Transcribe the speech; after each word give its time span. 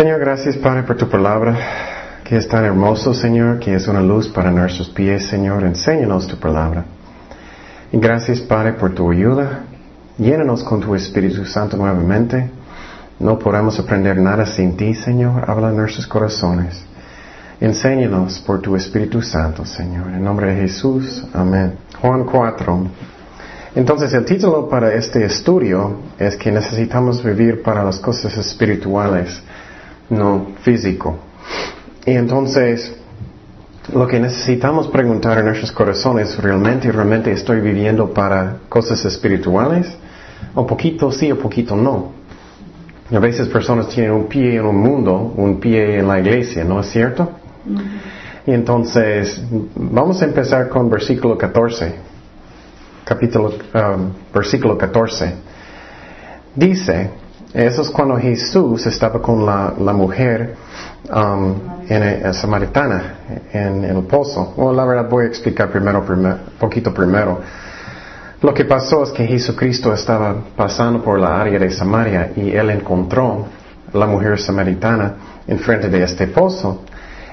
Señor, 0.00 0.18
gracias 0.18 0.56
Padre 0.56 0.84
por 0.84 0.96
tu 0.96 1.10
palabra, 1.10 1.54
que 2.24 2.34
es 2.34 2.48
tan 2.48 2.64
hermoso, 2.64 3.12
Señor, 3.12 3.58
que 3.58 3.74
es 3.74 3.86
una 3.86 4.00
luz 4.00 4.28
para 4.28 4.50
nuestros 4.50 4.88
pies, 4.88 5.26
Señor. 5.26 5.62
Enséñanos 5.62 6.26
tu 6.26 6.38
palabra. 6.38 6.86
Y 7.92 7.98
gracias 7.98 8.40
Padre 8.40 8.72
por 8.72 8.94
tu 8.94 9.10
ayuda. 9.10 9.60
Llénanos 10.16 10.64
con 10.64 10.80
tu 10.80 10.94
Espíritu 10.94 11.44
Santo 11.44 11.76
nuevamente. 11.76 12.48
No 13.18 13.38
podemos 13.38 13.78
aprender 13.78 14.16
nada 14.16 14.46
sin 14.46 14.74
ti, 14.74 14.94
Señor. 14.94 15.44
Habla 15.46 15.68
en 15.68 15.76
nuestros 15.76 16.06
corazones. 16.06 16.82
Enséñanos 17.60 18.38
por 18.38 18.62
tu 18.62 18.76
Espíritu 18.76 19.20
Santo, 19.20 19.66
Señor. 19.66 20.06
En 20.14 20.24
nombre 20.24 20.54
de 20.54 20.62
Jesús. 20.62 21.26
Amén. 21.34 21.74
Juan 22.00 22.24
4. 22.24 22.86
Entonces 23.74 24.14
el 24.14 24.24
título 24.24 24.66
para 24.66 24.94
este 24.94 25.26
estudio 25.26 25.98
es 26.18 26.36
que 26.36 26.50
necesitamos 26.50 27.22
vivir 27.22 27.62
para 27.62 27.84
las 27.84 27.98
cosas 27.98 28.34
espirituales, 28.38 29.42
no 30.10 30.48
físico. 30.62 31.16
Y 32.04 32.12
entonces 32.12 32.94
lo 33.92 34.06
que 34.06 34.20
necesitamos 34.20 34.88
preguntar 34.88 35.38
en 35.38 35.46
nuestros 35.46 35.72
corazones, 35.72 36.36
¿realmente, 36.38 36.92
realmente 36.92 37.32
estoy 37.32 37.60
viviendo 37.60 38.12
para 38.12 38.58
cosas 38.68 39.04
espirituales? 39.04 39.86
O 40.54 40.66
poquito 40.66 41.10
sí 41.10 41.30
o 41.32 41.38
poquito 41.38 41.76
no. 41.76 42.12
A 43.12 43.18
veces 43.18 43.48
personas 43.48 43.88
tienen 43.88 44.12
un 44.12 44.26
pie 44.26 44.56
en 44.56 44.66
un 44.66 44.76
mundo, 44.76 45.34
un 45.36 45.58
pie 45.58 45.98
en 45.98 46.06
la 46.06 46.20
iglesia, 46.20 46.64
¿no 46.64 46.80
es 46.80 46.86
cierto? 46.86 47.30
Y 48.46 48.52
entonces, 48.52 49.42
vamos 49.74 50.22
a 50.22 50.26
empezar 50.26 50.68
con 50.68 50.88
versículo 50.88 51.36
14 51.36 52.10
capítulo, 53.10 53.48
um, 53.74 54.12
versículo 54.32 54.78
14. 54.78 55.34
Dice, 56.54 57.10
eso 57.52 57.82
es 57.82 57.90
cuando 57.90 58.16
Jesús 58.16 58.86
estaba 58.86 59.20
con 59.20 59.44
la, 59.44 59.92
mujer 59.92 60.54
um, 61.12 61.54
en, 61.88 62.32
samaritana, 62.32 63.14
en, 63.52 63.84
el 63.84 64.04
pozo. 64.04 64.54
Bueno, 64.56 64.74
la 64.74 64.84
verdad 64.84 65.08
voy 65.10 65.24
a 65.24 65.28
explicar 65.28 65.68
primero, 65.68 66.04
primer, 66.04 66.36
poquito 66.60 66.94
primero. 66.94 67.40
Lo 68.42 68.54
que 68.54 68.64
pasó 68.64 69.02
es 69.02 69.10
que 69.10 69.26
Jesucristo 69.26 69.92
estaba 69.92 70.34
pasando 70.56 71.02
por 71.02 71.18
la 71.18 71.40
área 71.40 71.58
de 71.58 71.70
Samaria 71.70 72.32
y 72.36 72.52
él 72.52 72.70
encontró 72.70 73.46
la 73.92 74.06
mujer 74.06 74.38
samaritana 74.38 75.14
enfrente 75.48 75.88
de 75.88 76.04
este 76.04 76.28
pozo. 76.28 76.82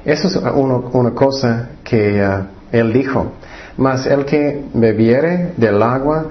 Eso 0.04 0.28
es 0.28 0.36
una 0.36 1.12
cosa 1.12 1.70
que 1.84 2.26
uh, 2.26 2.44
él 2.72 2.92
dijo. 2.92 3.34
Mas 3.78 4.08
el 4.08 4.26
que 4.26 4.66
bebiere 4.74 5.54
del 5.58 5.82
agua 5.84 6.26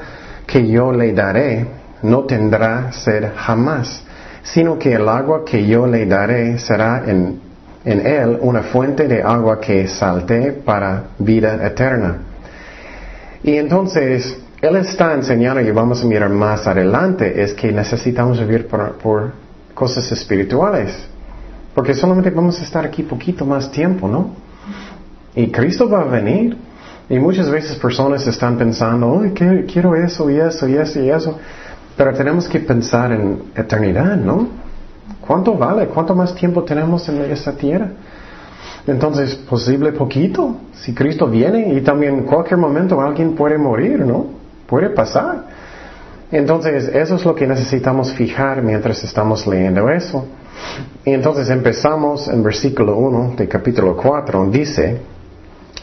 que 0.44 0.66
yo 0.66 0.90
le 0.90 1.12
daré, 1.12 1.85
no 2.06 2.24
tendrá 2.24 2.92
sed 2.92 3.24
jamás, 3.36 4.02
sino 4.42 4.78
que 4.78 4.94
el 4.94 5.08
agua 5.08 5.44
que 5.44 5.66
yo 5.66 5.86
le 5.86 6.06
daré 6.06 6.58
será 6.58 7.02
en, 7.06 7.40
él 7.84 8.38
una 8.40 8.62
fuente 8.62 9.06
de 9.06 9.22
agua 9.22 9.60
que 9.60 9.86
salte 9.86 10.52
para 10.52 11.04
vida 11.18 11.66
eterna. 11.66 12.18
Y 13.42 13.56
entonces, 13.56 14.38
él 14.60 14.76
está 14.76 15.14
enseñando, 15.14 15.60
y 15.60 15.70
vamos 15.70 16.02
a 16.02 16.06
mirar 16.06 16.30
más 16.30 16.66
adelante, 16.66 17.42
es 17.42 17.54
que 17.54 17.70
necesitamos 17.70 18.40
vivir 18.40 18.66
por, 18.66 19.32
cosas 19.74 20.10
espirituales. 20.10 20.96
Porque 21.74 21.94
solamente 21.94 22.30
vamos 22.30 22.58
a 22.60 22.64
estar 22.64 22.84
aquí 22.84 23.02
poquito 23.02 23.44
más 23.44 23.70
tiempo, 23.70 24.08
¿no? 24.08 24.30
Y 25.34 25.50
Cristo 25.50 25.88
va 25.88 26.00
a 26.00 26.04
venir. 26.04 26.56
Y 27.08 27.18
muchas 27.20 27.48
veces 27.48 27.76
personas 27.76 28.26
están 28.26 28.56
pensando, 28.56 29.22
quiero 29.34 29.94
eso 29.94 30.28
y 30.28 30.38
eso 30.38 30.66
y 30.66 30.74
eso 30.74 31.00
y 31.00 31.10
eso. 31.10 31.38
Pero 31.96 32.12
tenemos 32.12 32.48
que 32.48 32.60
pensar 32.60 33.12
en 33.12 33.44
eternidad, 33.54 34.16
¿no? 34.16 34.48
¿Cuánto 35.26 35.54
vale? 35.54 35.86
¿Cuánto 35.86 36.14
más 36.14 36.34
tiempo 36.34 36.62
tenemos 36.62 37.08
en 37.08 37.22
esta 37.22 37.52
tierra? 37.52 37.90
Entonces, 38.86 39.34
posible 39.34 39.92
poquito. 39.92 40.56
Si 40.74 40.94
Cristo 40.94 41.26
viene 41.26 41.72
y 41.74 41.80
también 41.80 42.14
en 42.18 42.22
cualquier 42.24 42.58
momento 42.58 43.00
alguien 43.00 43.34
puede 43.34 43.58
morir, 43.58 44.00
¿no? 44.00 44.26
Puede 44.66 44.90
pasar. 44.90 45.44
Entonces, 46.30 46.88
eso 46.88 47.16
es 47.16 47.24
lo 47.24 47.34
que 47.34 47.46
necesitamos 47.46 48.12
fijar 48.12 48.62
mientras 48.62 49.02
estamos 49.02 49.46
leyendo 49.46 49.88
eso. 49.88 50.26
Y 51.04 51.12
entonces 51.12 51.48
empezamos 51.50 52.28
en 52.28 52.42
versículo 52.42 52.96
1 52.96 53.34
de 53.36 53.48
capítulo 53.48 53.96
4. 53.96 54.46
Dice, 54.50 55.00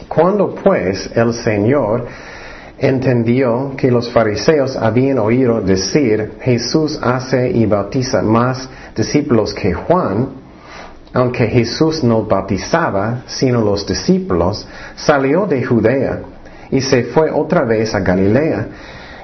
cuando 0.08 0.54
pues 0.54 1.10
el 1.14 1.32
Señor 1.34 2.06
entendió 2.78 3.72
que 3.76 3.90
los 3.90 4.10
fariseos 4.10 4.76
habían 4.76 5.18
oído 5.18 5.60
decir, 5.60 6.32
Jesús 6.40 6.98
hace 7.02 7.50
y 7.50 7.66
bautiza 7.66 8.22
más 8.22 8.68
discípulos 8.96 9.54
que 9.54 9.72
Juan, 9.72 10.28
aunque 11.12 11.46
Jesús 11.46 12.02
no 12.02 12.24
bautizaba, 12.24 13.22
sino 13.26 13.60
los 13.60 13.86
discípulos, 13.86 14.66
salió 14.96 15.46
de 15.46 15.64
Judea 15.64 16.20
y 16.70 16.80
se 16.80 17.04
fue 17.04 17.30
otra 17.30 17.62
vez 17.62 17.94
a 17.94 18.00
Galilea, 18.00 18.66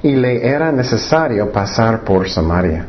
y 0.02 0.12
le 0.12 0.46
era 0.46 0.70
necesario 0.72 1.50
pasar 1.50 2.02
por 2.04 2.28
Samaria. 2.28 2.86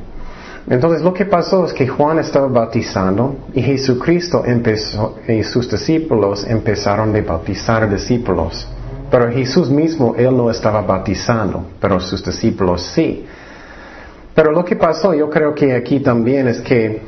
Entonces 0.69 1.01
lo 1.01 1.13
que 1.13 1.25
pasó 1.25 1.65
es 1.65 1.73
que 1.73 1.87
Juan 1.87 2.19
estaba 2.19 2.47
bautizando 2.47 3.35
y 3.53 3.61
Jesucristo 3.61 4.43
empezó 4.45 5.17
y 5.27 5.43
sus 5.43 5.69
discípulos 5.69 6.45
empezaron 6.47 7.15
a 7.15 7.21
bautizar 7.21 7.89
discípulos. 7.89 8.67
Pero 9.11 9.29
Jesús 9.29 9.69
mismo, 9.69 10.15
él 10.17 10.35
no 10.35 10.49
estaba 10.49 10.81
bautizando, 10.81 11.65
pero 11.81 11.99
sus 11.99 12.23
discípulos 12.23 12.81
sí. 12.81 13.25
Pero 14.33 14.53
lo 14.53 14.63
que 14.63 14.77
pasó, 14.77 15.13
yo 15.13 15.29
creo 15.29 15.53
que 15.53 15.75
aquí 15.75 15.99
también 15.99 16.47
es 16.47 16.61
que 16.61 17.01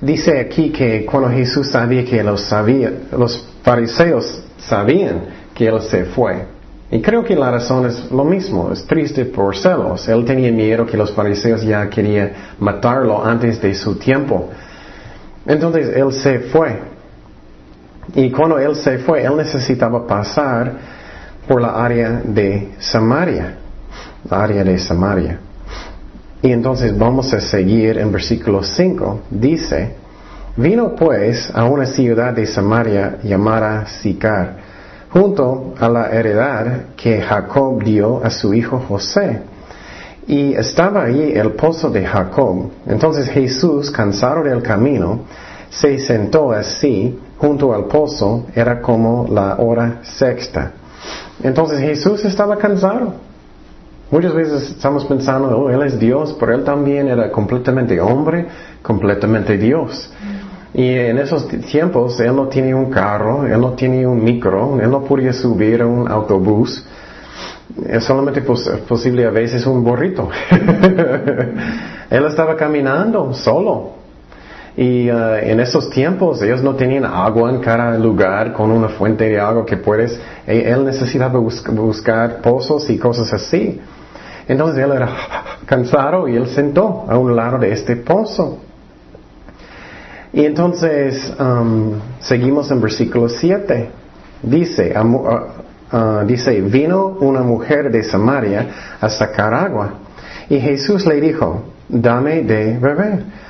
dice 0.00 0.40
aquí 0.40 0.70
que 0.70 1.04
cuando 1.04 1.28
Jesús 1.28 1.70
sabía 1.70 2.02
que 2.02 2.22
los 2.22 2.40
sabía, 2.40 2.90
los 3.16 3.46
fariseos 3.62 4.42
sabían 4.56 5.26
que 5.54 5.66
él 5.66 5.82
se 5.82 6.06
fue. 6.06 6.46
Y 6.90 7.02
creo 7.02 7.22
que 7.22 7.36
la 7.36 7.50
razón 7.50 7.84
es 7.86 8.10
lo 8.10 8.24
mismo, 8.24 8.70
es 8.72 8.86
triste 8.86 9.26
por 9.26 9.54
celos. 9.54 10.08
Él 10.08 10.24
tenía 10.24 10.50
miedo 10.50 10.86
que 10.86 10.96
los 10.96 11.12
fariseos 11.12 11.62
ya 11.62 11.90
querían 11.90 12.32
matarlo 12.58 13.22
antes 13.22 13.60
de 13.60 13.74
su 13.74 13.96
tiempo. 13.96 14.48
Entonces 15.44 15.94
él 15.94 16.10
se 16.10 16.38
fue. 16.40 16.78
Y 18.14 18.30
cuando 18.30 18.58
él 18.58 18.76
se 18.76 18.98
fue, 18.98 19.24
él 19.24 19.36
necesitaba 19.36 20.06
pasar 20.06 20.93
por 21.46 21.60
la 21.60 21.84
área 21.84 22.22
de 22.24 22.74
Samaria. 22.78 23.56
La 24.28 24.42
área 24.42 24.64
de 24.64 24.78
Samaria. 24.78 25.38
Y 26.42 26.52
entonces 26.52 26.96
vamos 26.96 27.32
a 27.32 27.40
seguir 27.40 27.98
en 27.98 28.12
versículo 28.12 28.62
5. 28.62 29.20
Dice, 29.30 29.94
vino 30.56 30.94
pues 30.94 31.50
a 31.54 31.64
una 31.64 31.86
ciudad 31.86 32.32
de 32.32 32.46
Samaria 32.46 33.18
llamada 33.22 33.86
Sicar 33.86 34.56
junto 35.14 35.74
a 35.78 35.88
la 35.88 36.10
heredad 36.10 36.86
que 36.96 37.22
Jacob 37.22 37.82
dio 37.84 38.22
a 38.24 38.30
su 38.30 38.52
hijo 38.52 38.80
José. 38.80 39.42
Y 40.26 40.54
estaba 40.54 41.04
allí 41.04 41.32
el 41.34 41.52
pozo 41.52 41.88
de 41.88 42.04
Jacob. 42.04 42.70
Entonces 42.86 43.28
Jesús, 43.28 43.90
cansado 43.90 44.42
del 44.42 44.60
camino, 44.60 45.20
se 45.70 45.98
sentó 45.98 46.50
así 46.50 47.16
junto 47.38 47.72
al 47.72 47.84
pozo, 47.84 48.46
era 48.54 48.80
como 48.80 49.26
la 49.30 49.56
hora 49.58 50.00
sexta. 50.02 50.72
Entonces 51.42 51.80
Jesús 51.80 52.24
estaba 52.24 52.56
cansado. 52.56 53.14
Muchas 54.10 54.34
veces 54.34 54.70
estamos 54.70 55.04
pensando, 55.06 55.48
oh, 55.58 55.70
Él 55.70 55.82
es 55.82 55.98
Dios, 55.98 56.36
pero 56.38 56.54
Él 56.54 56.64
también 56.64 57.08
era 57.08 57.30
completamente 57.32 58.00
hombre, 58.00 58.46
completamente 58.82 59.56
Dios. 59.56 60.10
Y 60.74 60.88
en 60.88 61.18
esos 61.18 61.46
tiempos 61.46 62.18
él 62.18 62.34
no 62.34 62.48
tenía 62.48 62.74
un 62.74 62.90
carro, 62.90 63.46
él 63.46 63.60
no 63.60 63.74
tenía 63.74 64.08
un 64.08 64.22
micro, 64.24 64.80
él 64.80 64.90
no 64.90 65.04
podía 65.04 65.32
subir 65.32 65.82
a 65.82 65.86
un 65.86 66.10
autobús. 66.10 66.84
Es 67.86 68.02
solamente 68.02 68.42
posible 68.42 69.24
a 69.24 69.30
veces 69.30 69.64
un 69.66 69.84
borrito. 69.84 70.28
él 72.10 72.24
estaba 72.26 72.56
caminando 72.56 73.32
solo. 73.34 74.03
Y 74.76 75.08
uh, 75.08 75.36
en 75.36 75.60
esos 75.60 75.88
tiempos 75.90 76.42
ellos 76.42 76.62
no 76.62 76.74
tenían 76.74 77.04
agua 77.04 77.50
en 77.50 77.60
cada 77.60 77.96
lugar 77.96 78.52
con 78.52 78.72
una 78.72 78.88
fuente 78.88 79.24
de 79.24 79.38
agua 79.38 79.64
que 79.64 79.76
puedes. 79.76 80.18
E, 80.46 80.68
él 80.68 80.84
necesitaba 80.84 81.38
buscar 81.38 82.40
pozos 82.40 82.90
y 82.90 82.98
cosas 82.98 83.32
así. 83.32 83.80
Entonces 84.48 84.84
él 84.84 84.92
era 84.92 85.08
cansado 85.66 86.28
y 86.28 86.36
él 86.36 86.48
sentó 86.48 87.06
a 87.08 87.16
un 87.16 87.36
lado 87.36 87.58
de 87.58 87.72
este 87.72 87.96
pozo. 87.96 88.58
Y 90.32 90.44
entonces 90.44 91.32
um, 91.38 91.92
seguimos 92.18 92.68
en 92.72 92.80
versículo 92.80 93.28
7. 93.28 93.90
Dice, 94.42 94.92
uh, 94.98 95.96
uh, 95.96 96.26
dice, 96.26 96.60
vino 96.60 97.16
una 97.20 97.42
mujer 97.42 97.92
de 97.92 98.02
Samaria 98.02 98.96
a 99.00 99.08
sacar 99.08 99.54
agua. 99.54 99.94
Y 100.50 100.58
Jesús 100.58 101.06
le 101.06 101.20
dijo, 101.20 101.62
dame 101.88 102.42
de 102.42 102.76
beber. 102.76 103.43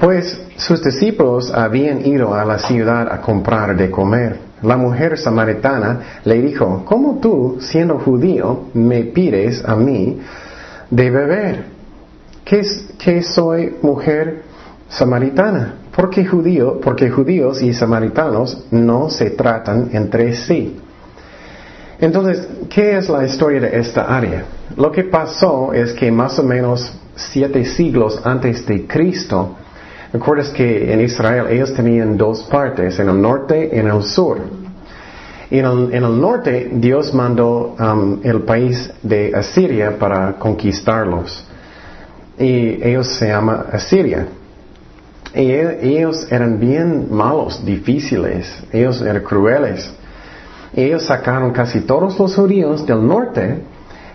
Pues 0.00 0.40
sus 0.56 0.82
discípulos 0.82 1.52
habían 1.52 2.06
ido 2.06 2.34
a 2.34 2.44
la 2.44 2.58
ciudad 2.58 3.12
a 3.12 3.20
comprar 3.20 3.76
de 3.76 3.90
comer. 3.90 4.38
La 4.62 4.76
mujer 4.76 5.18
samaritana 5.18 6.20
le 6.24 6.40
dijo, 6.40 6.82
¿cómo 6.84 7.18
tú, 7.20 7.58
siendo 7.60 7.98
judío, 7.98 8.66
me 8.74 9.04
pides 9.04 9.64
a 9.64 9.74
mí 9.74 10.20
de 10.90 11.10
beber? 11.10 11.64
¿Qué, 12.44 13.22
soy 13.22 13.76
mujer 13.82 14.42
samaritana? 14.88 15.80
porque, 15.94 16.24
judío, 16.24 16.80
porque 16.80 17.10
judíos 17.10 17.62
y 17.62 17.74
samaritanos 17.74 18.66
no 18.70 19.10
se 19.10 19.30
tratan 19.30 19.90
entre 19.92 20.34
sí. 20.34 20.78
Entonces, 21.98 22.48
¿qué 22.68 22.96
es 22.96 23.08
la 23.08 23.26
historia 23.26 23.60
de 23.60 23.78
esta 23.78 24.02
área? 24.04 24.44
Lo 24.76 24.90
que 24.90 25.04
pasó 25.04 25.72
es 25.72 25.92
que 25.92 26.10
más 26.10 26.38
o 26.38 26.42
menos 26.42 26.92
siete 27.14 27.64
siglos 27.64 28.20
antes 28.24 28.64
de 28.64 28.86
Cristo, 28.86 29.56
recuerdas 30.12 30.50
que 30.50 30.92
en 30.92 31.00
Israel 31.00 31.46
ellos 31.50 31.74
tenían 31.74 32.16
dos 32.16 32.42
partes, 32.44 32.98
en 32.98 33.08
el 33.08 33.20
norte 33.20 33.70
y 33.72 33.78
en 33.78 33.88
el 33.88 34.02
sur. 34.02 34.38
Y 35.50 35.58
en 35.58 35.92
el, 35.92 36.20
norte 36.20 36.70
Dios 36.74 37.12
mandó 37.12 37.74
um, 37.78 38.20
el 38.22 38.42
país 38.42 38.90
de 39.02 39.32
Asiria 39.34 39.98
para 39.98 40.34
conquistarlos. 40.34 41.44
Y 42.38 42.82
ellos 42.82 43.08
se 43.18 43.28
llaman 43.28 43.64
Asiria. 43.72 44.28
Y 45.34 45.50
ellos 45.50 46.26
eran 46.30 46.58
bien 46.58 47.08
malos, 47.10 47.64
difíciles, 47.64 48.62
ellos 48.72 49.00
eran 49.02 49.22
crueles. 49.22 49.92
Ellos 50.74 51.04
sacaron 51.06 51.52
casi 51.52 51.80
todos 51.80 52.18
los 52.18 52.34
judíos 52.34 52.86
del 52.86 53.06
norte 53.06 53.62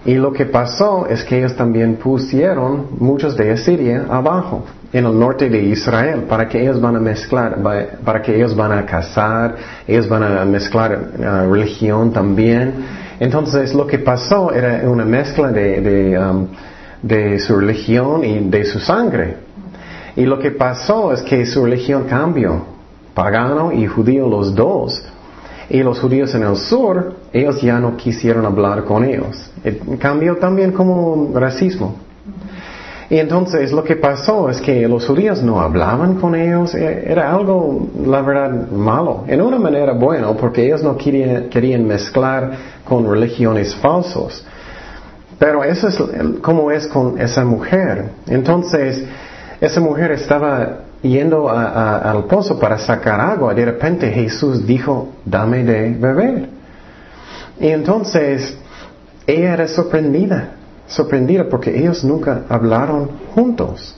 y 0.05 0.13
lo 0.13 0.31
que 0.31 0.45
pasó 0.45 1.07
es 1.07 1.23
que 1.23 1.39
ellos 1.39 1.55
también 1.55 1.95
pusieron 1.95 2.89
muchos 2.99 3.35
de 3.35 3.51
Asiria 3.51 4.05
abajo, 4.07 4.63
en 4.93 5.05
el 5.05 5.19
norte 5.19 5.49
de 5.49 5.63
Israel, 5.63 6.25
para 6.29 6.47
que 6.47 6.61
ellos 6.61 6.79
van 6.79 6.95
a 6.95 6.99
mezclar, 6.99 7.57
para 8.03 8.21
que 8.21 8.35
ellos 8.35 8.55
van 8.55 8.71
a 8.71 8.85
casar, 8.85 9.55
ellos 9.87 10.07
van 10.07 10.21
a 10.21 10.45
mezclar 10.45 10.91
uh, 11.17 11.51
religión 11.51 12.13
también. 12.13 12.73
Entonces 13.19 13.73
lo 13.73 13.87
que 13.87 13.97
pasó 13.97 14.53
era 14.53 14.87
una 14.87 15.05
mezcla 15.05 15.51
de, 15.51 16.17
um, 16.19 16.47
de 17.01 17.39
su 17.39 17.57
religión 17.57 18.23
y 18.23 18.39
de 18.47 18.63
su 18.63 18.79
sangre. 18.79 19.37
Y 20.15 20.25
lo 20.25 20.37
que 20.37 20.51
pasó 20.51 21.13
es 21.13 21.23
que 21.23 21.45
su 21.47 21.65
religión 21.65 22.05
cambió, 22.07 22.63
pagano 23.15 23.71
y 23.71 23.87
judío 23.87 24.29
los 24.29 24.53
dos. 24.53 25.03
Y 25.69 25.81
los 25.81 25.99
judíos 25.99 26.33
en 26.35 26.43
el 26.43 26.57
sur, 26.57 27.13
ellos 27.33 27.61
ya 27.61 27.79
no 27.79 27.97
quisieron 27.97 28.45
hablar 28.45 28.83
con 28.83 29.03
ellos. 29.03 29.51
Cambió 29.99 30.37
también 30.37 30.71
como 30.71 31.31
racismo. 31.33 31.95
Y 33.09 33.17
entonces 33.17 33.71
lo 33.71 33.83
que 33.83 33.95
pasó 33.95 34.49
es 34.49 34.59
que 34.61 34.87
los 34.87 35.05
judíos 35.05 35.43
no 35.43 35.61
hablaban 35.61 36.15
con 36.15 36.33
ellos, 36.33 36.73
e, 36.73 37.11
era 37.11 37.31
algo, 37.31 37.87
la 38.03 38.21
verdad, 38.21 38.69
malo. 38.71 39.25
En 39.27 39.41
una 39.41 39.59
manera 39.59 39.93
bueno, 39.93 40.35
porque 40.35 40.65
ellos 40.65 40.81
no 40.81 40.97
querían, 40.97 41.49
querían 41.49 41.85
mezclar 41.85 42.51
con 42.83 43.07
religiones 43.09 43.75
falsos. 43.75 44.43
Pero 45.37 45.63
eso 45.63 45.87
es 45.87 45.97
como 46.41 46.71
es 46.71 46.87
con 46.87 47.19
esa 47.19 47.43
mujer. 47.43 48.05
Entonces, 48.27 49.05
esa 49.61 49.79
mujer 49.81 50.11
estaba 50.11 50.84
yendo 51.09 51.49
al 51.49 52.25
pozo 52.25 52.59
para 52.59 52.77
sacar 52.77 53.19
agua, 53.19 53.53
de 53.53 53.65
repente 53.65 54.09
Jesús 54.11 54.65
dijo, 54.65 55.09
dame 55.25 55.63
de 55.63 55.91
beber. 55.91 56.49
Y 57.59 57.67
entonces 57.67 58.57
ella 59.27 59.53
era 59.53 59.67
sorprendida, 59.67 60.49
sorprendida 60.87 61.47
porque 61.49 61.77
ellos 61.77 62.03
nunca 62.03 62.43
hablaron 62.49 63.09
juntos. 63.33 63.95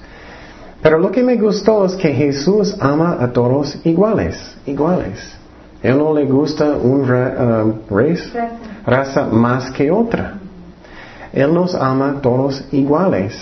Pero 0.81 0.99
lo 0.99 1.11
que 1.11 1.23
me 1.23 1.35
gustó 1.37 1.85
es 1.85 1.95
que 1.95 2.13
Jesús 2.13 2.75
ama 2.79 3.17
a 3.19 3.31
todos 3.31 3.79
iguales, 3.83 4.37
iguales. 4.65 5.33
Él 5.81 5.97
no 5.97 6.13
le 6.13 6.25
gusta 6.25 6.75
una 6.75 7.63
um, 7.63 7.73
raza 8.85 9.25
más 9.25 9.71
que 9.71 9.91
otra. 9.91 10.35
Él 11.33 11.53
nos 11.53 11.75
ama 11.75 12.09
a 12.09 12.21
todos 12.21 12.63
iguales. 12.71 13.33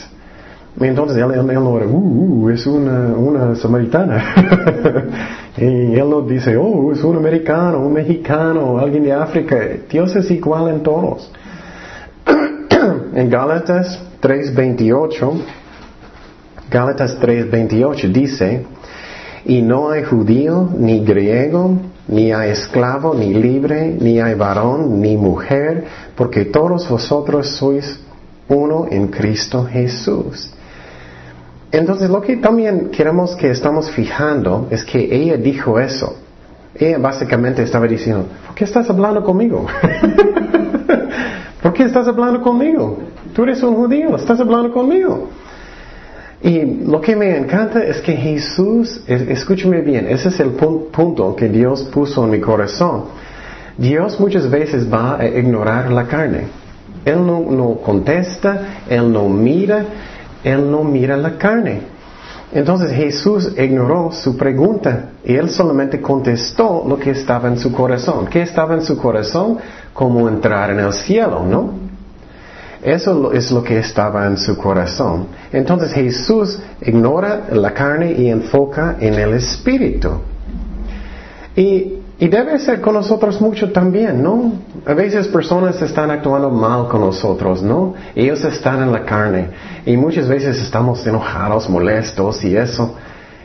Entonces 0.80 1.18
él, 1.18 1.32
él, 1.32 1.46
no 1.46 1.78
era, 1.78 1.88
uh, 1.88 2.50
es 2.50 2.68
una, 2.68 3.14
una 3.16 3.56
samaritana. 3.56 4.36
y 5.58 5.96
él 5.96 6.10
no 6.10 6.22
dice, 6.22 6.58
oh, 6.58 6.92
es 6.92 7.02
un 7.02 7.16
americano, 7.16 7.80
un 7.80 7.94
mexicano, 7.94 8.78
alguien 8.78 9.04
de 9.06 9.14
África. 9.14 9.58
Dios 9.90 10.14
es 10.18 10.30
igual 10.32 10.70
en 10.70 10.84
todos. 10.84 11.32
en 13.16 13.30
Gálatas 13.30 14.02
3.28, 14.22 15.32
Gálatas 16.70 17.20
3.28 17.22 18.12
dice, 18.12 18.66
y 19.46 19.62
no 19.62 19.92
hay 19.92 20.04
judío, 20.04 20.68
ni 20.78 21.06
griego, 21.06 21.78
ni 22.10 22.34
hay 22.34 22.50
esclavo, 22.52 23.14
ni 23.14 23.34
libre, 23.34 23.96
ni 23.98 24.20
hay 24.20 24.34
varón, 24.34 25.00
ni 25.00 25.16
mujer, 25.16 25.86
porque 26.18 26.46
todos 26.46 26.90
vosotros 26.90 27.56
sois 27.56 28.00
uno 28.50 28.88
en 28.90 29.08
Cristo 29.08 29.66
Jesús. 29.66 30.52
Entonces 31.78 32.10
lo 32.10 32.22
que 32.22 32.38
también 32.38 32.90
queremos 32.90 33.36
que 33.36 33.52
estamos 33.52 33.92
fijando 33.92 34.68
es 34.72 34.86
que 34.86 35.14
ella 35.14 35.36
dijo 35.36 35.78
eso. 35.78 36.16
Ella 36.74 36.98
básicamente 37.00 37.64
estaba 37.64 37.86
diciendo, 37.86 38.28
¿por 38.46 38.56
qué 38.56 38.64
estás 38.64 38.90
hablando 38.90 39.22
conmigo? 39.24 39.66
¿Por 41.62 41.74
qué 41.74 41.84
estás 41.84 42.08
hablando 42.08 42.42
conmigo? 42.42 43.00
Tú 43.34 43.44
eres 43.44 43.62
un 43.62 43.76
judío, 43.76 44.16
estás 44.16 44.40
hablando 44.40 44.72
conmigo. 44.72 45.28
Y 46.42 46.64
lo 46.86 47.02
que 47.02 47.14
me 47.14 47.38
encanta 47.38 47.84
es 47.84 48.00
que 48.00 48.14
Jesús, 48.14 49.04
escúchame 49.08 49.82
bien, 49.82 50.08
ese 50.08 50.30
es 50.30 50.40
el 50.40 50.52
punto 50.52 51.36
que 51.36 51.50
Dios 51.50 51.84
puso 51.94 52.24
en 52.24 52.32
mi 52.32 52.40
corazón. 52.40 53.06
Dios 53.78 54.18
muchas 54.18 54.50
veces 54.50 54.90
va 54.92 55.18
a 55.20 55.28
ignorar 55.28 55.92
la 55.92 56.06
carne. 56.06 56.44
Él 57.04 57.26
no, 57.26 57.42
no 57.42 57.76
contesta, 57.84 58.84
Él 58.90 59.12
no 59.12 59.28
mira, 59.28 59.86
él 60.46 60.70
no 60.70 60.84
mira 60.84 61.18
la 61.18 61.38
carne. 61.38 61.82
Entonces 62.54 62.92
Jesús 62.92 63.52
ignoró 63.58 64.12
su 64.12 64.38
pregunta 64.38 65.10
y 65.24 65.36
él 65.36 65.50
solamente 65.50 66.00
contestó 66.00 66.86
lo 66.88 66.98
que 66.98 67.10
estaba 67.10 67.48
en 67.48 67.58
su 67.58 67.72
corazón. 67.72 68.28
¿Qué 68.28 68.44
estaba 68.44 68.76
en 68.76 68.84
su 68.84 68.96
corazón? 68.96 69.58
Como 69.92 70.30
entrar 70.30 70.70
en 70.70 70.80
el 70.80 70.94
cielo, 70.94 71.44
¿no? 71.44 71.74
Eso 72.84 73.34
es 73.34 73.52
lo 73.52 73.64
que 73.64 73.80
estaba 73.80 74.28
en 74.28 74.38
su 74.38 74.56
corazón. 74.56 75.28
Entonces 75.52 75.92
Jesús 75.92 76.60
ignora 76.82 77.48
la 77.52 77.74
carne 77.74 78.12
y 78.12 78.30
enfoca 78.30 78.98
en 79.00 79.16
el 79.16 79.34
espíritu. 79.34 80.12
Y 81.56 81.95
y 82.18 82.30
debe 82.30 82.58
ser 82.60 82.80
con 82.80 82.94
nosotros 82.94 83.42
mucho 83.42 83.72
también, 83.74 84.24
¿no? 84.24 84.54
A 84.86 84.94
veces 84.94 85.28
personas 85.28 85.82
están 85.82 86.10
actuando 86.12 86.50
mal 86.50 86.88
con 86.88 87.02
nosotros, 87.02 87.62
¿no? 87.62 87.94
Ellos 88.16 88.44
están 88.46 88.82
en 88.82 88.92
la 88.92 89.04
carne 89.04 89.50
y 89.86 89.98
muchas 89.98 90.28
veces 90.28 90.58
estamos 90.62 91.06
enojados, 91.06 91.70
molestos 91.70 92.44
y 92.46 92.56
eso. 92.56 92.96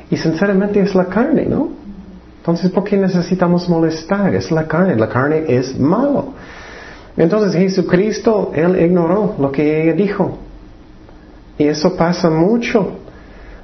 Y 0.08 0.16
sinceramente 0.16 0.80
es 0.80 0.94
la 0.94 1.06
carne, 1.06 1.46
¿no? 1.46 1.68
Entonces, 2.38 2.70
¿por 2.70 2.84
qué 2.84 2.96
necesitamos 2.96 3.68
molestar? 3.68 4.34
Es 4.34 4.50
la 4.52 4.66
carne, 4.66 4.94
la 4.94 5.08
carne 5.08 5.44
es 5.48 5.78
malo. 5.78 6.34
Entonces 7.16 7.52
Jesucristo, 7.54 8.52
Él 8.54 8.80
ignoró 8.80 9.34
lo 9.38 9.50
que 9.50 9.82
ella 9.82 9.92
dijo. 9.94 10.38
Y 11.58 11.64
eso 11.64 11.96
pasa 11.96 12.30
mucho. 12.30 12.99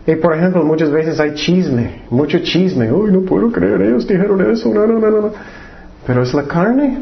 Y 0.07 0.15
por 0.17 0.35
ejemplo, 0.35 0.63
muchas 0.63 0.91
veces 0.91 1.19
hay 1.19 1.35
chisme, 1.35 2.03
mucho 2.11 2.39
chisme. 2.39 2.93
Uy, 2.93 3.11
no 3.11 3.23
puedo 3.23 3.51
creer, 3.51 3.83
ellos 3.83 4.07
dijeron 4.07 4.41
eso, 4.51 4.73
no, 4.73 4.87
no, 4.87 5.01
no, 5.01 5.11
no. 5.11 5.31
Pero 6.07 6.23
es 6.23 6.33
la 6.33 6.45
carne. 6.45 6.99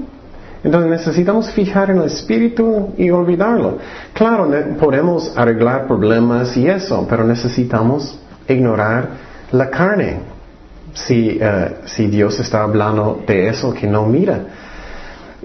Entonces 0.64 0.90
necesitamos 0.90 1.50
fijar 1.50 1.90
en 1.90 1.98
el 1.98 2.04
espíritu 2.04 2.94
y 2.96 3.10
olvidarlo. 3.10 3.76
Claro, 4.14 4.50
podemos 4.80 5.36
arreglar 5.36 5.86
problemas 5.86 6.56
y 6.56 6.66
eso, 6.66 7.06
pero 7.08 7.24
necesitamos 7.24 8.18
ignorar 8.48 9.08
la 9.52 9.68
carne. 9.68 10.20
Si, 10.94 11.38
eh, 11.38 11.76
si 11.84 12.06
Dios 12.06 12.40
está 12.40 12.62
hablando 12.62 13.22
de 13.26 13.48
eso 13.48 13.74
que 13.74 13.86
no 13.86 14.06
mira. 14.06 14.40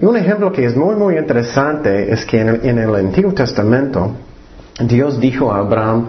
Y 0.00 0.06
un 0.06 0.16
ejemplo 0.16 0.50
que 0.52 0.64
es 0.64 0.74
muy, 0.74 0.94
muy 0.94 1.18
interesante 1.18 2.10
es 2.10 2.24
que 2.24 2.40
en 2.40 2.48
el, 2.48 2.64
en 2.64 2.78
el 2.78 2.94
Antiguo 2.94 3.34
Testamento, 3.34 4.12
Dios 4.80 5.20
dijo 5.20 5.52
a 5.52 5.58
Abraham, 5.58 6.08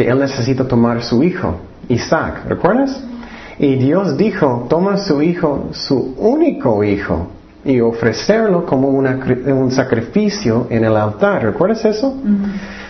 que 0.00 0.08
él 0.08 0.18
necesita 0.18 0.66
tomar 0.66 1.02
su 1.02 1.22
hijo, 1.22 1.56
Isaac, 1.88 2.44
¿recuerdas? 2.48 3.02
Y 3.58 3.76
Dios 3.76 4.16
dijo, 4.16 4.66
toma 4.70 4.96
su 4.96 5.20
hijo, 5.20 5.68
su 5.72 6.14
único 6.16 6.82
hijo, 6.82 7.26
y 7.66 7.80
ofrecerlo 7.80 8.64
como 8.64 8.88
un 8.88 9.70
sacrificio 9.70 10.66
en 10.70 10.84
el 10.84 10.96
altar, 10.96 11.42
¿recuerdas 11.42 11.84
eso? 11.84 12.16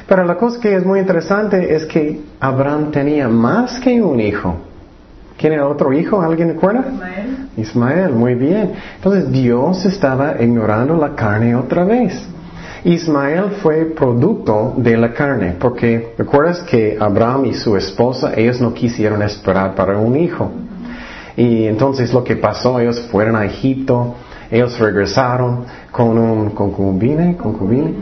Pero 0.06 0.22
la 0.24 0.36
cosa 0.36 0.60
que 0.60 0.76
es 0.76 0.86
muy 0.86 1.00
interesante 1.00 1.74
es 1.74 1.84
que 1.86 2.20
Abraham 2.38 2.92
tenía 2.92 3.28
más 3.28 3.80
que 3.80 4.00
un 4.00 4.20
hijo. 4.20 4.54
¿Quién 5.36 5.54
era 5.54 5.66
otro 5.66 5.92
hijo? 5.92 6.22
¿Alguien 6.22 6.50
recuerda? 6.50 6.84
Ismael. 6.92 7.48
Ismael, 7.56 8.12
muy 8.12 8.34
bien. 8.34 8.74
Entonces 8.96 9.32
Dios 9.32 9.84
estaba 9.84 10.40
ignorando 10.40 10.96
la 10.96 11.16
carne 11.16 11.56
otra 11.56 11.82
vez. 11.82 12.24
Ismael 12.84 13.56
fue 13.62 13.84
producto 13.84 14.74
de 14.76 14.96
la 14.96 15.12
carne, 15.12 15.54
porque 15.58 16.14
recuerdas 16.16 16.60
que 16.60 16.96
Abraham 16.98 17.46
y 17.46 17.54
su 17.54 17.76
esposa, 17.76 18.32
ellos 18.34 18.60
no 18.60 18.72
quisieron 18.72 19.22
esperar 19.22 19.74
para 19.74 19.98
un 19.98 20.16
hijo. 20.16 20.50
Y 21.36 21.66
entonces 21.66 22.12
lo 22.12 22.24
que 22.24 22.36
pasó, 22.36 22.80
ellos 22.80 23.00
fueron 23.10 23.36
a 23.36 23.44
Egipto, 23.44 24.14
ellos 24.50 24.78
regresaron 24.78 25.64
con 25.90 26.16
un 26.16 26.50
concubine, 26.50 27.36
concubine. 27.36 27.94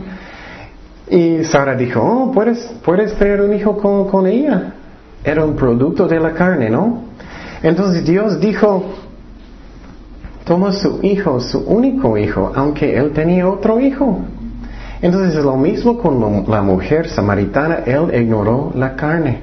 Y 1.09 1.43
Sara 1.43 1.75
dijo, 1.75 2.01
oh, 2.01 2.31
puedes, 2.31 2.59
puedes 2.83 3.13
tener 3.15 3.41
un 3.41 3.53
hijo 3.53 3.77
con, 3.77 4.07
con 4.07 4.27
ella. 4.27 4.73
Era 5.23 5.43
un 5.43 5.55
producto 5.55 6.07
de 6.07 6.19
la 6.19 6.33
carne, 6.33 6.69
¿no? 6.69 7.03
Entonces 7.61 8.05
Dios 8.05 8.39
dijo, 8.39 8.85
toma 10.45 10.71
su 10.71 10.99
hijo, 11.03 11.41
su 11.41 11.59
único 11.59 12.17
hijo, 12.17 12.53
aunque 12.55 12.95
él 12.95 13.11
tenía 13.11 13.47
otro 13.47 13.79
hijo. 13.79 14.21
Entonces 15.01 15.35
es 15.35 15.45
lo 15.45 15.55
mismo 15.55 15.97
con 15.97 16.45
la 16.47 16.61
mujer 16.61 17.07
samaritana, 17.09 17.79
él 17.85 18.11
ignoró 18.13 18.71
la 18.75 18.95
carne. 18.95 19.39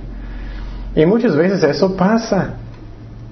Y 0.94 1.04
muchas 1.06 1.34
veces 1.34 1.62
eso 1.62 1.96
pasa. 1.96 2.54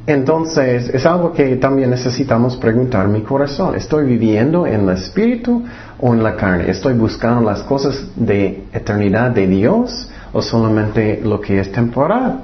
Entonces 0.06 0.90
es 0.92 1.06
algo 1.06 1.32
que 1.32 1.56
también 1.56 1.88
necesitamos 1.88 2.56
preguntar 2.56 3.08
mi 3.08 3.22
corazón. 3.22 3.74
¿Estoy 3.74 4.06
viviendo 4.06 4.66
en 4.66 4.88
el 4.88 4.90
espíritu 4.90 5.64
o 5.98 6.12
en 6.12 6.22
la 6.22 6.36
carne? 6.36 6.70
¿Estoy 6.70 6.92
buscando 6.92 7.40
las 7.40 7.62
cosas 7.62 8.06
de 8.14 8.64
eternidad 8.72 9.30
de 9.30 9.46
Dios 9.46 10.08
o 10.32 10.42
solamente 10.42 11.22
lo 11.24 11.40
que 11.40 11.58
es 11.58 11.72
temporal? 11.72 12.40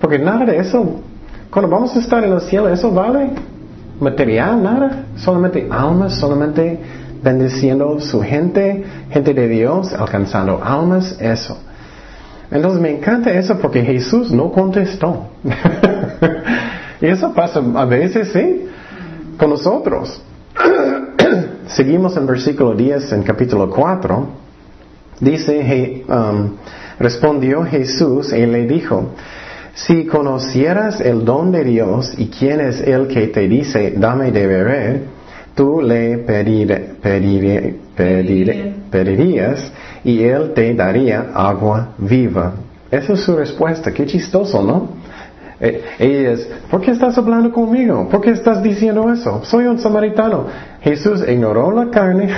Porque 0.00 0.18
nada 0.18 0.44
de 0.44 0.58
eso, 0.58 1.00
cuando 1.48 1.70
vamos 1.70 1.94
a 1.94 2.00
estar 2.00 2.24
en 2.24 2.32
el 2.32 2.40
cielo, 2.40 2.68
¿eso 2.68 2.90
vale? 2.90 3.30
Material, 4.00 4.60
nada. 4.60 5.04
Solamente 5.16 5.68
almas, 5.70 6.16
solamente 6.16 6.80
bendiciendo 7.22 8.00
su 8.00 8.20
gente, 8.20 8.84
gente 9.10 9.32
de 9.32 9.48
Dios, 9.48 9.92
alcanzando 9.92 10.60
almas, 10.62 11.16
eso. 11.20 11.58
Entonces 12.50 12.80
me 12.80 12.90
encanta 12.90 13.30
eso 13.30 13.58
porque 13.58 13.82
Jesús 13.82 14.30
no 14.30 14.50
contestó. 14.52 15.28
y 17.00 17.06
eso 17.06 17.32
pasa 17.32 17.62
a 17.74 17.84
veces, 17.84 18.30
sí, 18.32 18.66
con 19.38 19.50
nosotros. 19.50 20.22
Seguimos 21.68 22.16
en 22.16 22.26
versículo 22.26 22.74
10 22.74 23.12
en 23.12 23.22
capítulo 23.22 23.70
4. 23.70 24.28
Dice, 25.20 26.04
um, 26.08 26.56
respondió 26.98 27.64
Jesús 27.64 28.32
y 28.32 28.44
le 28.44 28.66
dijo, 28.66 29.12
si 29.74 30.04
conocieras 30.04 31.00
el 31.00 31.24
don 31.24 31.52
de 31.52 31.64
Dios 31.64 32.12
y 32.18 32.26
quién 32.26 32.60
es 32.60 32.80
el 32.80 33.06
que 33.08 33.28
te 33.28 33.48
dice, 33.48 33.94
dame 33.96 34.30
de 34.30 34.46
beber, 34.46 35.02
tú 35.54 35.80
le 35.82 36.18
pedirías 38.90 39.72
y 40.04 40.22
él 40.22 40.52
te 40.54 40.74
daría 40.74 41.30
agua 41.34 41.90
viva. 41.98 42.52
Esa 42.90 43.14
es 43.14 43.20
su 43.20 43.36
respuesta. 43.36 43.92
Qué 43.92 44.06
chistoso, 44.06 44.62
¿no? 44.62 44.88
Eh, 45.60 45.84
ella 45.98 46.32
es, 46.32 46.48
¿por 46.70 46.80
qué 46.80 46.90
estás 46.90 47.16
hablando 47.16 47.52
conmigo? 47.52 48.08
¿Por 48.08 48.20
qué 48.20 48.30
estás 48.30 48.62
diciendo 48.62 49.12
eso? 49.12 49.42
Soy 49.44 49.66
un 49.66 49.78
samaritano. 49.78 50.46
Jesús 50.80 51.24
ignoró 51.26 51.70
la 51.70 51.88
carne, 51.88 52.28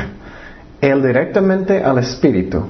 él 0.81 1.03
directamente 1.03 1.83
al 1.83 1.99
espíritu. 1.99 2.63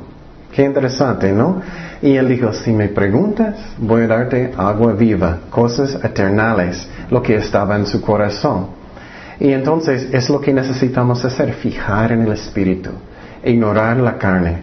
Qué 0.52 0.62
interesante, 0.62 1.32
¿no? 1.32 1.60
Y 2.00 2.14
él 2.14 2.28
dijo, 2.28 2.52
si 2.52 2.72
me 2.72 2.86
preguntas, 2.86 3.56
voy 3.78 4.02
a 4.02 4.06
darte 4.06 4.52
agua 4.56 4.92
viva, 4.92 5.40
cosas 5.50 5.98
eternales, 6.04 6.88
lo 7.10 7.20
que 7.20 7.34
estaba 7.34 7.74
en 7.74 7.86
su 7.86 8.00
corazón. 8.00 8.83
Y 9.40 9.52
entonces 9.52 10.08
es 10.12 10.30
lo 10.30 10.40
que 10.40 10.52
necesitamos 10.52 11.24
hacer, 11.24 11.52
fijar 11.54 12.12
en 12.12 12.22
el 12.22 12.32
espíritu, 12.32 12.90
ignorar 13.44 13.96
la 13.98 14.16
carne. 14.16 14.62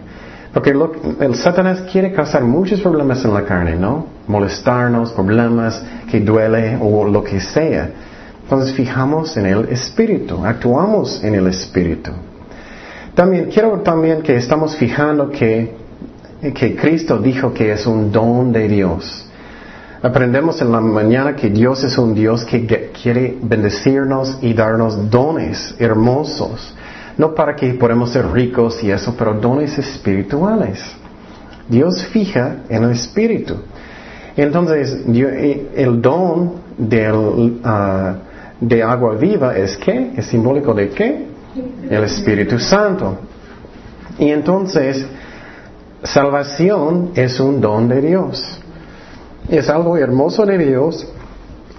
Porque 0.52 0.74
el 1.20 1.34
Satanás 1.34 1.84
quiere 1.90 2.12
causar 2.12 2.42
muchos 2.42 2.80
problemas 2.80 3.24
en 3.24 3.32
la 3.32 3.44
carne, 3.44 3.76
¿no? 3.76 4.06
Molestarnos, 4.26 5.12
problemas 5.12 5.82
que 6.10 6.20
duele 6.20 6.76
o 6.80 7.08
lo 7.08 7.24
que 7.24 7.40
sea. 7.40 7.90
Entonces 8.42 8.74
fijamos 8.74 9.36
en 9.38 9.46
el 9.46 9.68
espíritu, 9.70 10.44
actuamos 10.44 11.24
en 11.24 11.34
el 11.34 11.46
espíritu. 11.46 12.10
También 13.14 13.50
quiero 13.50 13.80
también 13.80 14.20
que 14.22 14.36
estamos 14.36 14.76
fijando 14.76 15.30
que, 15.30 15.74
que 16.54 16.76
Cristo 16.76 17.18
dijo 17.18 17.54
que 17.54 17.72
es 17.72 17.86
un 17.86 18.12
don 18.12 18.52
de 18.52 18.68
Dios. 18.68 19.26
Aprendemos 20.02 20.60
en 20.60 20.72
la 20.72 20.80
mañana 20.80 21.36
que 21.36 21.48
Dios 21.48 21.84
es 21.84 21.96
un 21.96 22.12
Dios 22.12 22.44
que 22.44 22.90
quiere 22.90 23.38
bendecirnos 23.40 24.36
y 24.42 24.52
darnos 24.52 25.08
dones 25.08 25.76
hermosos. 25.78 26.74
No 27.16 27.34
para 27.34 27.54
que 27.54 27.74
podamos 27.74 28.10
ser 28.10 28.26
ricos 28.32 28.82
y 28.82 28.90
eso, 28.90 29.14
pero 29.16 29.34
dones 29.34 29.78
espirituales. 29.78 30.80
Dios 31.68 32.04
fija 32.06 32.64
en 32.68 32.82
el 32.82 32.90
espíritu. 32.90 33.54
Entonces, 34.36 35.04
eh, 35.06 35.70
el 35.76 36.02
don 36.02 36.54
ah, 37.62 38.14
de 38.60 38.82
agua 38.82 39.14
viva 39.14 39.56
es 39.56 39.76
qué? 39.76 40.12
Es 40.16 40.26
simbólico 40.26 40.74
de 40.74 40.88
qué? 40.88 41.26
El 41.88 42.04
Espíritu 42.04 42.58
Santo. 42.58 43.18
Y 44.18 44.30
entonces, 44.30 45.06
salvación 46.02 47.10
es 47.14 47.38
un 47.38 47.60
don 47.60 47.88
de 47.88 48.00
Dios. 48.00 48.61
Es 49.48 49.68
algo 49.68 49.96
hermoso 49.96 50.46
de 50.46 50.58
Dios 50.58 51.06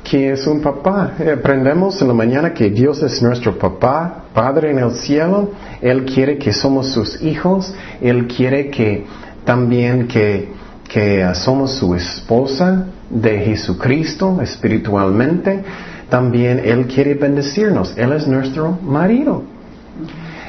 que 0.04 0.34
es 0.34 0.46
un 0.46 0.62
papá. 0.62 1.14
Aprendemos 1.34 2.02
en 2.02 2.10
la 2.10 2.14
mañana 2.14 2.54
que 2.54 2.70
Dios 2.70 3.02
es 3.02 3.22
nuestro 3.22 3.58
papá, 3.58 4.26
Padre 4.34 4.72
en 4.72 4.80
el 4.80 4.92
cielo. 4.92 5.52
Él 5.82 6.06
quiere 6.06 6.38
que 6.38 6.52
somos 6.52 6.92
sus 6.92 7.22
hijos. 7.22 7.74
Él 8.02 8.28
quiere 8.28 8.70
que 8.70 9.06
también 9.46 10.08
que, 10.08 10.50
que 10.90 11.26
somos 11.36 11.76
su 11.76 11.96
esposa 11.96 12.86
de 13.10 13.40
Jesucristo 13.40 14.40
espiritualmente. 14.42 15.64
También 16.10 16.62
Él 16.64 16.88
quiere 16.88 17.14
bendecirnos. 17.14 17.98
Él 17.98 18.12
es 18.12 18.28
nuestro 18.28 18.78
marido. 18.84 19.44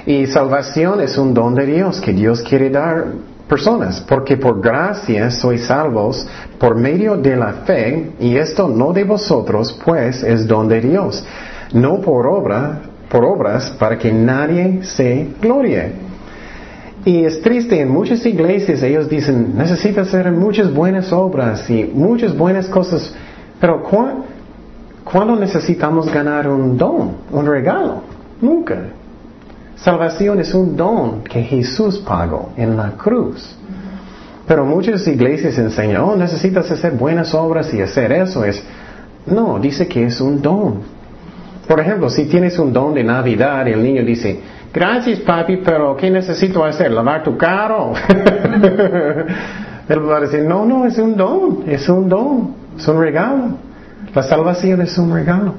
Y 0.04 0.26
salvación 0.26 1.00
es 1.00 1.16
un 1.16 1.32
don 1.32 1.54
de 1.54 1.64
Dios 1.64 2.00
que 2.00 2.12
Dios 2.12 2.42
quiere 2.42 2.70
dar 2.70 3.06
personas, 3.48 4.00
porque 4.00 4.36
por 4.36 4.60
gracia 4.60 5.30
sois 5.30 5.66
salvos 5.66 6.26
por 6.58 6.76
medio 6.76 7.16
de 7.16 7.36
la 7.36 7.52
fe, 7.64 8.12
y 8.20 8.36
esto 8.36 8.68
no 8.68 8.92
de 8.92 9.04
vosotros, 9.04 9.78
pues 9.84 10.22
es 10.22 10.46
don 10.46 10.68
de 10.68 10.80
Dios, 10.80 11.24
no 11.72 12.00
por 12.00 12.26
obra, 12.26 12.80
por 13.08 13.24
obras, 13.24 13.70
para 13.78 13.98
que 13.98 14.12
nadie 14.12 14.82
se 14.82 15.28
glorie. 15.40 15.92
Y 17.04 17.24
es 17.24 17.42
triste, 17.42 17.80
en 17.80 17.90
muchas 17.90 18.24
iglesias 18.24 18.82
ellos 18.82 19.08
dicen, 19.10 19.54
necesitas 19.56 20.08
hacer 20.08 20.32
muchas 20.32 20.72
buenas 20.72 21.12
obras 21.12 21.68
y 21.68 21.84
muchas 21.84 22.34
buenas 22.36 22.66
cosas, 22.66 23.14
pero 23.60 23.82
¿cuándo 25.04 25.36
necesitamos 25.36 26.10
ganar 26.10 26.48
un 26.48 26.78
don, 26.78 27.16
un 27.30 27.46
regalo? 27.46 28.02
Nunca. 28.40 29.03
Salvación 29.84 30.40
es 30.40 30.54
un 30.54 30.78
don 30.78 31.22
que 31.24 31.42
Jesús 31.42 31.98
pagó 31.98 32.52
en 32.56 32.74
la 32.74 32.92
cruz. 32.92 33.54
Pero 34.48 34.64
muchas 34.64 35.06
iglesias 35.06 35.58
enseñan, 35.58 36.00
oh, 36.00 36.16
necesitas 36.16 36.70
hacer 36.70 36.92
buenas 36.92 37.34
obras 37.34 37.72
y 37.74 37.82
hacer 37.82 38.10
eso. 38.12 38.46
Es, 38.46 38.64
no, 39.26 39.58
dice 39.58 39.86
que 39.86 40.06
es 40.06 40.22
un 40.22 40.40
don. 40.40 40.80
Por 41.68 41.80
ejemplo, 41.80 42.08
si 42.08 42.24
tienes 42.24 42.58
un 42.58 42.72
don 42.72 42.94
de 42.94 43.04
Navidad 43.04 43.66
y 43.66 43.72
el 43.72 43.82
niño 43.82 44.02
dice, 44.04 44.40
gracias 44.72 45.20
papi, 45.20 45.58
pero 45.58 45.94
¿qué 45.98 46.10
necesito 46.10 46.64
hacer? 46.64 46.90
¿Lavar 46.90 47.22
tu 47.22 47.36
carro? 47.36 47.92
Él 49.88 50.10
va 50.10 50.16
a 50.16 50.20
decir, 50.20 50.44
no, 50.44 50.64
no, 50.64 50.86
es 50.86 50.96
un 50.96 51.14
don, 51.14 51.64
es 51.66 51.86
un 51.90 52.08
don, 52.08 52.54
es 52.74 52.88
un 52.88 52.98
regalo. 52.98 53.58
La 54.14 54.22
salvación 54.22 54.80
es 54.80 54.96
un 54.96 55.12
regalo. 55.12 55.56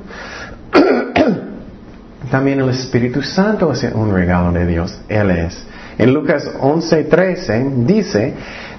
También 2.30 2.60
el 2.60 2.70
Espíritu 2.70 3.22
Santo 3.22 3.72
es 3.72 3.84
un 3.94 4.14
regalo 4.14 4.52
de 4.52 4.66
Dios. 4.66 4.98
Él 5.08 5.32
es. 5.32 5.64
En 5.98 6.14
Lucas 6.14 6.50
11:13 6.60 7.86
dice, 7.86 8.34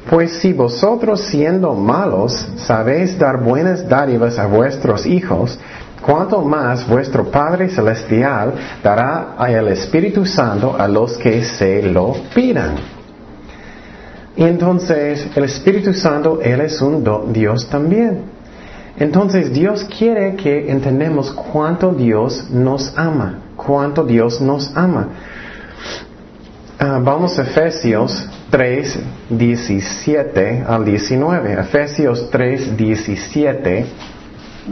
pues 0.08 0.32
si 0.38 0.52
vosotros 0.52 1.20
siendo 1.22 1.74
malos 1.74 2.48
sabéis 2.56 3.18
dar 3.18 3.42
buenas 3.42 3.88
dádivas 3.88 4.38
a 4.38 4.46
vuestros 4.46 5.06
hijos, 5.06 5.58
cuánto 6.02 6.42
más 6.42 6.86
vuestro 6.86 7.24
Padre 7.30 7.68
Celestial 7.68 8.54
dará 8.82 9.34
el 9.48 9.68
Espíritu 9.68 10.24
Santo 10.24 10.76
a 10.78 10.86
los 10.86 11.16
que 11.18 11.42
se 11.42 11.82
lo 11.82 12.14
pidan. 12.34 12.76
Y 14.36 14.44
entonces 14.44 15.26
el 15.34 15.44
Espíritu 15.44 15.94
Santo, 15.94 16.40
Él 16.42 16.60
es 16.60 16.80
un 16.82 17.32
Dios 17.32 17.68
también. 17.68 18.35
Entonces 18.98 19.52
Dios 19.52 19.84
quiere 19.84 20.36
que 20.36 20.70
entendamos 20.70 21.30
cuánto 21.30 21.92
Dios 21.92 22.48
nos 22.50 22.96
ama, 22.96 23.40
cuánto 23.56 24.04
Dios 24.04 24.40
nos 24.40 24.74
ama. 24.76 25.08
Ah, 26.78 27.00
vamos 27.02 27.38
a 27.38 27.42
Efesios 27.42 28.28
3, 28.50 28.98
17 29.30 30.64
al 30.66 30.84
19. 30.84 31.52
Efesios 31.60 32.30
3, 32.30 32.76
17 32.76 33.86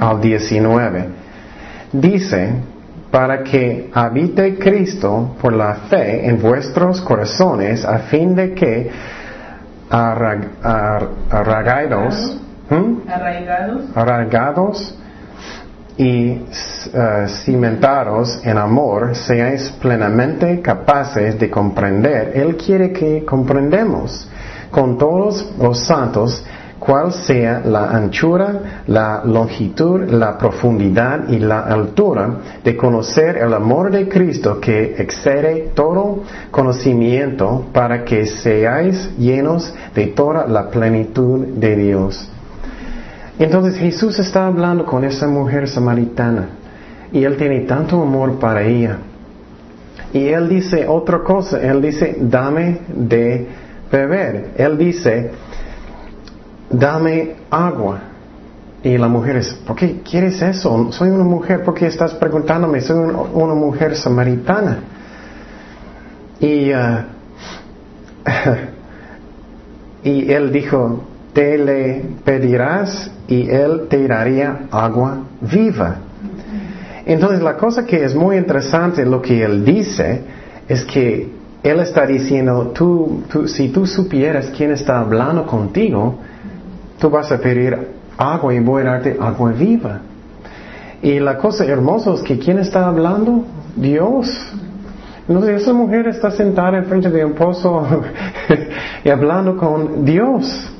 al 0.01 0.21
19. 0.21 1.09
Dice, 1.93 2.53
para 3.11 3.43
que 3.45 3.91
habite 3.93 4.59
Cristo 4.59 5.37
por 5.41 5.53
la 5.53 5.75
fe 5.89 6.27
en 6.27 6.41
vuestros 6.41 7.01
corazones, 7.01 7.85
a 7.85 7.99
fin 8.01 8.35
de 8.35 8.55
que 8.55 8.91
arraigados, 11.31 12.41
¿Mm? 12.71 13.09
Arraigados. 13.09 13.83
Arraigados 13.95 14.99
y 15.97 16.33
uh, 16.33 17.29
cimentados 17.45 18.41
en 18.45 18.59
amor, 18.59 19.15
seáis 19.15 19.71
plenamente 19.81 20.61
capaces 20.61 21.39
de 21.39 21.51
comprender. 21.51 22.33
Él 22.35 22.57
quiere 22.57 22.93
que 22.93 23.25
comprendemos 23.25 24.29
con 24.71 24.99
todos 24.99 25.53
los 25.61 25.87
santos 25.87 26.45
cuál 26.81 27.13
sea 27.13 27.63
la 27.65 27.91
anchura, 27.91 28.83
la 28.89 29.23
longitud, 29.25 30.03
la 30.11 30.37
profundidad 30.37 31.29
y 31.29 31.39
la 31.39 31.61
altura, 31.61 32.41
de 32.63 32.77
conocer 32.77 33.39
el 33.39 33.55
amor 33.55 33.91
de 33.91 34.09
Cristo 34.09 34.61
que 34.61 34.97
excede 34.99 35.71
todo 35.75 36.25
conocimiento 36.51 37.67
para 37.73 38.05
que 38.05 38.27
seáis 38.27 39.17
llenos 39.17 39.73
de 39.95 40.09
toda 40.09 40.47
la 40.47 40.69
plenitud 40.69 41.47
de 41.47 41.77
Dios. 41.77 42.31
Entonces 43.39 43.77
Jesús 43.79 44.19
está 44.19 44.47
hablando 44.47 44.85
con 44.85 45.05
esa 45.05 45.27
mujer 45.27 45.69
samaritana 45.69 46.49
y 47.13 47.25
él 47.25 47.37
tiene 47.37 47.61
tanto 47.61 48.01
amor 48.01 48.39
para 48.39 48.63
ella. 48.63 48.99
Y 50.13 50.29
él 50.29 50.49
dice 50.49 50.87
otra 50.87 51.25
cosa, 51.25 51.61
él 51.61 51.83
dice, 51.83 52.17
dame 52.21 52.79
de 52.89 53.49
beber. 53.91 54.53
Él 54.57 54.79
dice, 54.79 55.33
dame 56.71 57.35
agua. 57.51 58.01
Y 58.85 58.97
la 58.99 59.09
mujer 59.09 59.37
es, 59.37 59.55
¿por 59.67 59.75
qué 59.75 60.03
quieres 60.09 60.41
eso? 60.43 60.93
Soy 60.93 61.09
una 61.11 61.25
mujer, 61.25 61.65
¿por 61.65 61.75
qué 61.75 61.87
estás 61.87 62.15
preguntándome? 62.15 62.81
Soy 62.81 62.97
una, 62.99 63.55
mujer 63.55 63.97
samaritana. 63.97 64.79
Y, 66.39 66.73
uh, 66.73 66.99
y 70.05 70.31
él 70.31 70.53
dijo, 70.53 71.03
te 71.35 71.59
le 71.59 72.05
pedirás 72.25 73.11
y 73.29 73.51
él 73.51 73.89
te 73.91 74.07
daría 74.09 74.61
agua 74.71 75.19
viva. 75.41 75.97
Entonces 77.05 77.43
la 77.43 77.57
cosa 77.57 77.85
que 77.85 78.05
es 78.05 78.15
muy 78.15 78.37
interesante 78.37 79.05
lo 79.05 79.21
que 79.21 79.45
él 79.45 79.65
dice 79.65 80.23
es 80.69 80.85
que 80.85 81.29
él 81.63 81.81
está 81.81 82.07
diciendo, 82.07 82.73
tú, 82.75 83.25
si 83.47 83.69
tú 83.69 83.87
supieras 83.87 84.53
quién 84.57 84.71
está 84.71 85.01
hablando 85.01 85.45
contigo, 85.47 86.19
tú 86.99 87.11
vas 87.11 87.31
a 87.33 87.39
pedir 87.39 87.77
agua 88.17 88.55
y 88.55 88.61
voy 88.61 88.83
a 88.83 88.87
darte 88.87 89.17
agua 89.21 89.53
viva. 89.53 90.01
Y 91.03 91.19
la 91.19 91.37
cosa 91.37 91.65
hermosa 91.65 92.15
es 92.15 92.23
que 92.23 92.39
quién 92.39 92.59
está 92.59 92.87
hablando? 92.87 93.45
Dios. 93.77 94.29
Entonces 95.29 95.63
esa 95.63 95.73
mujer 95.73 96.07
está 96.07 96.31
sentada 96.31 96.79
enfrente 96.79 97.11
de 97.11 97.25
un 97.25 97.33
pozo 97.33 97.87
y 99.05 99.09
hablando 99.09 99.57
con 99.57 100.05
Dios. 100.05 100.74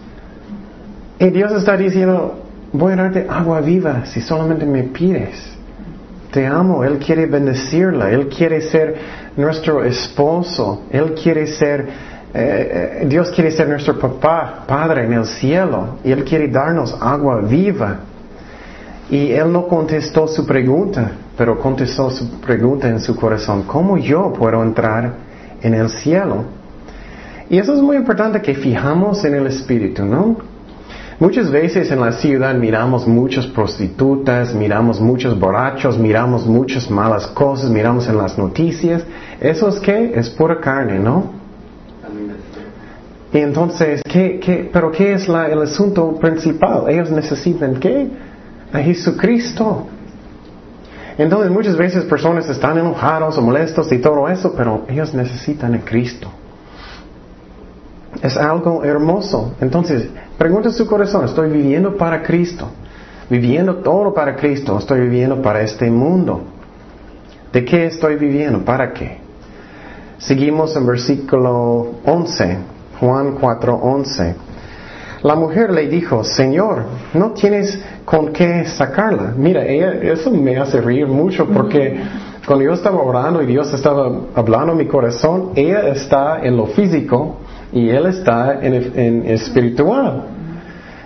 Y 1.19 1.31
Dios 1.31 1.53
está 1.53 1.77
diciendo, 1.77 2.45
voy 2.73 2.93
a 2.93 2.97
darte 2.97 3.27
agua 3.29 3.61
viva 3.61 4.05
si 4.07 4.21
solamente 4.21 4.67
me 4.67 4.83
pides. 4.85 5.53
Te 6.33 6.45
amo, 6.47 6.83
Él 6.83 6.99
quiere 6.99 7.27
bendecirla, 7.27 8.11
Él 8.11 8.29
quiere 8.29 8.61
ser 8.61 8.97
nuestro 9.37 9.85
esposo, 9.85 10.83
Él 10.91 11.15
quiere 11.15 11.47
ser, 11.47 11.87
eh, 12.35 13.01
eh, 13.03 13.07
Dios 13.07 13.31
quiere 13.31 13.53
ser 13.53 13.69
nuestro 13.69 13.97
papá, 13.97 14.65
Padre 14.67 15.05
en 15.05 15.13
el 15.13 15.27
cielo, 15.27 15.99
y 16.03 16.11
Él 16.11 16.25
quiere 16.25 16.49
darnos 16.49 16.97
agua 17.01 17.41
viva. 17.41 17.99
Y 19.09 19.31
Él 19.31 19.53
no 19.53 19.69
contestó 19.69 20.27
su 20.27 20.45
pregunta, 20.45 21.13
pero 21.39 21.61
contestó 21.61 22.11
su 22.11 22.41
pregunta 22.41 22.89
en 22.89 22.99
su 22.99 23.15
corazón, 23.15 23.63
¿cómo 23.63 23.97
yo 23.97 24.33
puedo 24.33 24.61
entrar 24.65 25.13
en 25.63 25.75
el 25.75 25.89
cielo? 25.91 26.45
Y 27.49 27.59
eso 27.59 27.75
es 27.75 27.81
muy 27.81 27.97
importante 27.97 28.43
que 28.43 28.55
fijamos 28.55 29.25
en 29.25 29.37
el 29.37 29.47
Espíritu, 29.47 30.05
¿no? 30.05 30.54
Muchas 31.21 31.51
veces 31.51 31.91
en 31.93 32.01
la 32.01 32.13
ciudad 32.13 32.55
miramos 32.55 33.07
muchas 33.07 33.47
prostitutas, 33.47 34.53
miramos 34.53 35.01
muchos 35.01 35.39
borrachos, 35.39 35.97
miramos 35.97 36.45
muchas 36.45 36.91
malas 36.91 37.29
cosas, 37.29 37.71
miramos 37.71 38.09
en 38.09 38.19
las 38.19 38.37
noticias. 38.37 39.05
¿Eso 39.41 39.69
es 39.69 39.79
qué? 39.79 40.13
Es 40.15 40.29
pura 40.31 40.61
carne, 40.61 40.99
¿no? 40.99 41.31
Y 43.33 43.39
entonces, 43.39 44.03
¿qué, 44.03 44.71
pero 44.73 44.91
qué 44.91 45.13
es 45.13 45.29
el 45.29 45.63
asunto 45.63 46.17
principal? 46.17 46.89
Ellos 46.89 47.11
necesitan 47.11 47.77
qué? 47.77 48.09
A 48.73 48.79
Jesucristo. 48.79 49.87
Entonces 51.17 51.51
muchas 51.51 51.77
veces 51.77 52.05
personas 52.05 52.49
están 52.49 52.79
enojados 52.79 53.39
o 53.39 53.43
molestos 53.43 53.91
y 53.93 53.99
todo 53.99 54.29
eso, 54.29 54.53
pero 54.57 54.85
ellos 54.89 55.15
necesitan 55.15 55.75
a 55.75 55.81
Cristo. 55.81 56.29
Es 58.23 58.37
algo 58.37 58.85
hermoso. 58.85 59.55
Entonces, 59.61 60.09
pregunta 60.39 60.71
su 60.71 60.87
corazón, 60.87 61.25
¿estoy 61.25 61.51
viviendo 61.51 61.97
para 61.97 62.23
Cristo? 62.23 62.69
Viviendo 63.29 63.77
todo 63.77 64.13
para 64.13 64.37
Cristo, 64.37 64.79
estoy 64.79 65.01
viviendo 65.01 65.41
para 65.41 65.63
este 65.63 65.91
mundo. 65.91 66.43
¿De 67.53 67.65
qué 67.65 67.87
estoy 67.87 68.17
viviendo? 68.17 68.65
¿Para 68.65 68.93
qué? 68.93 69.19
Seguimos 70.19 70.77
en 70.77 70.87
versículo 70.87 71.89
11, 72.05 72.59
Juan 73.01 73.37
4, 73.41 73.75
11. 73.75 74.35
La 75.23 75.35
mujer 75.35 75.71
le 75.71 75.89
dijo, 75.89 76.23
Señor, 76.23 76.85
no 77.15 77.31
tienes 77.31 77.83
con 78.05 78.33
qué 78.33 78.67
sacarla. 78.67 79.33
Mira, 79.37 79.65
eso 79.65 80.31
me 80.31 80.59
hace 80.59 80.81
reír 80.81 81.07
mucho 81.07 81.47
porque 81.47 81.99
cuando 82.47 82.65
yo 82.65 82.75
estaba 82.75 83.01
orando 83.01 83.43
y 83.43 83.47
Dios 83.47 83.73
estaba 83.73 84.11
hablando 84.35 84.73
en 84.73 84.79
mi 84.79 84.87
corazón, 84.87 85.51
ella 85.55 85.89
está 85.89 86.45
en 86.45 86.57
lo 86.57 86.67
físico 86.67 87.37
y 87.75 87.91
él 87.91 88.07
está 88.07 88.61
en, 88.63 89.27
espiritual. 89.27 90.23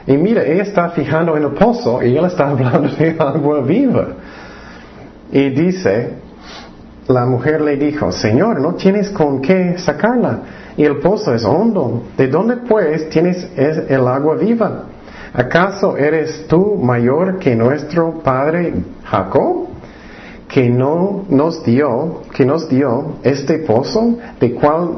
Y 0.07 0.17
mira, 0.19 0.43
ella 0.45 0.63
está 0.63 0.91
fijando 0.91 1.35
en 1.37 1.45
el 1.45 1.53
pozo 1.53 2.03
y 2.03 2.15
él 2.15 2.25
está 2.27 2.49
hablando 2.51 2.91
de 2.95 3.17
agua 3.19 3.63
viva. 3.63 4.09
Y 5.33 5.49
dice, 5.49 6.13
la 7.09 7.25
mujer 7.25 7.63
le 7.63 7.77
dijo, 7.77 8.13
Señor, 8.13 8.61
no 8.61 8.75
tienes 8.75 9.09
con 9.09 9.41
qué 9.41 9.79
sacarla. 9.79 10.41
Y 10.77 10.85
el 10.85 10.99
pozo 10.99 11.35
es 11.35 11.43
hondo. 11.43 12.05
¿De 12.19 12.29
dónde 12.29 12.59
pues 12.59 13.09
tienes 13.09 13.49
el 13.57 14.07
agua 14.07 14.37
viva? 14.37 14.85
¿Acaso 15.33 15.97
eres 15.97 16.47
tú 16.49 16.77
mayor 16.77 17.39
que 17.39 17.55
nuestro 17.57 18.21
padre 18.23 18.75
Jacob? 19.05 19.68
Que 20.49 20.71
no 20.71 21.27
nos 21.29 21.63
dio, 21.63 22.23
que 22.35 22.45
nos 22.47 22.69
dio 22.69 23.19
este 23.23 23.59
pozo, 23.59 24.17
de 24.41 24.55
cual 24.55 24.89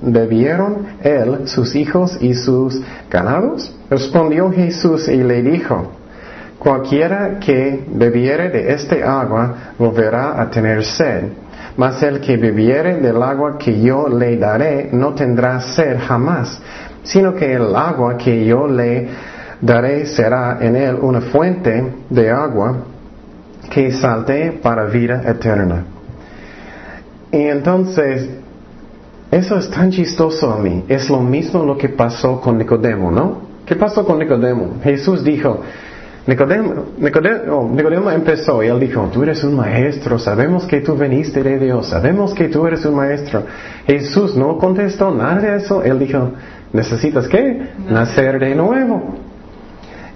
bebieron 0.00 0.86
él, 1.02 1.46
sus 1.46 1.74
hijos 1.76 2.16
y 2.20 2.34
sus 2.34 2.80
ganados? 3.10 3.74
Respondió 3.90 4.50
Jesús 4.50 5.06
y 5.08 5.18
le 5.18 5.42
dijo, 5.42 5.92
cualquiera 6.58 7.38
que 7.38 7.84
bebiere 7.86 8.48
de 8.48 8.72
este 8.72 9.04
agua 9.04 9.74
volverá 9.78 10.40
a 10.40 10.50
tener 10.50 10.82
sed, 10.82 11.24
mas 11.76 12.02
el 12.02 12.20
que 12.20 12.38
bebiere 12.38 13.00
del 13.00 13.22
agua 13.22 13.58
que 13.58 13.78
yo 13.80 14.08
le 14.08 14.38
daré 14.38 14.88
no 14.92 15.12
tendrá 15.12 15.60
sed 15.60 15.98
jamás, 16.00 16.60
sino 17.02 17.34
que 17.34 17.52
el 17.52 17.76
agua 17.76 18.16
que 18.16 18.46
yo 18.46 18.66
le 18.66 19.08
daré 19.60 20.06
será 20.06 20.58
en 20.62 20.76
él 20.76 20.96
una 21.00 21.20
fuente 21.20 21.92
de 22.08 22.30
agua 22.30 22.93
que 23.74 23.90
salte 23.90 24.52
para 24.62 24.84
vida 24.84 25.20
eterna. 25.26 25.84
Y 27.32 27.42
entonces, 27.42 28.30
eso 29.32 29.58
es 29.58 29.68
tan 29.68 29.90
chistoso 29.90 30.52
a 30.52 30.58
mí. 30.58 30.84
Es 30.88 31.10
lo 31.10 31.18
mismo 31.18 31.64
lo 31.64 31.76
que 31.76 31.88
pasó 31.88 32.40
con 32.40 32.56
Nicodemo, 32.56 33.10
¿no? 33.10 33.38
¿Qué 33.66 33.74
pasó 33.74 34.06
con 34.06 34.20
Nicodemo? 34.20 34.76
Jesús 34.84 35.24
dijo, 35.24 35.62
Nicodemo, 36.24 36.84
oh, 37.50 37.68
Nicodemo, 37.68 38.12
empezó 38.12 38.62
y 38.62 38.68
él 38.68 38.78
dijo, 38.78 39.10
tú 39.12 39.24
eres 39.24 39.42
un 39.42 39.56
maestro, 39.56 40.20
sabemos 40.20 40.66
que 40.66 40.80
tú 40.80 40.94
veniste 40.96 41.42
de 41.42 41.58
Dios, 41.58 41.88
sabemos 41.88 42.32
que 42.32 42.46
tú 42.48 42.64
eres 42.68 42.84
un 42.86 42.94
maestro. 42.94 43.42
Jesús 43.88 44.36
no 44.36 44.56
contestó 44.56 45.10
nada 45.12 45.40
de 45.40 45.56
eso, 45.56 45.82
él 45.82 45.98
dijo, 45.98 46.30
¿necesitas 46.72 47.26
qué? 47.26 47.70
Nacer 47.90 48.38
de 48.38 48.54
nuevo. 48.54 49.16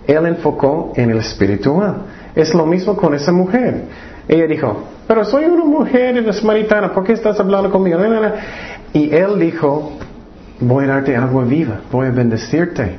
Él 0.06 0.26
enfocó 0.26 0.92
en 0.94 1.10
el 1.10 1.18
espiritual. 1.18 1.96
Es 2.38 2.54
lo 2.54 2.64
mismo 2.66 2.96
con 2.96 3.14
esa 3.14 3.32
mujer. 3.32 3.82
Ella 4.28 4.46
dijo, 4.46 4.84
pero 5.08 5.24
soy 5.24 5.46
una 5.46 5.64
mujer 5.64 6.32
samaritana, 6.32 6.92
¿por 6.94 7.02
qué 7.02 7.14
estás 7.14 7.40
hablando 7.40 7.68
conmigo? 7.68 7.98
Y 8.92 9.12
él 9.12 9.40
dijo, 9.40 9.94
voy 10.60 10.84
a 10.84 10.88
darte 10.88 11.16
agua 11.16 11.42
viva, 11.42 11.80
voy 11.90 12.06
a 12.06 12.10
bendecirte. 12.10 12.96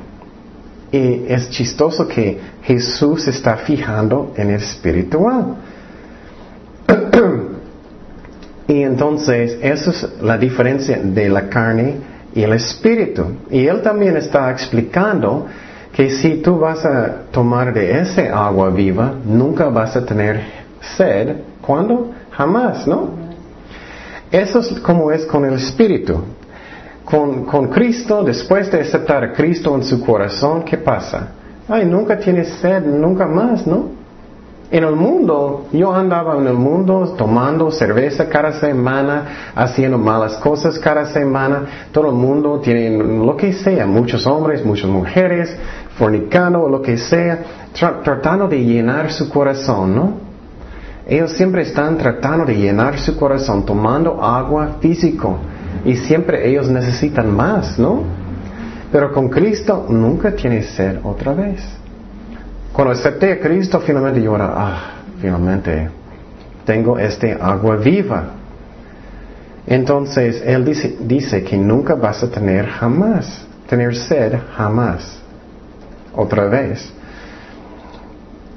Y 0.92 1.24
es 1.26 1.48
chistoso 1.48 2.06
que 2.06 2.38
Jesús 2.64 3.28
está 3.28 3.56
fijando 3.56 4.34
en 4.36 4.50
el 4.50 4.56
espiritual. 4.56 5.56
y 8.68 8.82
entonces, 8.82 9.56
esa 9.62 9.90
es 9.90 10.20
la 10.20 10.36
diferencia 10.36 11.00
de 11.02 11.30
la 11.30 11.48
carne 11.48 11.94
y 12.34 12.42
el 12.42 12.52
espíritu. 12.52 13.24
Y 13.50 13.66
él 13.66 13.80
también 13.80 14.18
está 14.18 14.50
explicando 14.50 15.46
que 15.92 16.10
si 16.10 16.36
tú 16.42 16.58
vas 16.58 16.84
a 16.84 17.24
tomar 17.30 17.72
de 17.72 18.00
ese 18.00 18.28
agua 18.28 18.70
viva, 18.70 19.14
nunca 19.24 19.68
vas 19.68 19.96
a 19.96 20.04
tener 20.04 20.40
sed. 20.96 21.36
¿Cuándo? 21.60 22.10
Jamás, 22.30 22.86
¿no? 22.86 23.10
Eso 24.30 24.60
es 24.60 24.78
como 24.80 25.10
es 25.10 25.26
con 25.26 25.44
el 25.44 25.54
Espíritu. 25.54 26.22
Con, 27.04 27.44
con 27.44 27.68
Cristo, 27.68 28.22
después 28.22 28.70
de 28.70 28.80
aceptar 28.80 29.24
a 29.24 29.32
Cristo 29.32 29.74
en 29.74 29.82
su 29.82 30.00
corazón, 30.04 30.62
¿qué 30.62 30.78
pasa? 30.78 31.32
Ay, 31.68 31.84
nunca 31.84 32.18
tienes 32.18 32.48
sed, 32.60 32.84
nunca 32.84 33.26
más, 33.26 33.66
¿no? 33.66 33.99
En 34.72 34.84
el 34.84 34.94
mundo, 34.94 35.66
yo 35.72 35.92
andaba 35.92 36.36
en 36.38 36.46
el 36.46 36.54
mundo 36.54 37.14
tomando 37.18 37.72
cerveza 37.72 38.28
cada 38.28 38.52
semana, 38.52 39.52
haciendo 39.56 39.98
malas 39.98 40.34
cosas 40.36 40.78
cada 40.78 41.06
semana. 41.06 41.88
Todo 41.90 42.06
el 42.06 42.14
mundo 42.14 42.60
tiene 42.60 42.96
lo 43.02 43.36
que 43.36 43.52
sea, 43.52 43.84
muchos 43.86 44.28
hombres, 44.28 44.64
muchas 44.64 44.88
mujeres, 44.88 45.56
fornicando, 45.98 46.68
lo 46.68 46.80
que 46.80 46.96
sea, 46.98 47.40
tratando 48.04 48.46
de 48.46 48.64
llenar 48.64 49.10
su 49.10 49.28
corazón, 49.28 49.96
¿no? 49.96 50.12
Ellos 51.04 51.32
siempre 51.32 51.62
están 51.62 51.98
tratando 51.98 52.44
de 52.44 52.54
llenar 52.54 52.96
su 53.00 53.16
corazón, 53.16 53.66
tomando 53.66 54.22
agua 54.22 54.76
físico. 54.80 55.36
Y 55.84 55.96
siempre 55.96 56.48
ellos 56.48 56.68
necesitan 56.68 57.34
más, 57.34 57.76
¿no? 57.76 58.04
Pero 58.92 59.12
con 59.12 59.28
Cristo 59.28 59.86
nunca 59.88 60.30
tiene 60.32 60.62
ser 60.62 61.00
otra 61.02 61.34
vez. 61.34 61.79
Cuando 62.80 62.98
acepté 62.98 63.32
a 63.32 63.38
Cristo, 63.38 63.78
finalmente 63.78 64.22
yo 64.22 64.34
era, 64.34 64.54
ah, 64.56 64.92
finalmente 65.20 65.90
tengo 66.64 66.98
este 66.98 67.36
agua 67.38 67.76
viva. 67.76 68.24
Entonces, 69.66 70.42
Él 70.42 70.64
dice, 70.64 70.96
dice 70.98 71.44
que 71.44 71.58
nunca 71.58 71.94
vas 71.94 72.22
a 72.22 72.30
tener 72.30 72.66
jamás, 72.66 73.46
tener 73.68 73.94
sed 73.94 74.32
jamás, 74.56 75.20
otra 76.14 76.46
vez. 76.46 76.90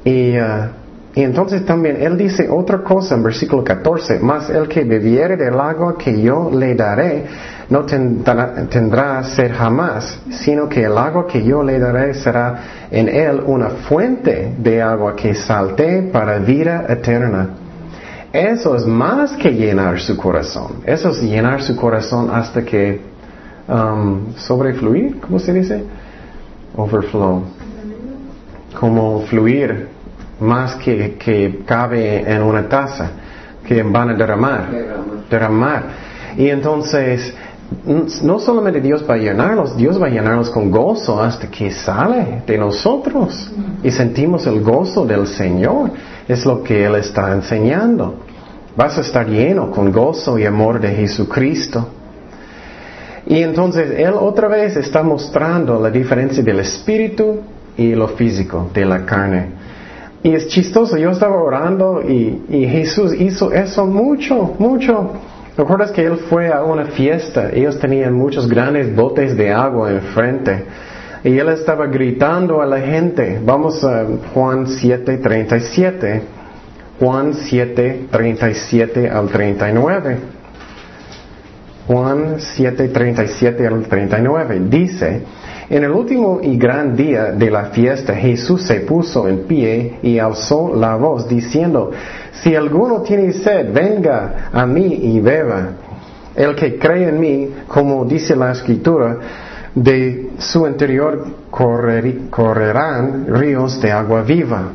Y, 0.06 0.40
uh, 0.40 0.70
y 1.16 1.22
entonces 1.22 1.64
también 1.64 1.98
Él 2.02 2.18
dice 2.18 2.50
otra 2.50 2.80
cosa 2.80 3.14
en 3.14 3.22
versículo 3.22 3.64
14, 3.64 4.20
más 4.20 4.50
el 4.50 4.68
que 4.68 4.84
bebiere 4.84 5.38
del 5.38 5.60
agua 5.60 5.96
que 5.96 6.20
yo 6.20 6.50
le 6.52 6.74
daré, 6.74 7.26
no 7.70 7.86
tendrá, 7.86 9.24
sed 9.24 9.52
jamás, 9.56 10.20
sino 10.32 10.68
que 10.68 10.84
el 10.84 10.98
agua 10.98 11.28
que 11.28 11.44
yo 11.44 11.62
le 11.62 11.78
daré 11.78 12.16
será 12.16 12.88
en 12.90 13.08
él 13.10 13.42
una 13.46 13.70
fuente 13.70 14.56
de 14.58 14.82
agua 14.82 15.16
que 15.16 15.36
salte 15.36 16.02
para 16.12 16.40
vida 16.40 16.86
eterna. 16.90 17.50
Eso 18.32 18.76
es 18.76 18.86
más 18.88 19.34
que 19.34 19.52
llenar 19.52 20.00
su 20.00 20.18
corazón. 20.18 20.82
Eso 20.84 21.12
es 21.12 21.22
llenar 21.22 21.62
su 21.62 21.76
corazón 21.76 22.32
hasta 22.34 22.64
que 22.64 23.02
um, 23.68 24.34
sobrefluir, 24.36 25.20
¿cómo 25.20 25.38
se 25.38 25.54
dice? 25.54 25.84
Overflow. 26.76 27.44
Como 28.80 29.22
fluir 29.28 29.88
más 30.40 30.76
que, 30.76 31.16
que 31.16 31.62
cabe 31.66 32.30
en 32.32 32.42
una 32.42 32.68
taza, 32.68 33.12
que 33.66 33.82
van 33.84 34.10
a 34.10 34.14
derramar. 34.14 34.70
Derramar. 35.30 35.84
Y 36.38 36.50
entonces, 36.50 37.34
no 38.22 38.40
solamente 38.40 38.82
Dios 38.82 39.06
va 39.10 39.16
a 39.16 39.18
llenarlos, 39.18 39.76
Dios 39.76 40.02
va 40.02 40.08
a 40.08 40.10
llenarlos 40.10 40.50
con 40.50 40.70
gozo 40.70 41.22
hasta 41.22 41.48
que 41.48 41.72
sale 41.72 42.44
de 42.46 42.58
nosotros 42.58 43.52
y 43.84 43.92
sentimos 43.92 44.46
el 44.48 44.62
gozo 44.62 45.06
del 45.06 45.28
Señor. 45.28 45.92
Es 46.28 46.46
lo 46.46 46.64
que 46.64 46.86
Él 46.86 46.96
está 46.96 47.32
enseñando. 47.34 48.16
Vas 48.76 48.98
a 48.98 49.02
estar 49.02 49.28
lleno 49.28 49.70
con 49.72 49.92
gozo 49.92 50.40
y 50.40 50.46
amor 50.46 50.80
de 50.80 50.90
Jesucristo. 50.90 51.88
Y 53.26 53.42
entonces 53.42 53.92
Él 53.98 54.14
otra 54.20 54.48
vez 54.48 54.76
está 54.76 55.04
mostrando 55.04 55.80
la 55.80 55.90
diferencia 55.90 56.44
del 56.44 56.60
espíritu 56.60 57.42
y 57.78 57.96
lo 57.96 58.10
físico, 58.10 58.70
de 58.74 58.86
la 58.86 59.06
carne. 59.06 59.63
Y 60.24 60.34
es 60.34 60.48
chistoso, 60.48 60.98
yo 60.98 61.12
estaba 61.12 61.36
orando 61.36 62.02
y, 62.02 62.44
y 62.50 62.66
Jesús 62.66 63.14
hizo 63.14 63.52
eso 63.52 63.86
mucho, 63.86 64.56
mucho. 64.58 65.12
¿Recuerdas 65.58 65.92
que 65.92 66.06
él 66.06 66.18
fue 66.30 66.52
a 66.52 66.64
una 66.64 66.86
fiesta? 66.86 67.50
Ellos 67.54 67.78
tenían 67.78 68.14
muchos 68.14 68.48
grandes 68.48 68.96
botes 68.96 69.38
de 69.38 69.52
agua 69.52 69.92
enfrente. 69.92 70.64
Y 71.24 71.38
él 71.38 71.50
estaba 71.50 71.88
gritando 71.88 72.62
a 72.62 72.66
la 72.66 72.80
gente. 72.80 73.40
Vamos 73.44 73.84
a 73.84 74.06
Juan 74.34 74.68
7, 74.68 75.18
37. 75.18 76.22
Juan 77.00 77.34
7, 77.34 78.08
37 78.10 79.10
al 79.10 79.28
39. 79.28 80.18
Juan 81.88 82.36
7, 82.40 82.88
37 82.88 83.68
al 83.68 83.84
39. 83.88 84.62
Dice, 84.70 85.22
en 85.70 85.84
el 85.84 85.92
último 85.92 86.40
y 86.42 86.58
gran 86.58 86.96
día 86.96 87.32
de 87.32 87.50
la 87.50 87.66
fiesta 87.66 88.14
Jesús 88.14 88.64
se 88.64 88.82
puso 88.82 89.28
en 89.28 89.44
pie 89.44 90.00
y 90.02 90.20
alzó 90.20 90.76
la 90.76 90.96
voz 90.96 91.28
diciendo, 91.28 91.92
si 92.42 92.56
alguno 92.56 93.02
tiene 93.02 93.34
sed, 93.34 93.72
venga 93.74 94.50
a 94.52 94.66
mí 94.66 95.00
y 95.02 95.20
beba. 95.20 95.70
El 96.36 96.56
que 96.56 96.78
cree 96.78 97.10
en 97.10 97.20
mí, 97.20 97.50
como 97.68 98.06
dice 98.06 98.36
la 98.36 98.52
escritura, 98.52 99.20
de 99.76 100.32
su 100.38 100.68
interior 100.68 101.26
correrán 101.50 103.28
ríos 103.28 103.82
de 103.82 103.92
agua 103.92 104.22
viva. 104.22 104.72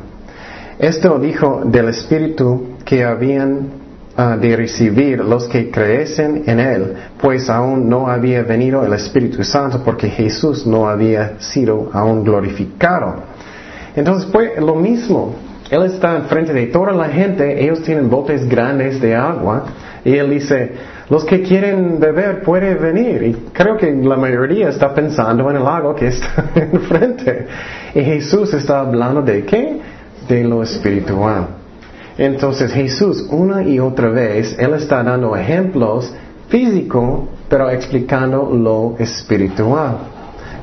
Esto 0.77 1.19
dijo 1.19 1.63
del 1.65 1.89
Espíritu 1.89 2.75
que 2.85 3.03
habían 3.03 3.78
ah, 4.19 4.37
de 4.37 4.55
recibir 4.55 5.23
los 5.23 5.47
que 5.47 5.71
creesen 5.71 6.43
en 6.45 6.59
Él, 6.59 6.93
pues 7.21 7.49
aún 7.49 7.87
no 7.87 8.07
había 8.07 8.43
venido 8.43 8.85
el 8.85 8.93
Espíritu 8.93 9.43
Santo 9.43 9.81
porque 9.83 10.09
Jesús 10.09 10.67
no 10.67 10.89
había 10.89 11.39
sido 11.39 11.89
aún 11.93 12.23
glorificado. 12.23 13.15
Entonces 13.95 14.29
fue 14.31 14.59
lo 14.59 14.75
mismo. 14.75 15.35
Él 15.69 15.83
está 15.83 16.15
enfrente 16.15 16.51
de 16.51 16.67
toda 16.67 16.91
la 16.91 17.09
gente, 17.09 17.63
ellos 17.63 17.81
tienen 17.83 18.09
botes 18.09 18.47
grandes 18.49 18.99
de 18.99 19.15
agua 19.15 19.65
y 20.03 20.15
él 20.15 20.29
dice, 20.31 20.73
los 21.09 21.25
que 21.25 21.41
quieren 21.41 21.99
beber 21.99 22.41
pueden 22.41 22.81
venir. 22.81 23.23
Y 23.23 23.33
creo 23.51 23.77
que 23.77 23.91
la 23.91 24.15
mayoría 24.15 24.69
está 24.69 24.93
pensando 24.93 25.49
en 25.49 25.57
el 25.57 25.65
agua 25.65 25.95
que 25.95 26.07
está 26.07 26.45
enfrente. 26.55 27.47
Y 27.93 28.01
Jesús 28.01 28.53
está 28.53 28.79
hablando 28.79 29.21
de 29.21 29.43
qué? 29.43 29.79
De 30.27 30.43
lo 30.43 30.63
espiritual. 30.63 31.58
Entonces 32.19 32.73
Jesús 32.73 33.25
una 33.31 33.63
y 33.63 33.79
otra 33.79 34.09
vez, 34.09 34.53
Él 34.59 34.73
está 34.73 35.01
dando 35.01 35.37
ejemplos 35.37 36.13
físicos, 36.49 37.29
pero 37.47 37.69
explicando 37.69 38.49
lo 38.53 39.01
espiritual. 39.01 39.99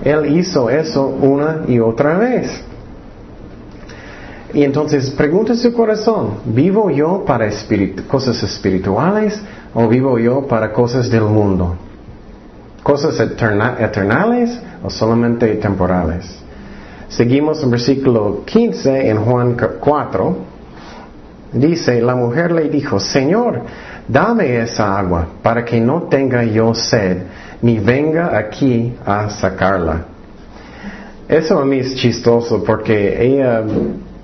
Él 0.04 0.36
hizo 0.36 0.68
eso 0.68 1.06
una 1.06 1.62
y 1.66 1.80
otra 1.80 2.18
vez. 2.18 2.62
Y 4.52 4.64
entonces 4.64 5.10
pregunta 5.12 5.54
su 5.54 5.72
corazón, 5.72 6.40
¿vivo 6.44 6.90
yo 6.90 7.24
para 7.24 7.48
cosas 8.06 8.42
espirituales 8.42 9.40
o 9.72 9.88
vivo 9.88 10.18
yo 10.18 10.46
para 10.46 10.74
cosas 10.74 11.08
del 11.08 11.22
mundo? 11.22 11.74
¿Cosas 12.82 13.18
eternales 13.18 14.60
o 14.84 14.90
solamente 14.90 15.46
temporales? 15.54 16.26
Seguimos 17.08 17.62
en 17.62 17.70
versículo 17.70 18.42
15 18.44 19.08
en 19.08 19.24
Juan 19.24 19.56
4. 19.80 20.55
Dice, 21.56 22.00
la 22.00 22.14
mujer 22.14 22.52
le 22.52 22.68
dijo, 22.68 23.00
Señor, 23.00 23.62
dame 24.06 24.60
esa 24.60 24.98
agua 24.98 25.26
para 25.42 25.64
que 25.64 25.80
no 25.80 26.04
tenga 26.04 26.44
yo 26.44 26.74
sed, 26.74 27.22
ni 27.62 27.78
venga 27.78 28.36
aquí 28.36 28.94
a 29.04 29.30
sacarla. 29.30 30.04
Eso 31.28 31.58
a 31.58 31.64
mí 31.64 31.78
es 31.78 31.96
chistoso 31.96 32.62
porque 32.62 33.20
ella 33.20 33.64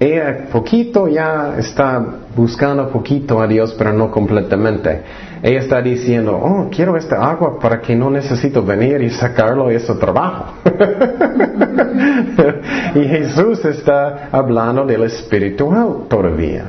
ella 0.03 0.47
poquito 0.51 1.07
ya 1.07 1.55
está 1.59 2.05
buscando 2.35 2.88
poquito 2.88 3.40
a 3.40 3.47
Dios, 3.47 3.73
pero 3.79 3.92
no 3.92 4.11
completamente. 4.11 5.01
Ella 5.40 5.61
está 5.61 5.81
diciendo, 5.81 6.37
oh, 6.37 6.68
quiero 6.75 6.97
esta 6.97 7.31
agua 7.31 7.61
para 7.61 7.81
que 7.81 7.95
no 7.95 8.11
necesito 8.11 8.64
venir 8.64 9.01
y 9.01 9.11
sacarlo, 9.11 9.71
eso 9.71 9.97
trabajo. 9.99 10.55
y 12.97 13.05
Jesús 13.05 13.64
está 13.64 14.29
hablando 14.33 14.85
del 14.85 15.05
espiritual 15.05 16.07
todavía. 16.09 16.64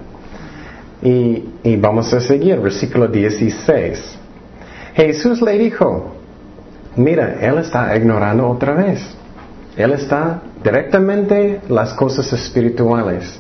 Y, 1.04 1.76
vamos 1.76 2.14
a 2.14 2.22
seguir, 2.22 2.60
versículo 2.60 3.10
16. 3.10 4.20
Jesús 4.96 5.42
le 5.42 5.58
dijo, 5.58 6.14
mira, 6.96 7.40
él 7.42 7.58
está 7.58 7.96
ignorando 7.98 8.48
otra 8.48 8.74
vez. 8.74 9.06
Él 9.76 9.92
está 9.92 10.42
directamente 10.64 11.60
las 11.68 11.94
cosas 11.94 12.32
espirituales. 12.32 13.38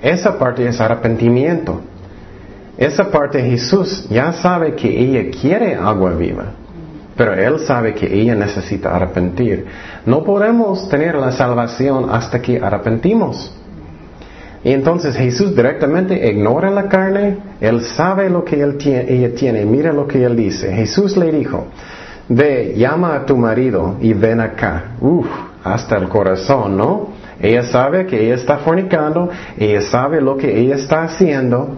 Esa 0.00 0.38
parte 0.38 0.66
es 0.66 0.80
arrepentimiento. 0.80 1.82
Esa 2.78 3.10
parte 3.10 3.42
Jesús 3.42 4.08
ya 4.08 4.32
sabe 4.32 4.74
que 4.74 4.88
ella 4.88 5.30
quiere 5.38 5.74
agua 5.74 6.12
viva, 6.12 6.46
pero 7.16 7.34
Él 7.34 7.60
sabe 7.60 7.92
que 7.94 8.06
ella 8.06 8.34
necesita 8.34 8.96
arrepentir. 8.96 9.66
No 10.06 10.24
podemos 10.24 10.88
tener 10.88 11.14
la 11.16 11.30
salvación 11.32 12.08
hasta 12.10 12.40
que 12.40 12.58
arrepentimos. 12.58 13.54
Y 14.64 14.72
entonces 14.72 15.16
Jesús 15.16 15.56
directamente 15.56 16.30
ignora 16.30 16.70
la 16.70 16.88
carne, 16.88 17.38
Él 17.60 17.82
sabe 17.82 18.30
lo 18.30 18.44
que 18.44 18.62
ella 18.62 19.34
tiene, 19.34 19.64
mira 19.64 19.92
lo 19.92 20.06
que 20.06 20.24
Él 20.24 20.36
dice. 20.36 20.72
Jesús 20.72 21.16
le 21.16 21.32
dijo, 21.32 21.66
ve, 22.28 22.74
llama 22.76 23.16
a 23.16 23.26
tu 23.26 23.36
marido 23.36 23.96
y 24.00 24.12
ven 24.12 24.40
acá. 24.40 24.92
Uf, 25.00 25.26
hasta 25.64 25.96
el 25.96 26.08
corazón, 26.08 26.76
¿no? 26.76 27.08
Ella 27.40 27.64
sabe 27.64 28.06
que 28.06 28.24
ella 28.24 28.36
está 28.36 28.58
fornicando, 28.58 29.28
ella 29.58 29.82
sabe 29.82 30.20
lo 30.20 30.36
que 30.36 30.60
ella 30.60 30.76
está 30.76 31.02
haciendo, 31.02 31.76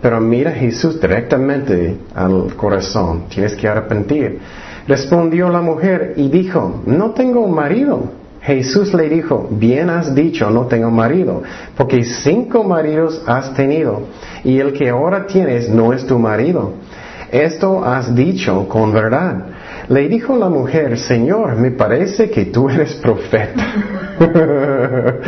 pero 0.00 0.20
mira 0.22 0.52
Jesús 0.52 0.98
directamente 0.98 1.98
al 2.14 2.54
corazón, 2.56 3.24
tienes 3.28 3.54
que 3.54 3.68
arrepentir. 3.68 4.38
Respondió 4.88 5.50
la 5.50 5.60
mujer 5.60 6.14
y 6.16 6.30
dijo, 6.30 6.82
no 6.86 7.10
tengo 7.10 7.40
un 7.40 7.54
marido. 7.54 8.19
Jesús 8.42 8.94
le 8.94 9.08
dijo, 9.08 9.48
bien 9.50 9.90
has 9.90 10.14
dicho, 10.14 10.50
no 10.50 10.66
tengo 10.66 10.90
marido, 10.90 11.42
porque 11.76 12.02
cinco 12.04 12.64
maridos 12.64 13.22
has 13.26 13.54
tenido, 13.54 14.02
y 14.44 14.58
el 14.58 14.72
que 14.72 14.88
ahora 14.88 15.26
tienes 15.26 15.68
no 15.68 15.92
es 15.92 16.06
tu 16.06 16.18
marido. 16.18 16.72
Esto 17.30 17.84
has 17.84 18.14
dicho 18.14 18.66
con 18.68 18.92
verdad. 18.92 19.46
Le 19.88 20.08
dijo 20.08 20.36
la 20.36 20.48
mujer, 20.48 20.98
Señor, 20.98 21.56
me 21.56 21.70
parece 21.70 22.30
que 22.30 22.46
tú 22.46 22.68
eres 22.68 22.94
profeta. 22.94 23.66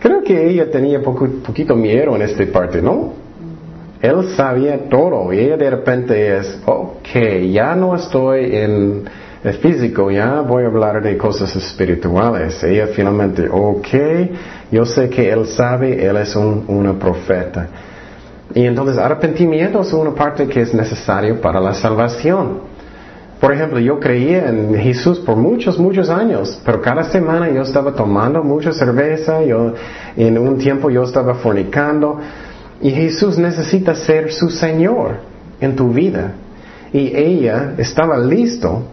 Creo 0.00 0.22
que 0.22 0.48
ella 0.48 0.70
tenía 0.70 1.02
poco, 1.02 1.26
poquito 1.44 1.74
miedo 1.74 2.16
en 2.16 2.22
esta 2.22 2.44
parte, 2.46 2.80
¿no? 2.80 3.12
Él 4.00 4.28
sabía 4.36 4.88
todo 4.88 5.32
y 5.32 5.40
ella 5.40 5.56
de 5.56 5.70
repente 5.70 6.36
es, 6.38 6.60
ok, 6.64 7.08
ya 7.50 7.74
no 7.74 7.96
estoy 7.96 8.56
en 8.56 9.04
el 9.44 9.54
físico, 9.54 10.10
ya 10.10 10.40
voy 10.40 10.64
a 10.64 10.66
hablar 10.66 11.02
de 11.02 11.16
cosas 11.16 11.54
espirituales. 11.54 12.62
Ella 12.64 12.88
finalmente, 12.88 13.48
ok, 13.50 13.88
yo 14.70 14.84
sé 14.84 15.08
que 15.08 15.30
él 15.30 15.46
sabe, 15.46 16.04
él 16.04 16.16
es 16.16 16.34
un, 16.34 16.64
una 16.68 16.98
profeta. 16.98 17.68
Y 18.54 18.64
entonces 18.64 18.98
arrepentimiento 18.98 19.80
es 19.82 19.92
una 19.92 20.14
parte 20.14 20.46
que 20.46 20.62
es 20.62 20.72
necesario 20.72 21.40
para 21.40 21.60
la 21.60 21.74
salvación. 21.74 22.76
Por 23.40 23.52
ejemplo, 23.52 23.78
yo 23.78 24.00
creía 24.00 24.48
en 24.48 24.74
Jesús 24.74 25.18
por 25.18 25.36
muchos, 25.36 25.78
muchos 25.78 26.08
años, 26.08 26.58
pero 26.64 26.80
cada 26.80 27.04
semana 27.04 27.50
yo 27.50 27.62
estaba 27.62 27.92
tomando 27.92 28.42
mucha 28.42 28.72
cerveza, 28.72 29.42
yo, 29.44 29.74
en 30.16 30.38
un 30.38 30.56
tiempo 30.56 30.88
yo 30.88 31.02
estaba 31.02 31.34
fornicando, 31.34 32.18
y 32.80 32.90
Jesús 32.90 33.38
necesita 33.38 33.94
ser 33.94 34.32
su 34.32 34.48
Señor 34.48 35.16
en 35.60 35.76
tu 35.76 35.90
vida. 35.90 36.32
Y 36.92 37.14
ella 37.14 37.74
estaba 37.76 38.16
listo, 38.18 38.84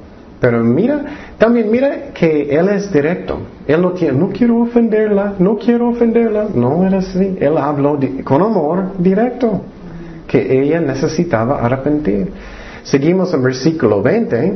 pero 0.44 0.62
mira, 0.62 1.06
también 1.38 1.72
mira 1.72 2.12
que 2.14 2.54
Él 2.54 2.68
es 2.68 2.92
directo. 2.92 3.38
Él 3.66 3.82
no 3.82 3.94
tiene, 3.94 4.20
no 4.20 4.28
quiero 4.28 4.60
ofenderla, 4.60 5.36
no 5.40 5.56
quiero 5.56 5.88
ofenderla. 5.88 6.48
No 6.54 6.86
era 6.86 6.98
así. 6.98 7.38
Él 7.40 7.58
habló 7.58 7.98
con 8.26 8.42
amor 8.42 8.92
directo, 8.98 9.62
que 10.28 10.62
ella 10.62 10.82
necesitaba 10.82 11.62
arrepentir. 11.66 12.30
Seguimos 12.84 13.34
en 13.34 13.42
versículo 13.42 14.02
20. 14.02 14.54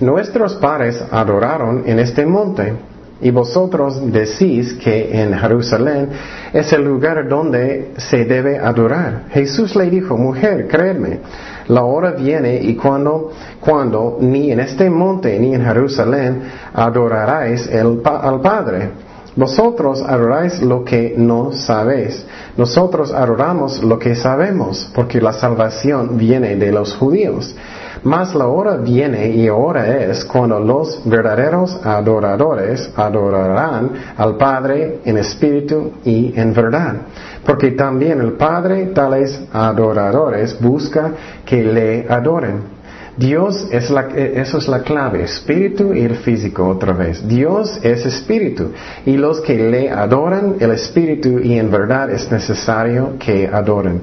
Nuestros 0.00 0.54
padres 0.54 1.04
adoraron 1.10 1.82
en 1.84 1.98
este 1.98 2.24
monte 2.24 2.72
y 3.20 3.30
vosotros 3.30 4.10
decís 4.10 4.72
que 4.82 5.20
en 5.20 5.34
Jerusalén 5.34 6.08
es 6.54 6.72
el 6.72 6.82
lugar 6.82 7.28
donde 7.28 7.90
se 7.98 8.24
debe 8.24 8.58
adorar. 8.58 9.24
Jesús 9.32 9.76
le 9.76 9.90
dijo, 9.90 10.16
mujer, 10.16 10.66
créeme, 10.66 11.20
la 11.68 11.82
hora 11.84 12.12
viene 12.12 12.60
y 12.62 12.74
cuando, 12.76 13.30
cuando 13.60 14.18
ni 14.20 14.52
en 14.52 14.60
este 14.60 14.88
monte 14.88 15.38
ni 15.38 15.54
en 15.54 15.64
Jerusalén 15.64 16.42
adoraráis 16.72 17.68
al 17.72 18.40
Padre. 18.40 18.90
Vosotros 19.36 20.02
adoráis 20.02 20.62
lo 20.62 20.82
que 20.82 21.14
no 21.14 21.52
sabéis. 21.52 22.24
Nosotros 22.56 23.12
adoramos 23.12 23.82
lo 23.82 23.98
que 23.98 24.14
sabemos, 24.14 24.90
porque 24.94 25.20
la 25.20 25.34
salvación 25.34 26.16
viene 26.16 26.56
de 26.56 26.72
los 26.72 26.96
judíos. 26.96 27.54
Mas 28.02 28.34
la 28.34 28.46
hora 28.46 28.76
viene 28.76 29.28
y 29.30 29.48
ahora 29.48 30.04
es 30.04 30.24
cuando 30.24 30.58
los 30.60 31.02
verdaderos 31.04 31.78
adoradores 31.84 32.90
adorarán 32.96 33.90
al 34.16 34.36
Padre 34.36 35.00
en 35.04 35.18
espíritu 35.18 35.92
y 36.04 36.32
en 36.38 36.54
verdad. 36.54 36.94
Porque 37.46 37.70
también 37.70 38.20
el 38.20 38.32
Padre, 38.32 38.86
tales 38.86 39.40
adoradores, 39.52 40.60
busca 40.60 41.12
que 41.44 41.62
le 41.62 42.06
adoren. 42.08 42.76
Dios 43.16 43.68
es 43.70 43.88
la, 43.88 44.08
eso 44.08 44.58
es 44.58 44.68
la 44.68 44.82
clave, 44.82 45.22
espíritu 45.22 45.94
y 45.94 46.02
el 46.02 46.16
físico 46.16 46.68
otra 46.68 46.92
vez. 46.92 47.26
Dios 47.26 47.78
es 47.82 48.04
espíritu 48.04 48.72
y 49.06 49.16
los 49.16 49.40
que 49.40 49.56
le 49.56 49.90
adoran 49.90 50.56
el 50.60 50.72
espíritu 50.72 51.38
y 51.38 51.58
en 51.58 51.70
verdad 51.70 52.10
es 52.10 52.30
necesario 52.30 53.14
que 53.18 53.48
adoren. 53.50 54.02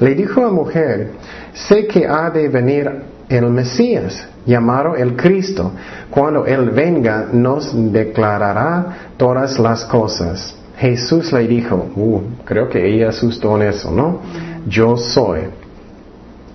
Le 0.00 0.14
dijo 0.14 0.44
a 0.44 0.50
mujer, 0.50 1.12
sé 1.54 1.86
que 1.86 2.06
ha 2.06 2.28
de 2.28 2.48
venir 2.48 2.90
el 3.28 3.48
Mesías, 3.48 4.26
llamado 4.44 4.96
el 4.96 5.16
Cristo. 5.16 5.72
Cuando 6.10 6.44
Él 6.44 6.70
venga 6.70 7.28
nos 7.32 7.72
declarará 7.92 9.14
todas 9.16 9.58
las 9.58 9.84
cosas. 9.84 10.61
Jesús 10.82 11.32
le 11.32 11.46
dijo, 11.46 11.76
uh, 11.94 12.20
creo 12.44 12.68
que 12.68 12.84
ella 12.84 13.10
asustó 13.10 13.54
en 13.54 13.68
eso, 13.68 13.92
¿no? 13.92 14.18
Yo 14.66 14.96
soy 14.96 15.42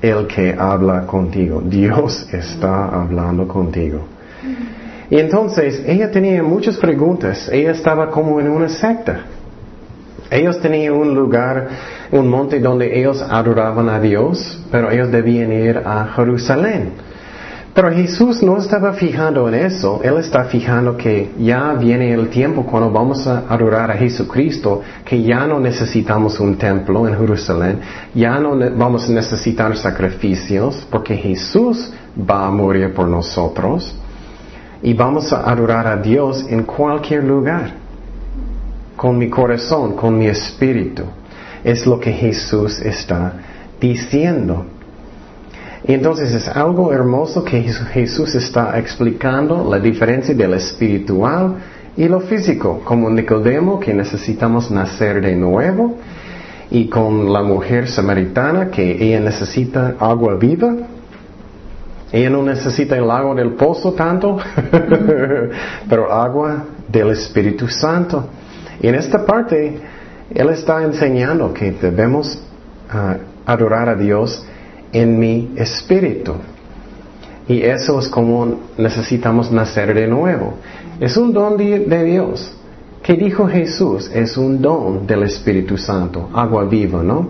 el 0.02 0.28
que 0.28 0.54
habla 0.54 1.08
contigo. 1.08 1.62
Dios 1.64 2.28
está 2.34 2.90
hablando 2.90 3.48
contigo. 3.48 4.02
Y 5.10 5.18
entonces 5.18 5.82
ella 5.88 6.12
tenía 6.12 6.44
muchas 6.44 6.76
preguntas. 6.76 7.48
Ella 7.50 7.72
estaba 7.72 8.12
como 8.12 8.42
en 8.42 8.50
una 8.50 8.68
secta. 8.68 9.22
Ellos 10.30 10.60
tenían 10.60 10.96
un 10.96 11.16
lugar, 11.16 11.70
un 12.12 12.28
monte 12.28 12.60
donde 12.60 13.00
ellos 13.00 13.22
adoraban 13.22 13.88
a 13.88 14.02
Dios, 14.02 14.62
pero 14.70 14.92
ellos 14.92 15.10
debían 15.10 15.54
ir 15.54 15.78
a 15.86 16.06
Jerusalén. 16.18 16.92
Pero 17.74 17.92
Jesús 17.92 18.42
no 18.42 18.58
estaba 18.58 18.94
fijando 18.94 19.48
en 19.48 19.54
eso, 19.54 20.02
Él 20.04 20.18
está 20.18 20.46
fijando 20.46 20.98
que 20.98 21.32
ya 21.38 21.74
viene 21.74 22.12
el 22.12 22.30
tiempo 22.30 22.66
cuando 22.66 22.90
vamos 22.90 23.28
a 23.28 23.44
adorar 23.48 23.92
a 23.92 23.94
Jesucristo, 23.94 24.82
que 25.06 25.22
ya 25.22 25.46
no 25.46 25.60
necesitamos 25.60 26.40
un 26.40 26.58
templo 26.58 27.08
en 27.08 27.16
Jerusalén, 27.16 27.80
ya 28.16 28.40
no 28.40 28.58
vamos 28.76 29.08
a 29.08 29.14
necesitar 29.14 29.78
sacrificios, 29.78 30.88
porque 30.90 31.16
Jesús 31.16 31.94
va 32.18 32.48
a 32.48 32.52
morir 32.52 32.94
por 32.96 33.08
nosotros 33.08 33.96
y 34.82 34.94
vamos 34.94 35.32
a 35.32 35.50
adorar 35.50 35.88
a 35.88 35.98
Dios 35.98 36.46
en 36.50 36.64
cualquier 36.64 37.24
lugar, 37.24 37.74
con 38.96 39.18
mi 39.18 39.30
corazón, 39.30 39.96
con 39.96 40.18
mi 40.18 40.28
espíritu. 40.28 41.04
Es 41.64 41.86
lo 41.86 42.00
que 42.00 42.12
Jesús 42.12 42.80
está 42.80 43.34
diciendo. 43.80 44.66
Y 45.88 45.94
entonces 45.94 46.34
es 46.34 46.50
algo 46.50 46.92
hermoso 46.92 47.46
que 47.46 47.62
Jesús 47.62 48.36
está 48.36 48.78
explicando 48.78 49.66
la 49.70 49.80
diferencia 49.80 50.36
del 50.36 50.54
espiritual 50.56 51.56
y 51.96 52.10
lo 52.10 52.20
físico, 52.20 52.82
como 52.84 53.10
Nicodemo 53.10 53.80
que 53.80 53.94
necesitamos 53.94 54.70
nacer 54.70 55.22
de 55.22 55.34
nuevo 55.36 55.96
y 56.70 56.90
con 56.90 57.32
la 57.32 57.42
mujer 57.42 57.88
samaritana 57.88 58.70
que 58.70 59.02
ella 59.02 59.22
necesita 59.22 59.96
agua 59.98 60.36
viva. 60.36 60.76
Ella 62.12 62.30
no 62.32 62.44
necesita 62.44 62.98
el 62.98 63.10
agua 63.10 63.34
del 63.36 63.54
pozo 63.54 63.94
tanto, 63.94 64.38
pero 65.90 66.12
agua 66.12 66.66
del 66.88 67.12
Espíritu 67.12 67.70
Santo. 67.70 68.28
Y 68.82 68.88
en 68.88 68.96
esta 68.96 69.26
parte, 69.26 69.80
Él 70.36 70.50
está 70.50 70.84
enseñando 70.84 71.54
que 71.54 71.72
debemos 71.72 72.42
ah, 72.90 73.16
adorar 73.46 73.88
a 73.90 73.96
Dios 73.96 74.46
en 74.92 75.20
mi 75.20 75.52
espíritu. 75.56 76.34
Y 77.48 77.62
eso 77.62 78.00
es 78.00 78.10
como 78.10 78.60
necesitamos 78.78 79.52
nacer 79.52 79.94
de 79.94 80.08
nuevo. 80.08 80.56
Es 81.00 81.16
un 81.16 81.34
don 81.34 81.58
de, 81.58 82.04
Dios. 82.04 82.54
¿Qué 83.02 83.14
dijo 83.14 83.48
Jesús? 83.48 84.12
Es 84.14 84.38
un 84.38 84.62
don 84.62 85.08
del 85.08 85.24
Espíritu 85.24 85.78
Santo, 85.78 86.30
agua 86.34 86.66
viva, 86.66 87.02
¿no? 87.04 87.30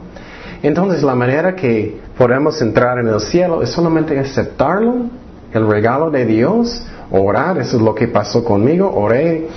Entonces 0.64 1.04
la 1.04 1.14
manera 1.14 1.56
que 1.56 2.00
podemos 2.18 2.60
entrar 2.62 2.98
en 2.98 3.10
el 3.10 3.20
cielo 3.20 3.62
es 3.62 3.70
solamente 3.70 4.18
aceptarlo, 4.18 5.06
el 5.54 5.68
regalo 5.68 6.10
de 6.10 6.26
Dios, 6.26 6.84
orar, 7.12 7.60
eso 7.60 7.78
es 7.78 7.84
lo 7.84 7.94
que 7.94 8.08
pasó 8.08 8.44
conmigo, 8.44 8.92
oré, 8.92 9.48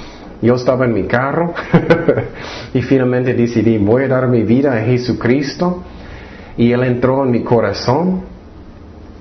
yo 0.43 0.55
estaba 0.55 0.85
en 0.85 0.93
mi 0.93 1.05
carro 1.05 1.55
y 2.75 2.83
finalmente 2.83 3.33
decidí, 3.33 3.79
voy 3.79 4.05
a 4.05 4.09
dar 4.09 4.29
mi 4.29 4.43
vida 4.43 4.75
a 4.75 4.81
Jesucristo 4.83 5.83
y 6.57 6.73
Él 6.73 6.83
entró 6.85 7.25
en 7.25 7.31
mi 7.31 7.43
corazón 7.43 8.23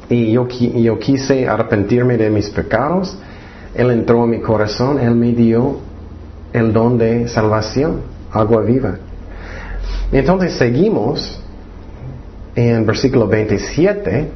y 0.10 0.32
yo, 0.32 0.48
quise 0.98 1.48
arrepentirme 1.48 2.18
de 2.18 2.30
mis 2.30 2.50
pecados. 2.50 3.16
Él 3.76 3.92
entró 3.92 4.24
en 4.24 4.32
mi 4.32 4.42
corazón, 4.42 5.00
Él 5.00 5.14
me 5.16 5.34
dio 5.34 5.78
el 6.52 6.74
don 6.74 6.98
de 6.98 7.28
salvación, 7.28 8.02
agua 8.32 8.62
viva. 8.62 8.98
Entonces 10.12 10.54
seguimos 10.54 11.40
en 12.56 12.86
versículo 12.86 13.28
27. 13.28 14.28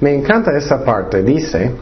Me 0.00 0.14
encanta 0.14 0.56
esa 0.56 0.82
parte. 0.82 1.22
Dice, 1.22 1.72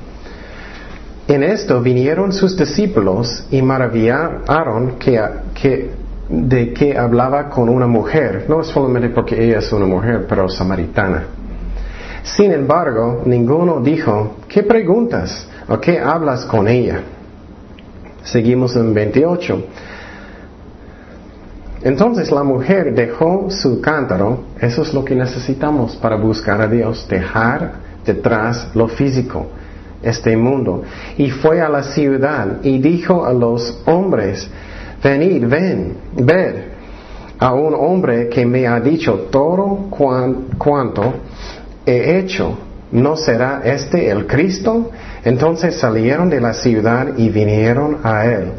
en 1.29 1.42
esto 1.44 1.81
vinieron 1.81 2.33
sus 2.33 2.57
discípulos 2.57 3.47
y 3.51 3.62
maravillaron 3.62 4.97
que 4.99 5.90
de 6.28 6.72
que 6.72 6.96
hablaba 6.96 7.50
con 7.50 7.68
una 7.68 7.87
mujer, 7.87 8.46
no 8.48 8.64
solamente 8.64 9.10
porque 9.10 9.42
ella 9.42 9.58
es 9.58 9.72
una 9.72 9.87
mujer, 9.87 10.26
pero 10.28 10.48
samaritana. 10.48 11.24
Sin 12.22 12.52
embargo, 12.52 13.22
ninguno 13.26 13.80
dijo, 13.80 14.37
¿qué 14.48 14.62
preguntas 14.62 15.46
o 15.68 15.78
qué 15.78 15.98
hablas 15.98 16.46
con 16.46 16.66
ella? 16.68 17.02
Seguimos 18.22 18.74
en 18.76 18.94
28. 18.94 19.64
Entonces 21.82 22.30
la 22.30 22.42
mujer 22.42 22.94
dejó 22.94 23.50
su 23.50 23.82
cántaro, 23.82 24.44
eso 24.58 24.80
es 24.82 24.94
lo 24.94 25.04
que 25.04 25.14
necesitamos 25.14 25.96
para 25.96 26.16
buscar 26.16 26.62
a 26.62 26.66
Dios, 26.66 27.06
dejar 27.10 27.74
detrás 28.06 28.70
lo 28.74 28.88
físico, 28.88 29.48
este 30.02 30.34
mundo. 30.34 30.82
Y 31.18 31.28
fue 31.28 31.60
a 31.60 31.68
la 31.68 31.82
ciudad 31.82 32.60
y 32.62 32.78
dijo 32.78 33.26
a 33.26 33.34
los 33.34 33.82
hombres, 33.84 34.48
venid, 35.04 35.46
ven, 35.46 35.96
ved 36.16 36.54
a 37.38 37.52
un 37.52 37.74
hombre 37.74 38.28
que 38.28 38.46
me 38.46 38.66
ha 38.66 38.80
dicho 38.80 39.28
todo 39.30 39.88
cuanto 40.58 41.14
he 41.84 42.18
hecho. 42.18 42.58
¿No 42.90 43.16
será 43.16 43.60
este 43.64 44.08
el 44.08 44.26
Cristo? 44.26 44.90
Entonces 45.24 45.76
salieron 45.76 46.30
de 46.30 46.40
la 46.40 46.54
ciudad 46.54 47.16
y 47.16 47.28
vinieron 47.28 47.98
a 48.04 48.24
él. 48.24 48.52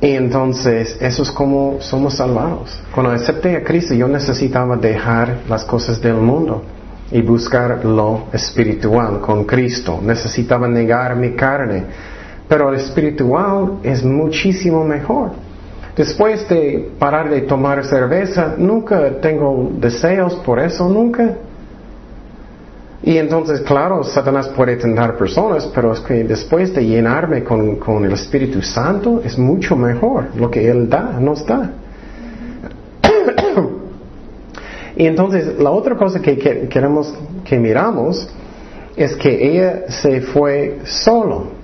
Y 0.00 0.12
entonces, 0.12 0.96
eso 1.00 1.22
es 1.22 1.30
como 1.30 1.76
somos 1.80 2.16
salvados. 2.16 2.76
Cuando 2.94 3.12
acepté 3.12 3.56
a 3.56 3.62
Cristo, 3.62 3.94
yo 3.94 4.08
necesitaba 4.08 4.76
dejar 4.76 5.40
las 5.48 5.64
cosas 5.64 6.00
del 6.00 6.14
mundo 6.14 6.62
y 7.12 7.20
buscar 7.22 7.84
lo 7.84 8.24
espiritual 8.32 9.20
con 9.20 9.44
Cristo. 9.44 10.00
Necesitaba 10.02 10.66
negar 10.68 11.14
mi 11.16 11.32
carne. 11.32 11.84
Pero 12.50 12.68
el 12.70 12.80
espiritual 12.80 13.78
es 13.84 14.02
muchísimo 14.02 14.84
mejor. 14.84 15.30
Después 15.96 16.48
de 16.48 16.90
parar 16.98 17.30
de 17.30 17.42
tomar 17.42 17.84
cerveza, 17.84 18.56
nunca 18.58 19.20
tengo 19.20 19.70
deseos 19.78 20.34
por 20.44 20.58
eso, 20.58 20.88
nunca. 20.88 21.36
Y 23.04 23.18
entonces, 23.18 23.60
claro, 23.60 24.02
Satanás 24.02 24.48
puede 24.48 24.74
tentar 24.76 25.16
personas, 25.16 25.70
pero 25.72 25.92
es 25.92 26.00
que 26.00 26.24
después 26.24 26.74
de 26.74 26.84
llenarme 26.84 27.44
con, 27.44 28.04
el 28.04 28.12
Espíritu 28.12 28.60
Santo, 28.62 29.22
es 29.24 29.38
mucho 29.38 29.76
mejor 29.76 30.34
lo 30.34 30.50
que 30.50 30.68
Él 30.68 30.88
da, 30.88 31.20
nos 31.20 31.46
da. 31.46 31.70
y 34.96 35.06
entonces, 35.06 35.56
la 35.56 35.70
otra 35.70 35.96
cosa 35.96 36.20
que, 36.20 36.36
que 36.36 36.66
queremos 36.68 37.14
que 37.44 37.60
miramos 37.60 38.28
es 38.96 39.14
que 39.14 39.50
ella 39.50 39.84
se 39.88 40.20
fue 40.20 40.80
solo. 40.82 41.59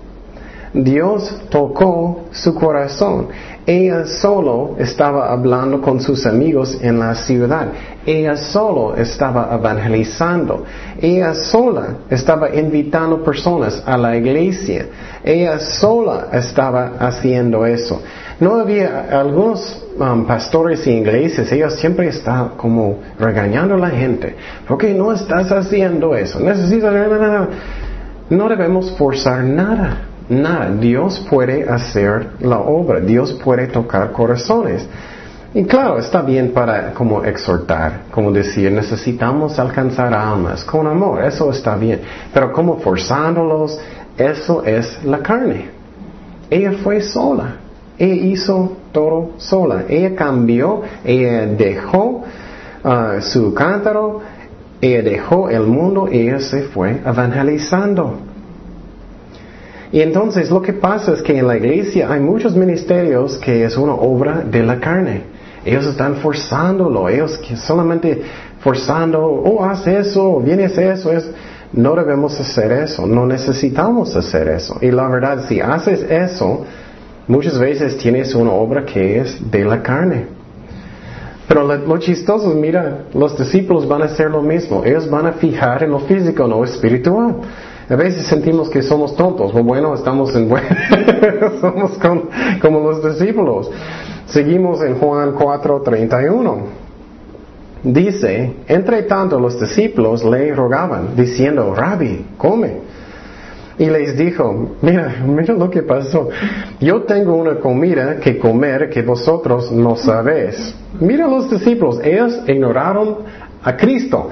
Dios 0.73 1.43
tocó 1.49 2.27
su 2.33 2.55
corazón. 2.55 3.29
Ella 3.67 4.07
solo 4.07 4.77
estaba 4.79 5.33
hablando 5.33 5.81
con 5.81 6.01
sus 6.01 6.25
amigos 6.27 6.79
en 6.81 7.01
la 7.01 7.15
ciudad. 7.15 7.69
Ella 8.05 8.37
solo 8.37 8.95
estaba 8.95 9.53
evangelizando. 9.53 10.65
Ella 11.01 11.35
sola 11.35 11.97
estaba 12.09 12.55
invitando 12.55 13.25
personas 13.25 13.83
a 13.85 13.97
la 13.97 14.17
iglesia. 14.17 14.87
Ella 15.25 15.59
sola 15.59 16.29
estaba 16.33 16.93
haciendo 17.01 17.67
eso. 17.67 18.01
No 18.39 18.57
había 18.57 19.07
algunos 19.11 19.85
um, 19.99 20.27
pastores 20.27 20.87
y 20.87 20.91
iglesias, 20.91 21.49
siempre 21.81 22.09
están 22.09 22.51
como 22.51 22.99
regañando 23.19 23.75
a 23.75 23.79
la 23.79 23.91
gente. 23.91 24.37
¿Por 24.69 24.79
qué 24.79 24.95
no 24.95 25.13
estás 25.13 25.51
haciendo 25.51 26.15
eso? 26.15 26.39
Necesitas... 26.39 26.93
No 28.29 28.49
debemos 28.49 28.91
forzar 28.97 29.43
nada. 29.45 30.06
Nada. 30.29 30.71
Dios 30.71 31.25
puede 31.31 31.69
hacer 31.69 32.33
la 32.41 32.59
obra. 32.59 33.01
Dios 33.01 33.33
puede 33.35 33.67
tocar 33.69 34.13
corazones. 34.13 34.89
Y 35.57 35.65
claro, 35.65 35.99
está 35.99 36.21
bien 36.21 36.53
para 36.53 36.93
como 36.93 37.25
exhortar, 37.25 38.03
como 38.11 38.31
decir, 38.31 38.71
necesitamos 38.71 39.59
alcanzar 39.59 40.13
almas 40.13 40.63
con 40.65 40.87
amor, 40.87 41.25
eso 41.25 41.51
está 41.51 41.77
bien. 41.77 42.03
Pero 42.35 42.53
como 42.53 42.77
forzándolos, 42.77 43.79
eso 44.19 44.63
es 44.67 45.03
la 45.03 45.21
carne. 45.21 45.71
Ella 46.51 46.73
fue 46.85 47.01
sola, 47.01 47.57
ella 47.97 48.15
hizo 48.15 48.77
todo 48.93 49.31
sola. 49.39 49.85
Ella 49.89 50.15
cambió, 50.15 50.83
ella 51.03 51.47
dejó 51.47 52.25
uh, 52.85 53.21
su 53.21 53.55
cántaro, 53.55 54.21
ella 54.83 55.03
dejó 55.03 55.49
el 55.49 55.63
mundo, 55.63 56.07
ella 56.13 56.39
se 56.39 56.65
fue 56.65 57.01
evangelizando. 57.03 58.26
Y 59.93 60.01
entonces 60.01 60.51
lo 60.51 60.61
que 60.61 60.73
pasa 60.73 61.13
es 61.13 61.23
que 61.23 61.39
en 61.39 61.47
la 61.47 61.57
iglesia 61.57 62.13
hay 62.13 62.21
muchos 62.21 62.57
ministerios 62.57 63.39
que 63.39 63.65
es 63.65 63.77
una 63.77 63.95
obra 63.95 64.43
de 64.45 64.63
la 64.63 64.81
carne. 64.81 65.23
Ellos 65.65 65.87
están 65.87 66.17
forzándolo, 66.17 67.09
ellos 67.09 67.41
solamente 67.57 68.23
forzando, 68.61 69.21
oh, 69.21 69.65
haz 69.65 69.87
eso, 69.87 70.41
vienes 70.41 70.77
eso, 70.79 71.13
es. 71.13 71.31
No 71.73 71.97
debemos 71.97 72.39
hacer 72.39 72.71
eso, 72.71 73.07
no 73.07 73.27
necesitamos 73.27 74.15
hacer 74.15 74.49
eso. 74.49 74.79
Y 74.81 74.91
la 74.93 75.09
verdad, 75.09 75.45
si 75.49 75.61
haces 75.61 76.03
eso, 76.09 76.65
muchas 77.27 77.59
veces 77.59 77.99
tienes 77.99 78.35
una 78.35 78.53
obra 78.53 78.85
que 78.85 79.19
es 79.19 79.51
de 79.51 79.65
la 79.65 79.83
carne. 79.83 80.27
Pero 81.49 81.65
lo, 81.65 81.99
chistoso, 81.99 82.49
mira, 82.55 83.07
los 83.15 83.39
discípulos 83.39 83.87
van 83.87 84.03
a 84.03 84.07
hacer 84.07 84.31
lo 84.31 84.43
mismo. 84.43 84.85
Ellos 84.85 85.09
van 85.09 85.27
a 85.27 85.33
fijar 85.33 85.83
en 85.83 85.91
lo 85.91 86.01
físico, 86.01 86.47
no 86.47 86.65
espiritual. 86.65 87.37
A 87.89 87.95
veces 87.95 88.27
sentimos 88.27 88.69
que 88.69 88.83
somos 88.83 89.15
tontos. 89.15 89.53
Bueno, 89.53 89.95
estamos 89.95 90.35
en 90.35 90.49
somos 91.61 91.93
como 92.61 92.81
los 92.81 93.05
discípulos. 93.05 93.71
Seguimos 94.27 94.83
en 94.83 94.97
Juan 94.97 95.35
4:31. 95.35 96.57
Dice, 97.85 98.55
entre 98.67 99.03
tanto 99.03 99.39
los 99.39 99.61
discípulos 99.61 100.25
le 100.25 100.53
rogaban, 100.53 101.15
diciendo, 101.15 101.73
Rabbi, 101.73 102.27
come. 102.37 102.81
Y 103.79 103.87
les 103.87 104.17
dijo, 104.17 104.71
mira, 104.81 105.23
mira 105.25 105.55
lo 105.55 105.71
que 105.71 105.83
pasó. 105.83 106.29
Yo 106.81 107.03
tengo 107.03 107.37
una 107.37 107.57
comida 107.61 108.17
que 108.17 108.39
comer 108.39 108.91
que 108.91 109.03
vosotros 109.03 109.71
no 109.71 109.95
sabéis. 109.97 110.75
Mira 110.99 111.29
los 111.29 111.51
discípulos, 111.51 112.01
ellos 112.03 112.41
ignoraron 112.49 113.19
a 113.67 113.77
Cristo. 113.77 114.29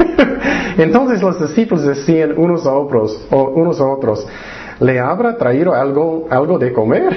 Entonces 0.76 1.22
los 1.22 1.40
discípulos 1.40 1.86
decían 1.86 2.34
unos 2.36 2.66
a 2.66 2.72
otros, 2.74 3.26
o 3.30 3.44
unos 3.50 3.80
a 3.80 3.84
otros, 3.84 4.26
¿le 4.80 4.98
habrá 4.98 5.38
traído 5.38 5.72
algo, 5.72 6.26
algo 6.28 6.58
de 6.58 6.72
comer? 6.72 7.16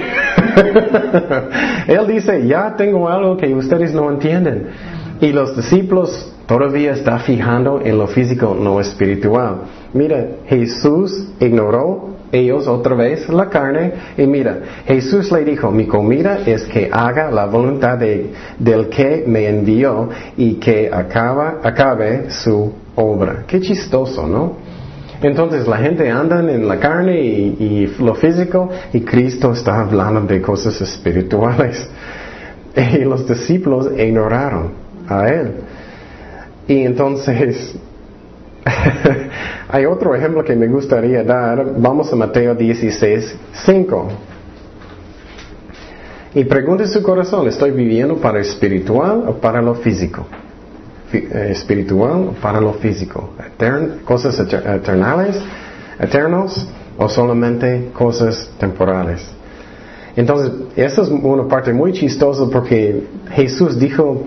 Él 1.88 2.06
dice, 2.06 2.46
ya 2.46 2.74
tengo 2.76 3.08
algo 3.08 3.36
que 3.36 3.52
ustedes 3.52 3.92
no 3.92 4.10
entienden. 4.10 4.68
Y 5.20 5.32
los 5.32 5.54
discípulos 5.56 6.32
todavía 6.46 6.92
están 6.92 7.20
fijando 7.20 7.80
en 7.84 7.98
lo 7.98 8.06
físico, 8.06 8.56
no 8.58 8.80
espiritual. 8.80 9.62
Mira, 9.92 10.24
Jesús 10.46 11.32
ignoró 11.40 12.19
ellos 12.32 12.66
otra 12.68 12.94
vez 12.94 13.28
la 13.28 13.48
carne 13.48 13.92
y 14.16 14.26
mira, 14.26 14.60
Jesús 14.86 15.30
le 15.32 15.44
dijo, 15.44 15.70
mi 15.70 15.86
comida 15.86 16.40
es 16.46 16.64
que 16.64 16.88
haga 16.92 17.30
la 17.30 17.46
voluntad 17.46 17.98
de, 17.98 18.30
del 18.58 18.88
que 18.88 19.24
me 19.26 19.48
envió 19.48 20.08
y 20.36 20.54
que 20.54 20.90
acaba, 20.92 21.60
acabe 21.62 22.30
su 22.30 22.72
obra. 22.94 23.44
Qué 23.46 23.60
chistoso, 23.60 24.26
¿no? 24.26 24.56
Entonces 25.22 25.66
la 25.66 25.76
gente 25.78 26.08
anda 26.08 26.40
en 26.40 26.66
la 26.66 26.78
carne 26.78 27.20
y, 27.20 27.94
lo 27.98 28.14
físico 28.14 28.70
y 28.92 29.02
Cristo 29.02 29.52
está 29.52 29.80
hablando 29.80 30.22
de 30.22 30.40
cosas 30.40 30.80
espirituales. 30.80 31.88
Y 32.76 32.98
los 32.98 33.26
discípulos 33.26 33.90
ignoraron 33.98 34.70
a 35.08 35.28
Él. 35.28 35.54
Y 36.68 36.84
entonces, 36.84 37.74
hay 39.68 39.86
otro 39.86 40.14
ejemplo 40.14 40.44
que 40.44 40.54
me 40.54 40.66
gustaría 40.68 41.22
dar. 41.24 41.64
Vamos 41.78 42.12
a 42.12 42.16
Mateo 42.16 42.54
16, 42.54 43.36
5. 43.52 44.08
Y 46.34 46.44
pregunte 46.44 46.86
su 46.86 47.02
corazón, 47.02 47.48
¿estoy 47.48 47.72
viviendo 47.72 48.16
para 48.16 48.34
lo 48.34 48.40
espiritual 48.40 49.24
o 49.26 49.34
para 49.34 49.60
lo 49.60 49.74
físico? 49.74 50.26
Eh, 51.12 51.48
espiritual 51.50 52.36
para 52.40 52.60
lo 52.60 52.74
físico, 52.74 53.30
cosas 54.04 54.38
eternales, 54.38 55.36
eternos 55.98 56.68
o 56.96 57.08
solamente 57.08 57.90
cosas 57.92 58.48
temporales. 58.60 59.20
Entonces, 60.14 60.52
esa 60.76 61.02
es 61.02 61.08
una 61.08 61.48
parte 61.48 61.72
muy 61.72 61.92
chistosa 61.94 62.44
porque 62.52 63.08
Jesús 63.32 63.76
dijo 63.76 64.24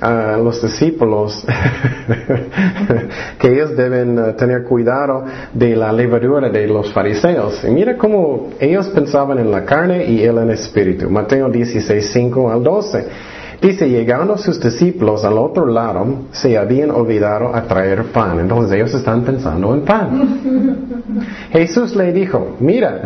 a 0.00 0.36
los 0.36 0.62
discípulos 0.62 1.44
que 3.38 3.48
ellos 3.48 3.76
deben 3.76 4.18
eh, 4.18 4.32
tener 4.32 4.64
cuidado 4.64 5.24
de 5.52 5.76
la 5.76 5.92
levadura 5.92 6.48
de 6.48 6.66
los 6.66 6.92
fariseos. 6.92 7.62
Y 7.64 7.70
mira 7.70 7.96
cómo 7.96 8.50
ellos 8.58 8.88
pensaban 8.88 9.38
en 9.38 9.50
la 9.50 9.64
carne 9.64 10.04
y 10.04 10.22
él 10.22 10.38
en 10.38 10.44
el 10.44 10.50
espíritu. 10.50 11.10
Mateo 11.10 11.48
16, 11.48 12.10
5 12.12 12.50
al 12.50 12.62
12. 12.62 13.06
Dice, 13.60 13.90
llegando 13.90 14.38
sus 14.38 14.58
discípulos 14.58 15.22
al 15.22 15.36
otro 15.36 15.66
lado, 15.66 16.06
se 16.32 16.56
habían 16.56 16.90
olvidado 16.90 17.54
a 17.54 17.62
traer 17.64 18.04
pan. 18.04 18.40
Entonces 18.40 18.72
ellos 18.72 18.94
están 18.94 19.22
pensando 19.22 19.74
en 19.74 19.82
pan. 19.82 20.88
Jesús 21.52 21.94
le 21.94 22.10
dijo, 22.10 22.56
mira, 22.58 23.02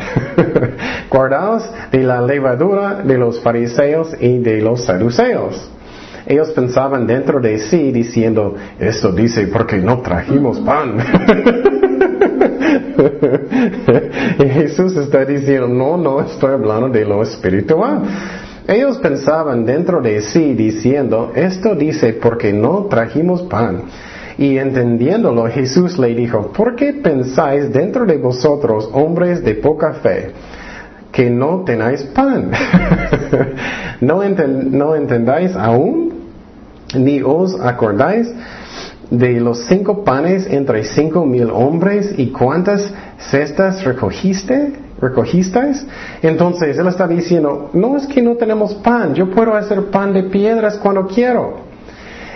guardaos 1.11 1.69
de 1.91 2.05
la 2.05 2.21
levadura 2.21 3.03
de 3.03 3.19
los 3.19 3.41
fariseos 3.41 4.14
y 4.21 4.39
de 4.39 4.61
los 4.61 4.85
saduceos. 4.85 5.71
Ellos 6.27 6.51
pensaban 6.53 7.07
dentro 7.07 7.41
de 7.41 7.59
sí 7.59 7.93
diciendo, 7.93 8.55
esto 8.79 9.12
dice 9.12 9.47
porque 9.49 9.77
no 9.77 10.01
trajimos 10.01 10.59
pan. 10.61 10.97
y 14.39 14.49
Jesús 14.49 14.97
está 14.97 15.25
diciendo, 15.25 15.68
no, 15.68 15.97
no 15.97 16.22
estoy 16.22 16.53
hablando 16.53 16.89
de 16.89 17.05
lo 17.05 17.22
espiritual. 17.22 18.03
Ellos 18.66 18.99
pensaban 18.99 19.66
dentro 19.66 20.01
de 20.01 20.22
sí 20.22 20.55
diciendo, 20.55 21.33
esto 21.35 21.75
dice 21.75 22.14
porque 22.14 22.53
no 22.53 22.87
trajimos 22.87 23.43
pan. 23.43 23.83
Y 24.39 24.57
entendiéndolo, 24.57 25.47
Jesús 25.47 25.99
le 25.99 26.14
dijo, 26.14 26.51
¿por 26.53 26.75
qué 26.75 26.95
pensáis 26.95 27.72
dentro 27.72 28.07
de 28.07 28.16
vosotros, 28.16 28.89
hombres 28.93 29.45
de 29.45 29.55
poca 29.55 29.93
fe, 29.95 30.31
que 31.12 31.29
no 31.29 31.62
tenéis 31.64 32.03
pan? 32.05 32.51
¿No, 34.01 34.22
¿No 34.25 34.97
entendáis 34.97 35.55
aún? 35.55 36.14
¿Ni 36.95 37.22
os 37.22 37.59
acordáis 37.61 38.32
de 39.11 39.41
los 39.41 39.66
cinco 39.66 40.05
panes 40.05 40.47
entre 40.47 40.85
cinco 40.85 41.24
mil 41.24 41.51
hombres 41.51 42.14
y 42.16 42.28
cuántas 42.28 42.93
cestas 43.30 43.85
recogiste? 43.85 44.72
¿Recogisteis? 45.01 45.85
Entonces 46.22 46.78
él 46.78 46.87
está 46.87 47.07
diciendo, 47.07 47.70
no 47.72 47.97
es 47.97 48.07
que 48.07 48.22
no 48.22 48.37
tenemos 48.37 48.74
pan, 48.74 49.14
yo 49.14 49.30
puedo 49.30 49.55
hacer 49.55 49.87
pan 49.87 50.12
de 50.12 50.24
piedras 50.24 50.78
cuando 50.78 51.07
quiero. 51.07 51.64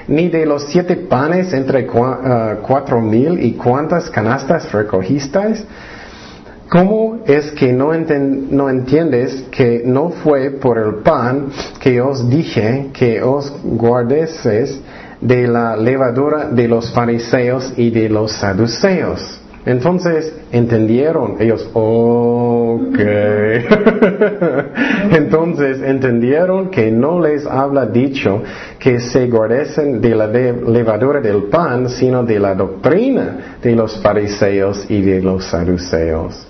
Ni 0.08 0.28
de 0.28 0.46
los 0.46 0.64
siete 0.64 0.96
panes 0.96 1.52
entre 1.52 1.86
ah, 1.94 2.56
cuatro 2.66 3.00
mil 3.00 3.42
y 3.42 3.52
cuántas 3.52 4.10
canastas 4.10 4.72
recogisteis. 4.72 5.64
¿Cómo 6.68 7.20
es 7.26 7.50
que 7.52 7.72
no, 7.72 7.94
no, 7.94 8.68
entiendes 8.68 9.46
que 9.50 9.82
no 9.86 10.10
fue 10.10 10.50
por 10.50 10.76
el 10.76 10.96
pan 10.96 11.46
que 11.80 12.02
os 12.02 12.28
dije 12.28 12.88
que 12.92 13.22
os 13.22 13.50
guardeses 13.64 14.78
de 15.18 15.46
la 15.46 15.78
levadura 15.78 16.50
de 16.50 16.68
los 16.68 16.92
fariseos 16.92 17.72
y 17.78 17.88
de 17.88 18.10
los 18.10 18.32
saduceos? 18.32 19.40
Entonces 19.64 20.34
entendieron 20.52 21.36
ellos, 21.40 21.70
ok. 21.72 22.98
Entonces 25.16 25.80
entendieron 25.82 26.70
que 26.70 26.90
no 26.90 27.20
les 27.20 27.46
habla 27.46 27.86
dicho 27.86 28.42
que 28.78 29.00
se 29.00 29.26
guardesen 29.26 30.02
de 30.02 30.14
la 30.14 30.26
levadura 30.26 31.22
del 31.22 31.44
pan, 31.44 31.88
sino 31.88 32.24
de 32.24 32.38
la 32.38 32.54
doctrina 32.54 33.56
de 33.62 33.74
los 33.74 34.02
fariseos 34.02 34.84
y 34.90 35.00
de 35.00 35.22
los 35.22 35.44
saduceos. 35.44 36.46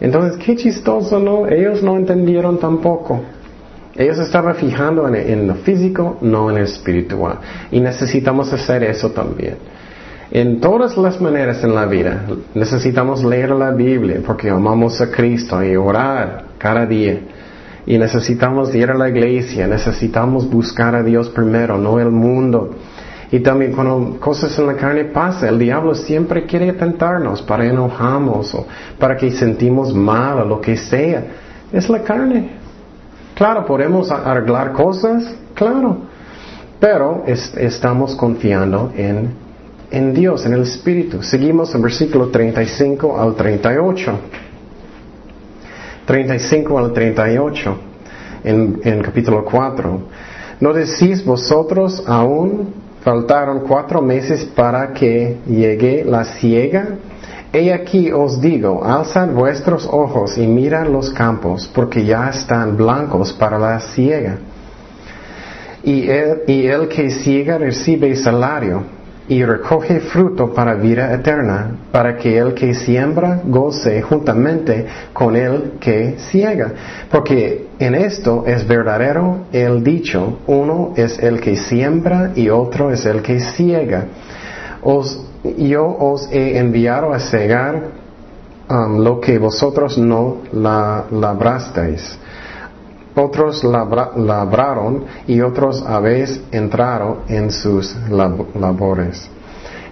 Entonces, 0.00 0.36
qué 0.44 0.56
chistoso, 0.56 1.18
¿no? 1.18 1.46
Ellos 1.46 1.82
no 1.82 1.96
entendieron 1.96 2.58
tampoco. 2.58 3.20
Ellos 3.94 4.18
estaban 4.18 4.54
fijando 4.54 5.06
en, 5.14 5.46
lo 5.46 5.54
físico, 5.56 6.18
no 6.22 6.50
en 6.50 6.56
el 6.58 6.64
espiritual. 6.64 7.38
Y 7.70 7.80
necesitamos 7.80 8.52
hacer 8.52 8.82
eso 8.84 9.10
también. 9.10 9.56
En 10.30 10.60
todas 10.60 10.96
las 10.96 11.20
maneras 11.20 11.62
en 11.62 11.74
la 11.74 11.84
vida 11.84 12.24
necesitamos 12.54 13.22
leer 13.22 13.50
la 13.50 13.70
Biblia 13.70 14.20
porque 14.26 14.48
amamos 14.48 14.98
a 15.02 15.10
Cristo 15.10 15.62
y 15.62 15.76
orar 15.76 16.46
cada 16.56 16.86
día. 16.86 17.20
Y 17.84 17.98
necesitamos 17.98 18.74
ir 18.74 18.90
a 18.90 18.94
la 18.94 19.10
iglesia, 19.10 19.66
necesitamos 19.66 20.48
buscar 20.48 20.94
a 20.94 21.02
Dios 21.02 21.28
primero, 21.28 21.76
no 21.76 22.00
el 22.00 22.10
mundo. 22.10 22.70
Y 23.32 23.40
también 23.40 23.72
cuando 23.72 24.20
cosas 24.20 24.56
en 24.58 24.66
la 24.66 24.76
carne 24.76 25.06
pasan, 25.06 25.48
el 25.48 25.58
diablo 25.58 25.94
siempre 25.94 26.44
quiere 26.44 26.72
tentarnos 26.74 27.42
para 27.42 27.64
enojarnos 27.66 28.54
o 28.54 28.66
para 28.98 29.16
que 29.16 29.30
sentimos 29.32 29.94
mal 29.94 30.40
o 30.40 30.44
lo 30.44 30.60
que 30.60 30.76
sea. 30.76 31.24
Es 31.72 31.88
la 31.88 32.02
carne. 32.02 32.50
Claro, 33.34 33.64
podemos 33.64 34.10
arreglar 34.10 34.72
cosas, 34.72 35.34
claro. 35.54 35.96
Pero 36.78 37.24
estamos 37.26 38.14
confiando 38.14 38.92
en 38.94 39.42
en 39.92 40.14
Dios, 40.14 40.46
en 40.46 40.54
el 40.54 40.62
Espíritu. 40.62 41.22
Seguimos 41.22 41.74
en 41.74 41.82
versículo 41.82 42.28
35 42.28 43.20
al 43.20 43.34
38. 43.34 44.18
35 46.06 46.78
al 46.78 46.92
38 46.92 47.78
en, 48.44 48.80
en 48.82 49.02
capítulo 49.02 49.44
4. 49.44 50.00
¿No 50.60 50.72
decís 50.72 51.24
vosotros 51.24 52.02
aún 52.06 52.81
faltaron 53.04 53.60
cuatro 53.60 54.00
meses 54.00 54.44
para 54.44 54.92
que 54.92 55.38
llegue 55.46 56.04
la 56.04 56.24
ciega? 56.24 56.88
He 57.52 57.72
aquí 57.72 58.10
os 58.10 58.40
digo, 58.40 58.82
alzad 58.82 59.28
vuestros 59.28 59.86
ojos 59.86 60.38
y 60.38 60.46
mirad 60.46 60.86
los 60.86 61.10
campos, 61.10 61.70
porque 61.74 62.04
ya 62.04 62.30
están 62.30 62.76
blancos 62.76 63.32
para 63.32 63.58
la 63.58 63.78
ciega. 63.80 64.38
Y 65.84 66.08
el, 66.08 66.42
y 66.46 66.66
el 66.66 66.88
que 66.88 67.10
ciega 67.10 67.58
recibe 67.58 68.16
salario 68.16 69.01
y 69.28 69.44
recoge 69.44 70.00
fruto 70.00 70.52
para 70.52 70.74
vida 70.74 71.12
eterna, 71.14 71.76
para 71.92 72.16
que 72.16 72.38
el 72.38 72.54
que 72.54 72.74
siembra 72.74 73.40
goce 73.44 74.02
juntamente 74.02 74.86
con 75.12 75.36
el 75.36 75.74
que 75.78 76.16
ciega. 76.18 76.72
Porque 77.10 77.68
en 77.78 77.94
esto 77.94 78.44
es 78.46 78.66
verdadero 78.66 79.46
el 79.52 79.82
dicho, 79.84 80.38
uno 80.46 80.92
es 80.96 81.18
el 81.18 81.40
que 81.40 81.56
siembra 81.56 82.32
y 82.34 82.48
otro 82.48 82.90
es 82.90 83.06
el 83.06 83.22
que 83.22 83.40
ciega. 83.40 84.06
Os, 84.82 85.24
yo 85.56 85.86
os 85.86 86.28
he 86.32 86.58
enviado 86.58 87.12
a 87.12 87.20
cegar 87.20 87.90
um, 88.68 88.98
lo 88.98 89.20
que 89.20 89.38
vosotros 89.38 89.98
no 89.98 90.38
labrasteis 90.52 92.18
otros 93.14 93.62
labraron 93.64 95.04
y 95.26 95.40
otros 95.40 95.82
habéis 95.86 96.42
entrado 96.50 97.22
en 97.28 97.50
sus 97.50 97.94
labores. 98.08 99.28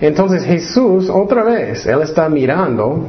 Entonces 0.01 0.45
Jesús, 0.45 1.11
otra 1.11 1.45
vez, 1.45 1.87
Él 1.87 2.01
está 2.03 2.29
mirando 2.29 3.09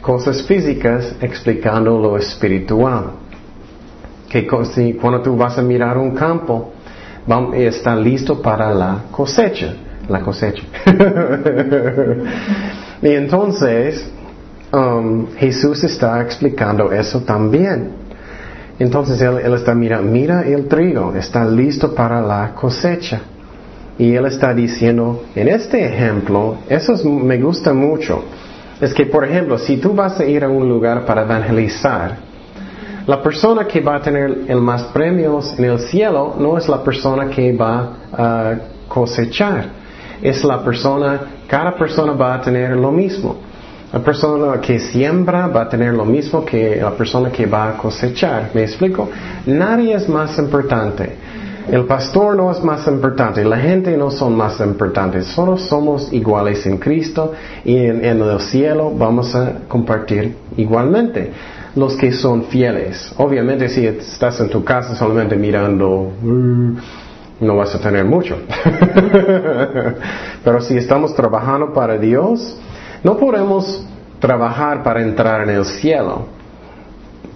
cosas 0.00 0.42
físicas 0.42 1.16
explicando 1.20 1.98
lo 1.98 2.16
espiritual. 2.16 3.06
Que 4.28 4.46
cuando 4.46 5.22
tú 5.22 5.36
vas 5.36 5.58
a 5.58 5.62
mirar 5.62 5.98
un 5.98 6.12
campo, 6.12 6.72
está 7.54 7.96
listo 7.96 8.40
para 8.40 8.72
la 8.74 9.04
cosecha. 9.10 9.74
La 10.08 10.20
cosecha. 10.20 10.62
y 13.02 13.08
entonces 13.08 14.08
um, 14.72 15.28
Jesús 15.36 15.82
está 15.84 16.20
explicando 16.20 16.92
eso 16.92 17.20
también. 17.20 18.03
Entonces 18.78 19.20
él, 19.20 19.54
está 19.54 19.74
mirando, 19.74 20.10
mira 20.10 20.42
el 20.42 20.66
trigo, 20.66 21.14
está 21.14 21.44
listo 21.44 21.94
para 21.94 22.20
la 22.20 22.54
cosecha. 22.54 23.20
Y 23.98 24.14
él 24.14 24.26
está 24.26 24.52
diciendo, 24.52 25.24
en 25.36 25.48
este 25.48 25.84
ejemplo, 25.86 26.56
eso 26.68 26.94
me 27.08 27.38
gusta 27.38 27.72
mucho. 27.72 28.24
Es 28.80 28.92
que, 28.92 29.06
por 29.06 29.24
ejemplo, 29.24 29.56
si 29.58 29.76
tú 29.76 29.94
vas 29.94 30.18
a 30.18 30.24
ir 30.24 30.42
a 30.42 30.48
un 30.48 30.68
lugar 30.68 31.06
para 31.06 31.22
evangelizar, 31.22 32.16
la 33.06 33.22
persona 33.22 33.66
que 33.66 33.80
va 33.80 33.96
a 33.96 34.00
tener 34.00 34.44
el 34.48 34.60
más 34.60 34.84
premios 34.84 35.56
en 35.58 35.66
el 35.66 35.78
cielo 35.78 36.34
no 36.38 36.58
es 36.58 36.68
la 36.68 36.82
persona 36.82 37.28
que 37.28 37.52
va 37.54 37.96
a 38.12 38.54
cosechar. 38.88 39.66
Es 40.20 40.42
la 40.42 40.64
persona, 40.64 41.20
cada 41.46 41.76
persona 41.76 42.12
va 42.12 42.34
a 42.34 42.40
tener 42.40 42.70
lo 42.76 42.90
mismo. 42.90 43.36
La 43.94 44.00
persona 44.00 44.60
que 44.60 44.80
siembra 44.80 45.46
va 45.46 45.62
a 45.62 45.68
tener 45.68 45.94
lo 45.94 46.04
mismo 46.04 46.44
que 46.44 46.80
la 46.82 46.90
persona 46.96 47.30
que 47.30 47.46
va 47.46 47.68
a 47.68 47.76
cosechar. 47.76 48.50
¿Me 48.52 48.64
explico? 48.64 49.08
Nadie 49.46 49.94
es 49.94 50.08
más 50.08 50.36
importante. 50.36 51.12
El 51.70 51.84
pastor 51.84 52.34
no 52.34 52.50
es 52.50 52.60
más 52.64 52.88
importante, 52.88 53.44
la 53.44 53.56
gente 53.56 53.96
no 53.96 54.10
son 54.10 54.34
más 54.34 54.58
importantes, 54.58 55.28
solo 55.28 55.56
somos 55.56 56.12
iguales 56.12 56.66
en 56.66 56.78
Cristo 56.78 57.34
y 57.64 57.76
en, 57.76 58.04
el 58.04 58.40
cielo 58.40 58.90
vamos 58.90 59.32
a 59.36 59.60
compartir 59.68 60.38
igualmente 60.56 61.30
los 61.76 61.96
que 61.96 62.10
son 62.10 62.46
fieles. 62.46 63.14
Obviamente 63.16 63.68
si 63.68 63.86
estás 63.86 64.40
en 64.40 64.50
tu 64.50 64.64
casa 64.64 64.96
solamente 64.96 65.36
mirando, 65.36 66.12
uh, 66.20 66.74
no 67.40 67.56
vas 67.56 67.72
a 67.76 67.78
tener 67.78 68.04
mucho. 68.04 68.38
Pero 70.44 70.60
si 70.60 70.76
estamos 70.76 71.14
trabajando 71.14 71.72
para 71.72 71.96
Dios, 71.96 72.58
no 73.04 73.18
podemos 73.18 73.86
trabajar 74.18 74.82
para 74.82 75.02
entrar 75.02 75.42
en 75.42 75.50
el 75.50 75.64
cielo. 75.64 76.26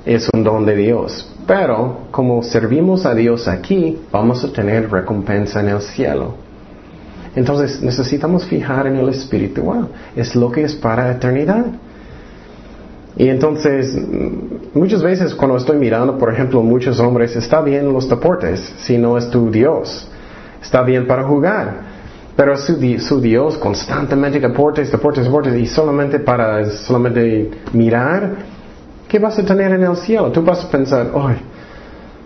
Es 0.05 0.29
un 0.33 0.43
don 0.43 0.65
de 0.65 0.75
Dios. 0.75 1.31
Pero 1.47 2.09
como 2.11 2.43
servimos 2.43 3.05
a 3.07 3.15
Dios 3.15 3.47
aquí, 3.47 4.01
vamos 4.11 4.43
a 4.43 4.53
tener 4.53 4.91
recompensa 4.91 5.61
en 5.61 5.69
el 5.69 5.83
cielo. 5.83 6.35
Entonces 7.37 7.83
necesitamos 7.83 8.47
fijar 8.47 8.87
en 8.87 8.97
el 8.97 9.11
espiritual. 9.11 9.89
Es 10.17 10.35
lo 10.35 10.51
que 10.51 10.63
es 10.63 10.75
para 10.75 11.13
eternidad. 11.13 11.67
Y 13.17 13.29
entonces, 13.29 13.95
muchas 14.75 15.03
veces 15.03 15.35
cuando 15.35 15.57
estoy 15.57 15.77
mirando, 15.77 16.17
por 16.17 16.33
ejemplo, 16.33 16.63
muchos 16.63 16.99
hombres, 17.01 17.37
está 17.37 17.61
bien 17.61 17.93
los 17.93 18.09
deportes, 18.09 18.61
si 18.79 18.97
no 18.97 19.19
es 19.19 19.29
tu 19.29 19.51
Dios. 19.51 20.09
Está 20.63 20.83
bien 20.83 21.07
para 21.07 21.25
jugar. 21.25 21.88
Pero 22.39 22.57
su, 22.57 23.21
Dios 23.21 23.59
constantemente 23.59 24.39
deportes, 24.39 24.93
deportes, 24.93 25.25
deportes 25.25 25.55
y 25.57 25.67
solamente 25.67 26.21
para 26.21 26.71
solamente 26.71 27.51
mirar, 27.73 28.31
¿qué 29.09 29.19
vas 29.19 29.41
a 29.41 29.45
tener 29.45 29.73
en 29.73 29.83
el 29.83 29.97
cielo? 29.97 30.31
Tú 30.31 30.43
vas 30.43 30.65
a 30.65 30.71
pensar, 30.71 31.11
ay, 31.17 31.39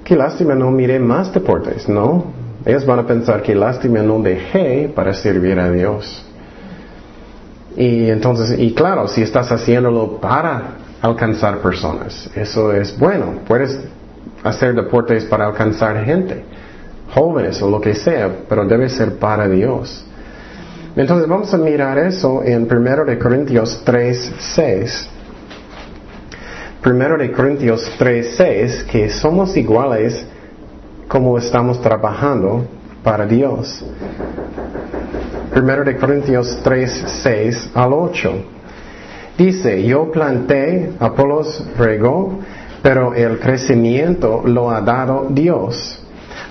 qué 0.05 0.15
lástima 0.15 0.55
no 0.55 0.71
miré 0.71 0.99
más 0.99 1.33
deportes, 1.33 1.89
¿no? 1.89 2.27
Ellos 2.67 2.85
van 2.85 2.99
a 2.99 3.07
pensar, 3.07 3.41
qué 3.41 3.55
lástima 3.55 4.03
no 4.03 4.21
dejé 4.21 4.93
para 4.95 5.15
servir 5.15 5.59
a 5.59 5.71
Dios. 5.71 6.23
Y 7.79 8.11
entonces, 8.11 8.59
y 8.59 8.75
claro, 8.75 9.09
si 9.09 9.23
estás 9.23 9.51
haciéndolo 9.51 10.19
para 10.21 10.75
alcanzar 11.01 11.61
personas, 11.63 12.31
eso 12.37 12.71
es 12.75 12.99
bueno. 12.99 13.37
Puedes 13.49 13.81
hacer 14.45 14.75
deportes 14.75 15.25
para 15.25 15.47
alcanzar 15.47 16.05
gente 16.05 16.45
jóvenes 17.15 17.61
o 17.63 17.71
lo 17.71 17.81
que 17.81 17.95
sea, 17.95 18.31
pero 18.49 18.65
debe 18.65 18.89
ser 18.89 19.19
para 19.19 19.49
Dios. 19.49 20.05
Entonces 20.97 21.29
vamos 21.29 21.53
a 21.55 21.59
mirar 21.59 21.99
eso 21.99 22.43
en 22.45 22.69
1 22.71 23.05
de 23.05 23.19
Corintios 23.19 23.83
3, 23.85 24.33
6. 24.39 25.09
1 26.85 27.17
de 27.17 27.33
Corintios 27.33 27.91
3, 27.99 28.35
6, 28.37 28.87
que 28.91 29.09
somos 29.09 29.57
iguales 29.57 30.27
como 31.09 31.39
estamos 31.39 31.81
trabajando 31.81 32.67
para 33.03 33.25
Dios. 33.27 33.85
1 35.55 35.85
de 35.85 35.97
Corintios 35.97 36.61
3, 36.63 37.05
6 37.23 37.71
al 37.75 37.93
8. 37.93 38.33
Dice, 39.39 39.83
yo 39.85 40.11
planté, 40.11 40.93
Apolos 40.99 41.65
regó, 41.79 42.39
pero 42.83 43.15
el 43.15 43.39
crecimiento 43.39 44.43
lo 44.45 44.71
ha 44.71 44.81
dado 44.81 45.27
Dios. 45.31 46.02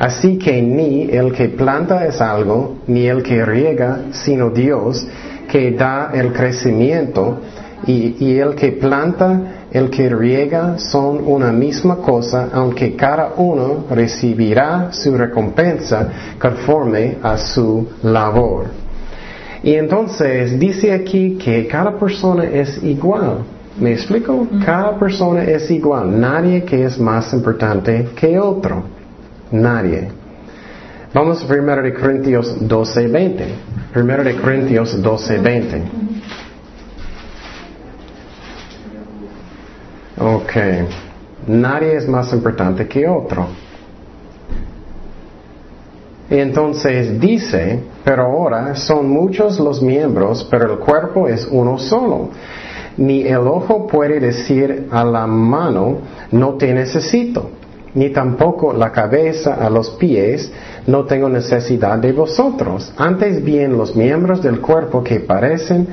Así 0.02 0.40
que 0.40 0.64
ni 0.64 1.04
el 1.12 1.32
que 1.32 1.50
planta 1.50 2.08
es 2.08 2.20
algo, 2.22 2.78
ni 2.88 3.06
el 3.06 3.22
que 3.22 3.46
riega, 3.46 4.06
sino 4.10 4.50
Dios 4.50 5.08
que 5.48 5.74
da 5.74 6.10
el 6.12 6.34
crecimiento, 6.34 7.38
y, 7.86 8.16
y, 8.20 8.40
el 8.40 8.56
que 8.56 8.72
planta, 8.72 9.68
el 9.72 9.92
que 9.92 10.10
riega 10.10 10.80
son 10.80 11.22
una 11.24 11.52
misma 11.52 11.98
cosa, 11.98 12.50
aunque 12.52 12.96
cada 12.96 13.34
uno 13.38 13.86
recibirá 13.92 14.92
su 14.92 15.16
recompensa 15.16 16.10
conforme 16.40 17.18
a 17.22 17.38
su 17.38 17.88
labor. 18.02 18.66
Y 19.62 19.76
entonces 19.76 20.58
dice 20.58 20.94
aquí 20.94 21.38
que 21.38 21.68
cada 21.68 22.00
persona 22.00 22.46
es 22.46 22.82
igual. 22.84 23.44
¿Me 23.80 23.94
explico? 23.94 24.48
Cada 24.66 24.98
persona 24.98 25.44
es 25.44 25.70
igual. 25.70 26.20
Nadie 26.20 26.64
que 26.64 26.86
es 26.86 27.00
más 27.00 27.32
importante 27.34 28.10
que 28.16 28.40
otro. 28.40 29.01
Nadie. 29.52 30.08
Vamos 31.14 31.44
a 31.44 31.54
1 31.54 31.82
de 31.82 31.94
Corintios 31.94 32.68
12, 32.68 33.08
20. 33.08 33.46
1 33.96 34.24
de 34.24 34.36
Corintios 34.38 35.02
12, 35.02 35.38
20. 35.40 35.82
Ok. 40.20 40.54
Nadie 41.48 41.98
es 41.98 42.08
más 42.08 42.32
importante 42.32 42.88
que 42.88 43.08
otro. 43.08 43.48
Entonces 46.30 47.20
dice, 47.20 47.84
pero 48.06 48.24
ahora 48.24 48.76
son 48.76 49.10
muchos 49.10 49.60
los 49.60 49.82
miembros, 49.82 50.48
pero 50.50 50.72
el 50.72 50.80
cuerpo 50.80 51.28
es 51.28 51.46
uno 51.52 51.78
solo. 51.78 52.30
Ni 52.96 53.24
el 53.24 53.40
ojo 53.40 53.86
puede 53.86 54.22
decir 54.22 54.88
a 54.92 55.04
la 55.04 55.28
mano, 55.28 55.98
no 56.32 56.54
te 56.54 56.74
necesito, 56.74 57.50
ni 57.94 58.10
tampoco 58.10 58.74
la 58.74 58.92
cabeza 58.92 59.56
a 59.56 59.70
los 59.70 59.92
pies, 59.92 60.52
no 60.88 61.06
tengo 61.06 61.30
necesidad 61.30 61.98
de 61.98 62.12
vosotros. 62.12 62.92
Antes 62.98 63.44
bien, 63.44 63.78
los 63.78 63.96
miembros 63.96 64.42
del 64.42 64.62
cuerpo 64.62 65.04
que 65.04 65.20
parecen 65.20 65.88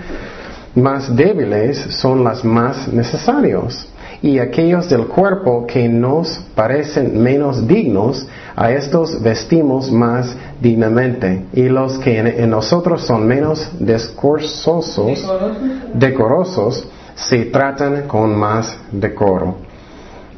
más 0.74 1.14
débiles 1.14 1.78
son 1.90 2.22
las 2.22 2.44
más 2.44 2.92
necesarios 2.92 3.88
y 4.22 4.38
aquellos 4.38 4.88
del 4.88 5.06
cuerpo 5.06 5.66
que 5.66 5.88
nos 5.88 6.40
parecen 6.54 7.22
menos 7.22 7.66
dignos, 7.66 8.26
a 8.56 8.72
estos 8.72 9.22
vestimos 9.22 9.92
más 9.92 10.34
dignamente, 10.60 11.44
y 11.52 11.68
los 11.68 11.98
que 11.98 12.18
en, 12.18 12.50
nosotros 12.50 13.02
son 13.02 13.26
menos 13.26 13.70
discursosos, 13.78 15.24
decorosos, 15.94 16.88
se 17.14 17.44
tratan 17.46 18.08
con 18.08 18.36
más 18.36 18.76
decoro. 18.90 19.67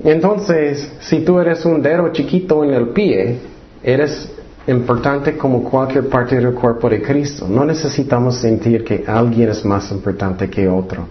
Entonces, 0.04 0.90
si 1.00 1.20
tú 1.20 1.38
eres 1.38 1.64
un 1.64 1.82
dedo 1.82 2.10
chiquito 2.12 2.64
en 2.64 2.70
el 2.70 2.88
pie, 2.88 3.38
eres 3.82 4.32
importante 4.66 5.36
como 5.36 5.62
cualquier 5.64 6.08
parte 6.08 6.36
del 6.36 6.54
cuerpo 6.54 6.88
de 6.88 7.02
Cristo. 7.02 7.46
No 7.48 7.64
necesitamos 7.64 8.36
sentir 8.36 8.84
que 8.84 9.04
alguien 9.06 9.50
es 9.50 9.64
más 9.64 9.90
importante 9.90 10.48
que 10.48 10.68
otro. 10.68 11.08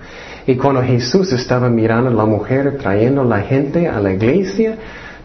Y 0.48 0.56
cuando 0.56 0.82
Jesús 0.82 1.32
estaba 1.34 1.70
mirando 1.70 2.10
a 2.10 2.14
la 2.14 2.26
mujer, 2.26 2.78
trayendo 2.78 3.22
a 3.22 3.26
la 3.26 3.42
gente 3.42 3.88
a 3.88 4.00
la 4.00 4.14
iglesia, 4.14 4.76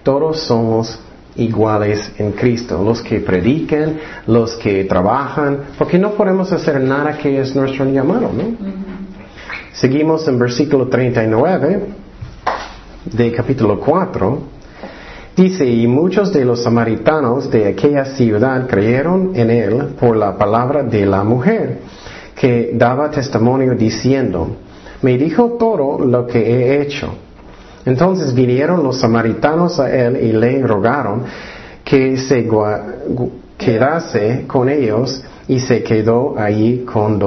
todos 0.03 0.41
somos 0.41 0.99
iguales 1.37 2.12
en 2.19 2.33
Cristo, 2.33 2.83
los 2.83 3.03
que 3.03 3.21
predican, 3.21 3.99
los 4.27 4.55
que 4.57 4.85
trabajan, 4.85 5.59
porque 5.79 5.99
no 5.99 6.12
podemos 6.12 6.53
hacer 6.53 6.81
nada 6.81 7.17
que 7.19 7.41
es 7.41 7.57
nuestro 7.57 7.87
llamado, 7.87 8.31
¿no? 8.33 8.57
Seguimos 9.73 10.29
en 10.29 10.39
versículo 10.39 10.89
39 10.89 12.04
de 13.13 13.33
capítulo 13.33 13.79
4. 13.79 14.39
Dice, 15.37 15.67
y 15.67 15.87
muchos 15.87 16.33
de 16.33 16.45
los 16.45 16.63
samaritanos 16.63 17.51
de 17.51 17.67
aquella 17.67 18.05
ciudad 18.05 18.67
creyeron 18.69 19.33
en 19.35 19.51
él 19.51 19.95
por 19.99 20.17
la 20.17 20.39
palabra 20.39 20.83
de 20.83 21.05
la 21.05 21.25
mujer, 21.25 21.81
que 22.37 22.71
daba 22.75 23.11
testimonio 23.11 23.75
diciendo, 23.75 24.57
me 25.03 25.19
dijo 25.19 25.57
todo 25.59 25.99
lo 26.05 26.27
que 26.27 26.39
he 26.39 26.83
hecho. 26.83 27.09
Entonces 27.85 28.33
vinieron 28.33 28.83
los 28.83 29.01
samaritanos 29.01 29.79
a 29.81 29.95
él 29.95 30.17
y 30.23 30.33
le 30.33 30.67
rogaron 30.67 31.23
que 31.85 32.17
se 32.17 32.49
quedase 33.59 34.45
con 34.47 34.69
ellos 34.69 35.23
y 35.47 35.61
se 35.61 35.83
quedó 35.83 36.39
allí, 36.39 36.85
con 36.91 37.21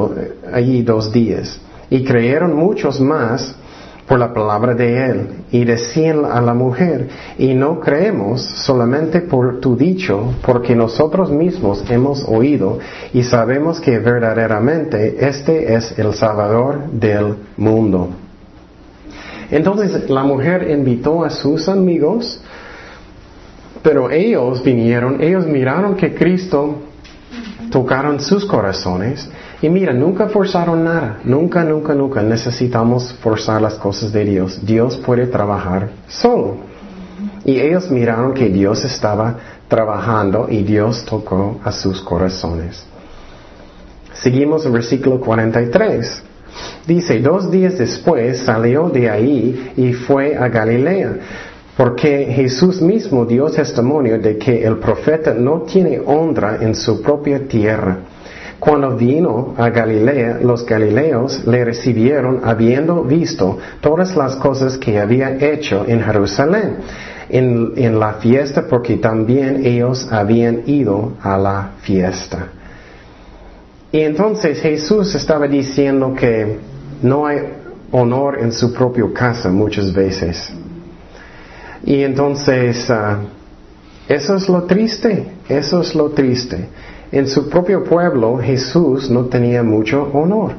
allí 0.51 0.81
dos 0.81 1.11
días. 1.11 1.59
Y 1.89 2.03
creyeron 2.03 2.55
muchos 2.55 2.99
más 2.99 3.55
por 4.07 4.19
la 4.19 4.33
palabra 4.33 4.73
de 4.73 5.05
Él. 5.05 5.27
Y 5.51 5.65
decían 5.65 6.25
a 6.25 6.41
la 6.41 6.53
mujer, 6.53 7.09
y 7.37 7.53
no 7.53 7.79
creemos 7.79 8.41
solamente 8.41 9.21
por 9.21 9.59
tu 9.59 9.75
dicho, 9.75 10.33
porque 10.45 10.75
nosotros 10.75 11.29
mismos 11.29 11.83
hemos 11.89 12.23
oído 12.27 12.79
y 13.13 13.23
sabemos 13.23 13.79
que 13.79 13.99
verdaderamente 13.99 15.27
este 15.27 15.75
es 15.75 15.97
el 15.99 16.13
Salvador 16.13 16.89
del 16.91 17.35
mundo. 17.57 18.09
Entonces 19.51 20.09
la 20.09 20.23
mujer 20.23 20.69
invitó 20.69 21.23
a 21.23 21.29
sus 21.29 21.69
amigos, 21.69 22.41
pero 23.81 24.09
ellos 24.09 24.63
vinieron, 24.63 25.21
ellos 25.21 25.45
miraron 25.45 25.95
que 25.95 26.13
Cristo 26.13 26.75
tocaron 27.71 28.19
sus 28.19 28.45
corazones 28.45 29.29
y 29.61 29.69
mira, 29.69 29.91
nunca 29.91 30.27
forzaron 30.29 30.83
nada, 30.83 31.19
nunca, 31.23 31.63
nunca, 31.63 31.95
nunca 31.95 32.21
necesitamos 32.21 33.13
forzar 33.21 33.59
las 33.61 33.73
cosas 33.75 34.11
de 34.13 34.23
Dios. 34.23 34.63
Dios 34.63 34.97
puede 34.97 35.25
trabajar 35.25 35.89
solo. 36.07 36.57
Y 37.43 37.59
ellos 37.59 37.89
miraron 37.89 38.33
que 38.33 38.49
Dios 38.49 38.85
estaba 38.85 39.35
trabajando 39.67 40.47
y 40.49 40.61
Dios 40.61 41.03
tocó 41.05 41.59
a 41.63 41.71
sus 41.71 42.01
corazones. 42.01 42.85
Seguimos 44.13 44.65
en 44.65 44.73
versículo 44.73 45.19
43. 45.19 46.23
Dice, 46.85 47.19
dos 47.19 47.49
días 47.49 47.79
después 47.79 48.39
salió 48.39 48.89
de 48.89 49.09
ahí 49.09 49.73
y 49.75 49.93
fue 49.93 50.35
a 50.37 50.49
Galilea, 50.49 51.17
porque 51.75 52.25
Jesús 52.25 52.81
mismo 52.81 53.25
dio 53.25 53.49
testimonio 53.49 54.19
de 54.19 54.37
que 54.37 54.63
el 54.63 54.77
profeta 54.77 55.33
no 55.33 55.61
tiene 55.61 55.99
honra 55.99 56.59
en 56.61 56.75
su 56.75 57.01
propia 57.01 57.47
tierra. 57.47 57.97
Cuando 58.59 58.95
vino 58.95 59.53
a 59.57 59.69
Galilea, 59.69 60.39
los 60.41 60.65
galileos 60.65 61.45
le 61.45 61.63
recibieron 61.63 62.41
habiendo 62.43 63.03
visto 63.03 63.57
todas 63.81 64.15
las 64.15 64.35
cosas 64.37 64.77
que 64.77 64.99
había 64.99 65.35
hecho 65.35 65.85
en 65.87 66.01
Jerusalén, 66.01 66.77
en, 67.29 67.73
en 67.75 67.99
la 67.99 68.13
fiesta, 68.13 68.65
porque 68.67 68.97
también 68.97 69.63
ellos 69.63 70.07
habían 70.11 70.63
ido 70.65 71.13
a 71.21 71.37
la 71.37 71.71
fiesta. 71.81 72.47
Y 73.91 74.01
entonces 74.01 74.59
Jesús 74.59 75.13
estaba 75.13 75.47
diciendo 75.47 76.13
que 76.13 76.57
no 77.01 77.27
hay 77.27 77.39
honor 77.91 78.39
en 78.39 78.51
su 78.51 78.73
propia 78.73 79.05
casa 79.13 79.49
muchas 79.49 79.93
veces. 79.93 80.51
Y 81.85 82.03
entonces, 82.03 82.89
ah, 82.89 83.19
eso 84.07 84.35
es 84.35 84.49
lo 84.49 84.63
triste, 84.63 85.27
eso 85.47 85.81
es 85.81 85.95
lo 85.95 86.09
triste. 86.09 86.67
En 87.11 87.27
su 87.27 87.49
propio 87.49 87.83
pueblo 87.83 88.37
Jesús 88.37 89.09
no 89.09 89.25
tenía 89.25 89.63
mucho 89.63 90.09
honor. 90.13 90.53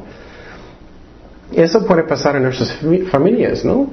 Eso 1.53 1.86
puede 1.86 2.03
pasar 2.05 2.36
en 2.36 2.44
nuestras 2.44 2.78
familias, 3.11 3.64
¿no? 3.64 3.88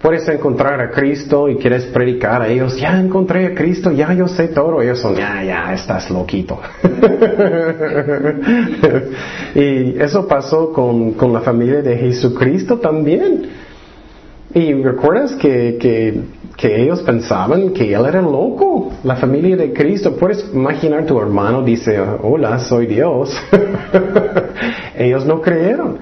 Puedes 0.00 0.26
encontrar 0.28 0.80
a 0.80 0.90
Cristo 0.90 1.48
y 1.48 1.56
quieres 1.56 1.84
predicar 1.86 2.42
a 2.42 2.48
ellos, 2.48 2.76
ya 2.76 2.98
encontré 2.98 3.46
a 3.46 3.54
Cristo, 3.54 3.92
ya 3.92 4.12
yo 4.12 4.26
sé 4.26 4.48
todo. 4.48 4.82
Ellos 4.82 4.98
son, 4.98 5.14
ya, 5.14 5.44
ya, 5.44 5.72
estás 5.72 6.10
loquito. 6.10 6.60
y 9.54 10.00
eso 10.00 10.26
pasó 10.26 10.72
con, 10.72 11.12
con, 11.12 11.32
la 11.32 11.40
familia 11.40 11.82
de 11.82 11.96
Jesucristo 11.96 12.80
también. 12.80 13.46
Y 14.52 14.74
recuerdas 14.74 15.36
que, 15.36 15.78
que 15.80 16.20
que 16.56 16.82
ellos 16.82 17.02
pensaban 17.02 17.70
que 17.70 17.92
él 17.94 18.06
era 18.06 18.22
loco, 18.22 18.92
la 19.02 19.16
familia 19.16 19.56
de 19.56 19.72
Cristo. 19.72 20.16
Puedes 20.16 20.50
imaginar 20.52 21.06
tu 21.06 21.18
hermano 21.18 21.62
dice, 21.62 21.98
hola, 22.22 22.58
soy 22.58 22.86
Dios. 22.86 23.34
ellos 24.96 25.24
no 25.24 25.40
creyeron. 25.40 25.98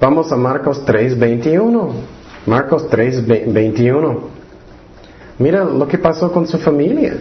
Vamos 0.00 0.32
a 0.32 0.36
Marcos 0.36 0.84
3, 0.84 1.18
21. 1.18 1.90
Marcos 2.46 2.88
3, 2.88 3.52
21. 3.52 4.20
Mira 5.38 5.64
lo 5.64 5.86
que 5.86 5.98
pasó 5.98 6.32
con 6.32 6.46
su 6.46 6.58
familia. 6.58 7.14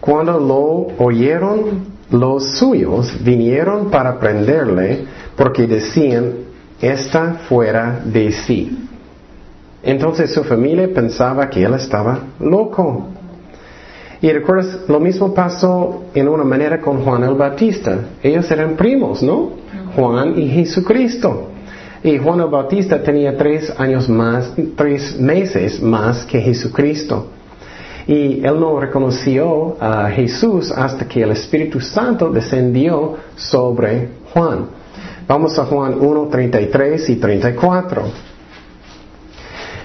Cuando 0.00 0.38
lo 0.38 1.04
oyeron, 1.04 1.92
los 2.10 2.58
suyos 2.58 3.16
vinieron 3.24 3.90
para 3.90 4.18
prenderle 4.18 5.06
porque 5.36 5.66
decían, 5.66 6.34
está 6.80 7.34
fuera 7.48 8.00
de 8.04 8.32
sí. 8.32 8.88
Entonces 9.82 10.32
su 10.32 10.44
familia 10.44 10.88
pensaba 10.94 11.50
que 11.50 11.62
él 11.64 11.74
estaba 11.74 12.20
loco. 12.40 13.08
Y 14.20 14.30
recuerdas, 14.30 14.78
lo 14.86 15.00
mismo 15.00 15.34
pasó 15.34 16.04
en 16.14 16.28
una 16.28 16.44
manera 16.44 16.80
con 16.80 17.02
Juan 17.02 17.24
el 17.24 17.34
Bautista. 17.34 17.98
Ellos 18.22 18.48
eran 18.52 18.76
primos, 18.76 19.20
¿no? 19.20 19.50
Juan 19.96 20.38
y 20.38 20.48
Jesucristo. 20.48 21.48
Y 22.04 22.18
Juan 22.18 22.40
el 22.40 22.46
Bautista 22.46 23.02
tenía 23.02 23.36
tres 23.36 23.72
años 23.76 24.08
más, 24.08 24.52
tres 24.76 25.18
meses 25.18 25.82
más 25.82 26.24
que 26.24 26.40
Jesucristo. 26.40 27.26
Y 28.06 28.44
él 28.44 28.60
no 28.60 28.78
reconoció 28.78 29.76
a 29.80 30.08
Jesús 30.10 30.70
hasta 30.70 31.06
que 31.06 31.22
el 31.22 31.32
Espíritu 31.32 31.80
Santo 31.80 32.30
descendió 32.30 33.16
sobre 33.34 34.08
Juan. 34.32 34.66
Vamos 35.26 35.58
a 35.58 35.64
Juan 35.64 35.96
1, 36.00 36.28
33 36.28 37.10
y 37.10 37.16
34. 37.16 38.31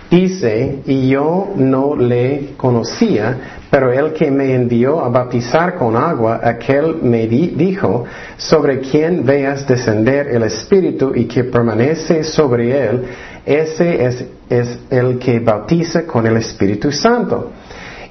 Dice, 0.10 0.80
y 0.86 1.10
yo 1.10 1.49
no 1.58 1.95
le 1.95 2.53
conocía, 2.55 3.60
pero 3.70 3.91
el 3.91 4.14
que 4.14 4.32
me 4.32 4.53
envió 4.53 5.03
a 5.03 5.10
bautizar 5.10 5.76
con 5.76 5.97
agua, 5.97 6.39
aquel 6.41 6.95
me 7.01 7.28
dijo, 7.28 8.05
sobre 8.38 8.80
quien 8.80 9.26
veas 9.26 9.68
descender 9.68 10.30
el 10.30 10.43
Espíritu 10.43 11.12
y 11.14 11.26
que 11.26 11.43
permanece 11.43 12.24
sobre 12.24 12.88
él, 12.88 13.03
ese 13.45 14.05
es, 14.05 14.26
es 14.49 14.80
el 14.89 15.20
que 15.20 15.39
bautiza 15.39 16.05
con 16.05 16.26
el 16.26 16.38
Espíritu 16.38 16.89
Santo. 16.89 17.51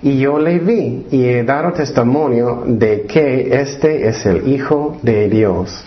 Y 0.02 0.18
yo 0.18 0.38
le 0.38 0.58
vi 0.58 1.06
y 1.10 1.24
he 1.24 1.44
dado 1.44 1.72
testimonio 1.72 2.62
de 2.66 3.02
que 3.02 3.58
este 3.58 4.06
es 4.06 4.26
el 4.26 4.46
Hijo 4.46 4.98
de 5.02 5.30
Dios. 5.30 5.82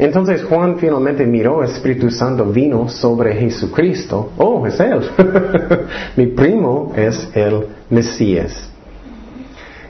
Entonces 0.00 0.42
Juan 0.44 0.78
finalmente 0.78 1.26
miró, 1.26 1.62
Espíritu 1.62 2.10
Santo 2.10 2.46
vino 2.46 2.88
sobre 2.88 3.34
Jesucristo. 3.34 4.32
Oh, 4.38 4.66
es 4.66 4.80
Él. 4.80 5.02
Mi 6.16 6.26
primo 6.28 6.94
es 6.96 7.28
el 7.34 7.66
Mesías. 7.90 8.70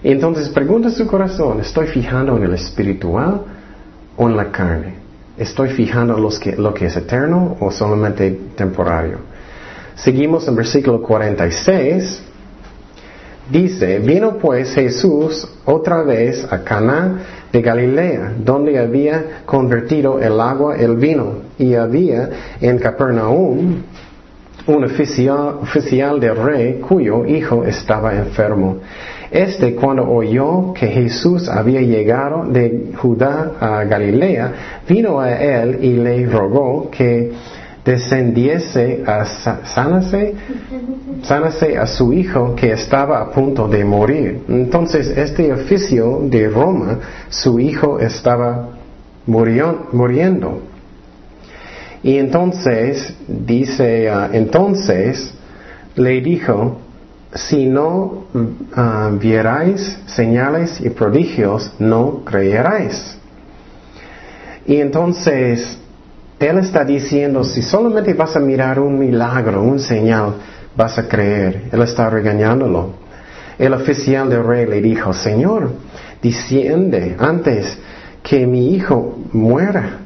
Entonces 0.02 0.48
pregunta 0.48 0.90
su 0.90 1.06
corazón, 1.06 1.60
¿estoy 1.60 1.86
fijando 1.86 2.36
en 2.36 2.42
el 2.42 2.54
espiritual 2.54 3.42
o 4.16 4.28
en 4.28 4.36
la 4.36 4.50
carne? 4.50 4.94
¿Estoy 5.38 5.68
fijando 5.68 6.18
los 6.18 6.40
que, 6.40 6.56
lo 6.56 6.74
que 6.74 6.86
es 6.86 6.96
eterno 6.96 7.56
o 7.60 7.70
solamente 7.70 8.36
temporario? 8.56 9.18
Seguimos 9.94 10.48
en 10.48 10.56
versículo 10.56 11.00
46. 11.02 12.29
Dice, 13.50 13.98
vino 13.98 14.38
pues 14.38 14.72
Jesús 14.74 15.48
otra 15.64 16.02
vez 16.02 16.46
a 16.52 16.62
Caná 16.62 17.18
de 17.52 17.60
Galilea, 17.60 18.34
donde 18.44 18.78
había 18.78 19.42
convertido 19.44 20.20
el 20.20 20.40
agua 20.40 20.76
el 20.76 20.94
vino, 20.96 21.34
y 21.58 21.74
había 21.74 22.30
en 22.60 22.78
Capernaum 22.78 23.82
un 24.66 24.84
oficial, 24.84 25.56
oficial 25.62 26.20
del 26.20 26.36
rey 26.36 26.74
cuyo 26.74 27.26
hijo 27.26 27.64
estaba 27.64 28.14
enfermo. 28.14 28.76
Este 29.32 29.74
cuando 29.74 30.08
oyó 30.08 30.72
que 30.72 30.86
Jesús 30.86 31.48
había 31.48 31.80
llegado 31.80 32.44
de 32.44 32.92
Judá 32.96 33.52
a 33.58 33.84
Galilea, 33.84 34.52
vino 34.88 35.20
a 35.20 35.32
él 35.32 35.78
y 35.82 35.94
le 35.94 36.26
rogó 36.26 36.88
que 36.90 37.32
descendiese 37.84 39.02
a 39.06 39.24
sanase 41.24 41.78
a 41.78 41.86
su 41.86 42.12
hijo 42.12 42.54
que 42.54 42.72
estaba 42.72 43.20
a 43.20 43.30
punto 43.30 43.68
de 43.68 43.84
morir. 43.84 44.42
Entonces, 44.48 45.08
este 45.08 45.52
oficio 45.52 46.20
de 46.24 46.48
Roma, 46.48 46.98
su 47.28 47.58
hijo 47.58 47.98
estaba 47.98 48.68
muriendo. 49.26 50.62
Y 52.02 52.16
entonces, 52.16 53.14
dice, 53.26 54.10
uh, 54.10 54.34
entonces 54.34 55.34
le 55.96 56.20
dijo, 56.20 56.78
si 57.34 57.66
no 57.66 58.24
uh, 58.34 59.16
vierais 59.18 59.98
señales 60.06 60.80
y 60.80 60.90
prodigios, 60.90 61.72
no 61.78 62.24
creeráis. 62.24 63.16
Y 64.66 64.76
entonces 64.76 65.79
él 66.40 66.56
está 66.56 66.84
diciendo, 66.84 67.44
si 67.44 67.60
solamente 67.60 68.14
vas 68.14 68.34
a 68.34 68.40
mirar 68.40 68.80
un 68.80 68.98
milagro, 68.98 69.62
un 69.62 69.78
señal, 69.78 70.36
vas 70.74 70.98
a 70.98 71.06
creer. 71.06 71.64
Él 71.70 71.82
está 71.82 72.08
regañándolo. 72.08 72.94
El 73.58 73.74
oficial 73.74 74.30
del 74.30 74.44
rey 74.44 74.64
le 74.64 74.80
dijo, 74.80 75.12
Señor, 75.12 75.70
desciende 76.22 77.14
antes 77.18 77.76
que 78.22 78.46
mi 78.46 78.74
hijo 78.74 79.18
muera. 79.32 79.98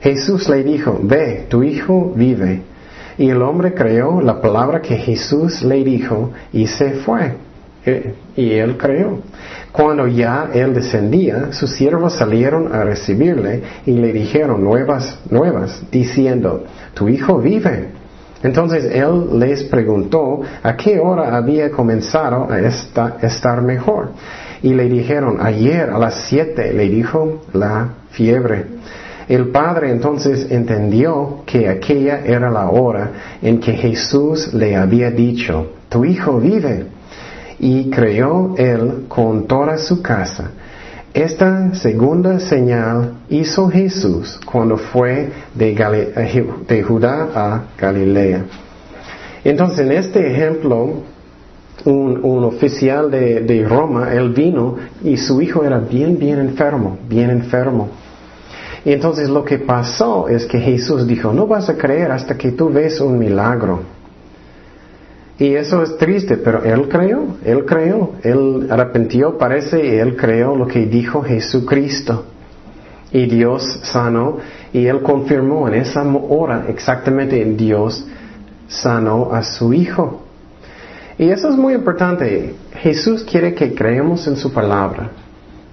Jesús 0.00 0.48
le 0.48 0.62
dijo, 0.62 0.98
ve, 1.02 1.46
tu 1.50 1.62
hijo 1.62 2.14
vive. 2.16 2.62
Y 3.18 3.28
el 3.28 3.42
hombre 3.42 3.74
creyó 3.74 4.22
la 4.22 4.40
palabra 4.40 4.80
que 4.80 4.96
Jesús 4.96 5.62
le 5.62 5.84
dijo 5.84 6.30
y 6.54 6.68
se 6.68 6.92
fue. 6.92 7.34
Eh, 7.84 8.14
y 8.36 8.52
él 8.52 8.76
creyó. 8.76 9.18
Cuando 9.72 10.06
ya 10.06 10.50
él 10.52 10.72
descendía, 10.74 11.52
sus 11.52 11.70
siervos 11.72 12.14
salieron 12.14 12.72
a 12.72 12.84
recibirle 12.84 13.62
y 13.86 13.92
le 13.92 14.12
dijeron 14.12 14.62
nuevas, 14.62 15.18
nuevas, 15.30 15.82
diciendo, 15.90 16.64
tu 16.94 17.08
hijo 17.08 17.38
vive. 17.38 17.88
Entonces 18.42 18.84
él 18.84 19.38
les 19.38 19.64
preguntó 19.64 20.42
a 20.62 20.76
qué 20.76 20.98
hora 20.98 21.36
había 21.36 21.70
comenzado 21.70 22.48
a 22.50 22.60
estar 22.60 23.62
mejor. 23.62 24.10
Y 24.62 24.74
le 24.74 24.88
dijeron, 24.88 25.38
ayer 25.40 25.90
a 25.90 25.98
las 25.98 26.26
siete, 26.28 26.72
le 26.72 26.88
dijo 26.88 27.42
la 27.52 27.88
fiebre. 28.10 28.66
El 29.28 29.48
padre 29.48 29.90
entonces 29.90 30.48
entendió 30.50 31.42
que 31.46 31.68
aquella 31.68 32.20
era 32.24 32.50
la 32.50 32.68
hora 32.68 33.10
en 33.40 33.58
que 33.58 33.72
Jesús 33.72 34.52
le 34.52 34.76
había 34.76 35.10
dicho, 35.10 35.72
tu 35.88 36.04
hijo 36.04 36.38
vive 36.38 36.86
y 37.62 37.90
creyó 37.90 38.56
él 38.58 39.04
con 39.06 39.46
toda 39.46 39.78
su 39.78 40.02
casa. 40.02 40.50
Esta 41.14 41.74
segunda 41.74 42.40
señal 42.40 43.12
hizo 43.30 43.68
Jesús 43.68 44.40
cuando 44.44 44.76
fue 44.76 45.30
de, 45.54 46.82
Judá 46.82 47.28
a 47.32 47.62
Galilea. 47.78 48.44
Entonces, 49.44 49.78
en 49.86 49.92
este 49.92 50.32
ejemplo, 50.32 51.02
un, 51.84 52.44
oficial 52.44 53.10
de, 53.12 53.42
de, 53.42 53.64
Roma, 53.64 54.12
él 54.12 54.30
vino 54.30 54.76
y 55.04 55.16
su 55.16 55.40
hijo 55.40 55.62
era 55.62 55.78
bien, 55.78 56.18
bien 56.18 56.40
enfermo, 56.40 56.98
bien 57.08 57.30
enfermo. 57.30 57.90
Y 58.84 58.92
entonces 58.92 59.28
lo 59.28 59.44
que 59.44 59.60
pasó 59.60 60.28
es 60.28 60.46
que 60.46 60.58
Jesús 60.58 61.06
dijo, 61.06 61.32
no 61.32 61.46
vas 61.46 61.68
a 61.68 61.76
creer 61.76 62.10
hasta 62.10 62.36
que 62.36 62.50
tú 62.50 62.70
ves 62.70 63.00
un 63.00 63.18
milagro. 63.18 64.01
Y 65.38 65.54
eso 65.54 65.82
es 65.82 65.96
triste, 65.96 66.36
pero 66.36 66.62
él 66.62 66.88
creyó, 66.88 67.22
él 67.44 67.64
creyó, 67.64 68.10
él 68.22 68.68
arrepintió, 68.70 69.38
parece, 69.38 69.84
y 69.84 69.98
él 69.98 70.16
creyó 70.16 70.54
lo 70.54 70.66
que 70.66 70.86
dijo 70.86 71.22
Jesucristo. 71.22 72.26
Y 73.10 73.26
Dios 73.26 73.80
sanó, 73.82 74.38
y 74.72 74.86
él 74.86 75.02
confirmó 75.02 75.68
en 75.68 75.74
esa 75.74 76.02
hora 76.02 76.66
exactamente 76.68 77.44
Dios 77.44 78.06
sanó 78.68 79.32
a 79.32 79.42
su 79.42 79.72
hijo. 79.72 80.22
Y 81.18 81.28
eso 81.28 81.48
es 81.48 81.56
muy 81.56 81.74
importante. 81.74 82.54
Jesús 82.74 83.24
quiere 83.24 83.54
que 83.54 83.74
creemos 83.74 84.26
en 84.26 84.36
su 84.36 84.52
palabra, 84.52 85.10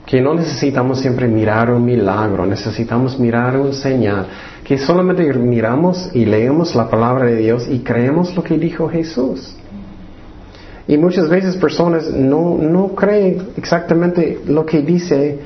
que 0.09 0.21
no 0.21 0.33
necesitamos 0.33 1.01
siempre 1.01 1.27
mirar 1.27 1.69
un 1.69 1.85
milagro, 1.85 2.43
necesitamos 2.43 3.19
mirar 3.19 3.55
un 3.59 3.73
señal, 3.73 4.25
que 4.63 4.79
solamente 4.79 5.31
miramos 5.35 6.09
y 6.15 6.25
leemos 6.25 6.73
la 6.73 6.89
palabra 6.89 7.25
de 7.25 7.35
Dios 7.35 7.67
y 7.69 7.81
creemos 7.81 8.35
lo 8.35 8.43
que 8.43 8.57
dijo 8.57 8.89
Jesús. 8.89 9.55
Y 10.87 10.97
muchas 10.97 11.29
veces 11.29 11.55
personas 11.57 12.09
no, 12.09 12.57
no 12.57 12.95
creen 12.95 13.49
exactamente 13.55 14.39
lo 14.47 14.65
que 14.65 14.81
dice 14.81 15.37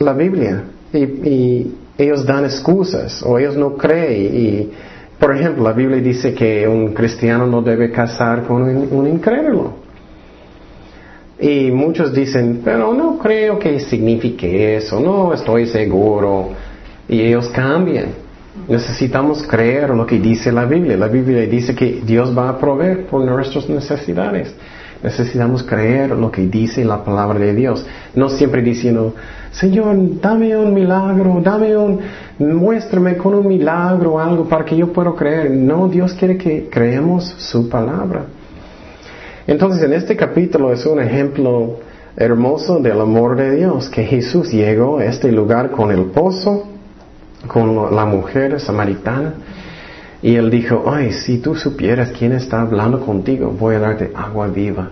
la 0.00 0.12
Biblia. 0.12 0.64
Y, 0.92 1.72
ellos 1.98 2.26
dan 2.26 2.44
excusas 2.44 3.22
o 3.22 3.38
ellos 3.38 3.56
no 3.56 3.74
creen. 3.78 4.34
Y, 4.34 4.70
por 5.18 5.34
ejemplo, 5.34 5.64
la 5.64 5.72
Biblia 5.72 6.02
dice 6.02 6.34
que 6.34 6.68
un 6.68 6.92
cristiano 6.92 7.46
no 7.46 7.62
debe 7.62 7.90
casar 7.90 8.42
con 8.42 8.64
un, 8.64 8.88
un 8.90 9.06
incrédulo. 9.06 9.85
Y 11.38 11.70
muchos 11.70 12.14
dicen, 12.14 12.62
pero 12.64 12.94
no 12.94 13.18
creo 13.18 13.58
que 13.58 13.78
signifique 13.80 14.76
eso, 14.76 15.00
no 15.00 15.34
estoy 15.34 15.66
seguro. 15.66 16.50
Y 17.08 17.20
ellos 17.20 17.48
cambian. 17.48 18.26
Necesitamos 18.68 19.42
creer 19.42 19.90
lo 19.90 20.06
que 20.06 20.18
dice 20.18 20.50
la 20.50 20.64
Biblia. 20.64 20.96
La 20.96 21.08
Biblia 21.08 21.42
dice 21.46 21.74
que 21.74 22.00
Dios 22.04 22.36
va 22.36 22.48
a 22.48 22.58
proveer 22.58 23.06
por 23.06 23.22
nuestras 23.22 23.68
necesidades. 23.68 24.54
Necesitamos 25.02 25.62
creer 25.62 26.10
lo 26.10 26.30
que 26.30 26.46
dice 26.46 26.84
la 26.84 27.04
palabra 27.04 27.38
de 27.38 27.54
Dios. 27.54 27.86
No 28.14 28.30
siempre 28.30 28.62
diciendo, 28.62 29.14
Señor, 29.52 29.94
dame 30.20 30.56
un 30.56 30.72
milagro, 30.72 31.38
dame 31.42 31.76
un, 31.76 32.00
muéstrame 32.38 33.16
con 33.16 33.34
un 33.34 33.46
milagro 33.46 34.18
algo 34.18 34.48
para 34.48 34.64
que 34.64 34.76
yo 34.76 34.90
pueda 34.92 35.12
creer. 35.14 35.50
No, 35.50 35.86
Dios 35.88 36.14
quiere 36.14 36.38
que 36.38 36.68
creemos 36.70 37.24
su 37.38 37.68
palabra. 37.68 38.24
Entonces, 39.46 39.82
en 39.82 39.92
este 39.92 40.16
capítulo 40.16 40.72
es 40.72 40.84
un 40.86 41.00
ejemplo 41.00 41.78
hermoso 42.16 42.78
del 42.78 43.00
amor 43.00 43.36
de 43.36 43.56
Dios, 43.56 43.88
que 43.88 44.04
Jesús 44.04 44.50
llegó 44.50 44.98
a 44.98 45.04
este 45.04 45.30
lugar 45.30 45.70
con 45.70 45.90
el 45.90 46.06
pozo, 46.06 46.68
con 47.46 47.94
la 47.94 48.04
mujer 48.06 48.58
samaritana, 48.60 49.34
y 50.22 50.34
él 50.34 50.50
dijo, 50.50 50.84
ay, 50.86 51.12
si 51.12 51.38
tú 51.38 51.54
supieras 51.54 52.10
quién 52.18 52.32
está 52.32 52.62
hablando 52.62 53.00
contigo, 53.00 53.54
voy 53.56 53.76
a 53.76 53.80
darte 53.80 54.10
agua 54.14 54.48
viva. 54.48 54.90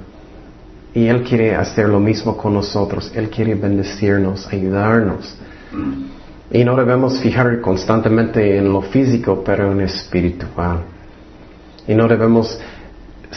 Y 0.94 1.08
Él 1.08 1.24
quiere 1.24 1.56
hacer 1.56 1.88
lo 1.88 1.98
mismo 1.98 2.36
con 2.36 2.54
nosotros. 2.54 3.10
Él 3.16 3.28
quiere 3.28 3.56
bendecirnos, 3.56 4.46
ayudarnos. 4.52 5.36
Y 6.52 6.64
no 6.64 6.76
debemos 6.76 7.18
fijar 7.18 7.60
constantemente 7.60 8.58
en 8.58 8.72
lo 8.72 8.80
físico, 8.80 9.42
pero 9.44 9.72
en 9.72 9.78
lo 9.78 9.84
espiritual. 9.84 10.82
Y 11.88 11.94
no 11.94 12.06
debemos 12.06 12.60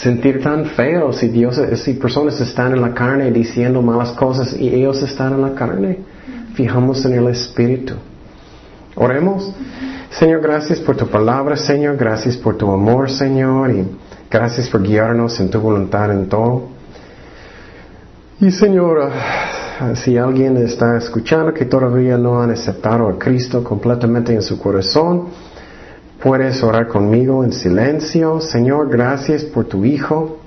sentir 0.02 0.42
tan 0.42 0.66
feo 0.66 1.12
si 1.12 1.28
Dios, 1.30 1.60
si 1.76 1.94
personas 1.94 2.40
están 2.40 2.74
en 2.74 2.82
la 2.82 2.94
carne 2.94 3.32
diciendo 3.32 3.82
malas 3.82 4.12
cosas 4.12 4.56
y 4.58 4.70
ellos 4.70 5.02
están 5.02 5.34
en 5.34 5.42
la 5.42 5.54
carne. 5.54 6.00
Fijamos 6.54 7.04
en 7.06 7.14
el 7.14 7.28
espíritu. 7.28 7.94
Oremos. 8.96 9.54
Señor, 10.10 10.42
gracias 10.42 10.80
por 10.80 10.96
tu 10.98 11.08
palabra, 11.08 11.56
Señor. 11.56 11.98
Gracias 11.98 12.36
por 12.38 12.58
tu 12.58 12.72
amor, 12.72 13.10
Señor. 13.10 13.72
Y 13.72 13.86
gracias 14.30 14.70
por 14.70 14.82
guiarnos 14.82 15.40
en 15.40 15.50
tu 15.50 15.60
voluntad 15.60 16.12
en 16.12 16.28
todo. 16.28 16.70
Y 18.40 18.52
Señor, 18.52 19.12
si 19.96 20.18
alguien 20.18 20.58
está 20.58 20.98
escuchando 20.98 21.54
que 21.54 21.66
todavía 21.66 22.18
no 22.18 22.42
han 22.42 22.52
aceptado 22.52 23.08
a 23.08 23.18
Cristo 23.18 23.64
completamente 23.64 24.34
en 24.34 24.42
su 24.42 24.60
corazón, 24.60 25.26
puedes 26.22 26.62
orar 26.64 26.88
conmigo 26.88 27.44
en 27.44 27.54
silencio. 27.54 28.42
Señor, 28.42 28.90
gracias 28.90 29.44
por 29.44 29.66
tu 29.66 29.86
Hijo. 29.86 30.40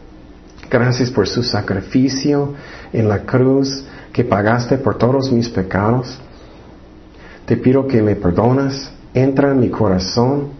Gracias 0.70 1.10
por 1.10 1.26
su 1.26 1.42
sacrificio 1.42 2.54
en 2.92 3.08
la 3.08 3.20
cruz 3.20 3.84
que 4.12 4.24
pagaste 4.24 4.78
por 4.78 4.98
todos 4.98 5.32
mis 5.32 5.48
pecados. 5.48 6.18
Te 7.44 7.56
pido 7.56 7.88
que 7.88 8.00
me 8.02 8.14
perdonas, 8.14 8.92
entra 9.12 9.50
en 9.50 9.58
mi 9.58 9.68
corazón, 9.68 10.50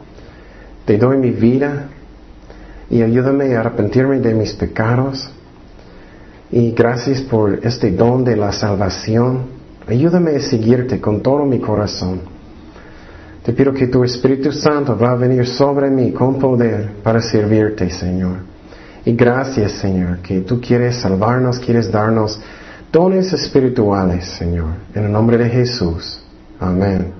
te 0.84 0.98
doy 0.98 1.16
mi 1.18 1.30
vida 1.30 1.86
y 2.88 3.02
ayúdame 3.02 3.54
a 3.54 3.60
arrepentirme 3.60 4.18
de 4.18 4.34
mis 4.34 4.52
pecados. 4.54 5.30
Y 6.50 6.72
gracias 6.72 7.20
por 7.20 7.60
este 7.64 7.92
don 7.92 8.24
de 8.24 8.34
la 8.34 8.50
salvación. 8.50 9.42
Ayúdame 9.86 10.34
a 10.34 10.40
seguirte 10.40 11.00
con 11.00 11.22
todo 11.22 11.44
mi 11.44 11.60
corazón. 11.60 12.39
Te 13.50 13.56
pido 13.56 13.72
que 13.72 13.88
tu 13.88 14.04
Espíritu 14.04 14.52
Santo 14.52 14.96
va 14.96 15.10
a 15.10 15.16
venir 15.16 15.44
sobre 15.44 15.90
mí 15.90 16.12
con 16.12 16.38
poder 16.38 16.88
para 17.02 17.20
servirte, 17.20 17.90
Señor. 17.90 18.36
Y 19.04 19.14
gracias, 19.14 19.72
Señor, 19.72 20.18
que 20.18 20.42
tú 20.42 20.60
quieres 20.60 20.98
salvarnos, 20.98 21.58
quieres 21.58 21.90
darnos 21.90 22.40
dones 22.92 23.32
espirituales, 23.32 24.24
Señor. 24.38 24.68
En 24.94 25.06
el 25.06 25.10
nombre 25.10 25.36
de 25.36 25.48
Jesús. 25.48 26.22
Amén. 26.60 27.19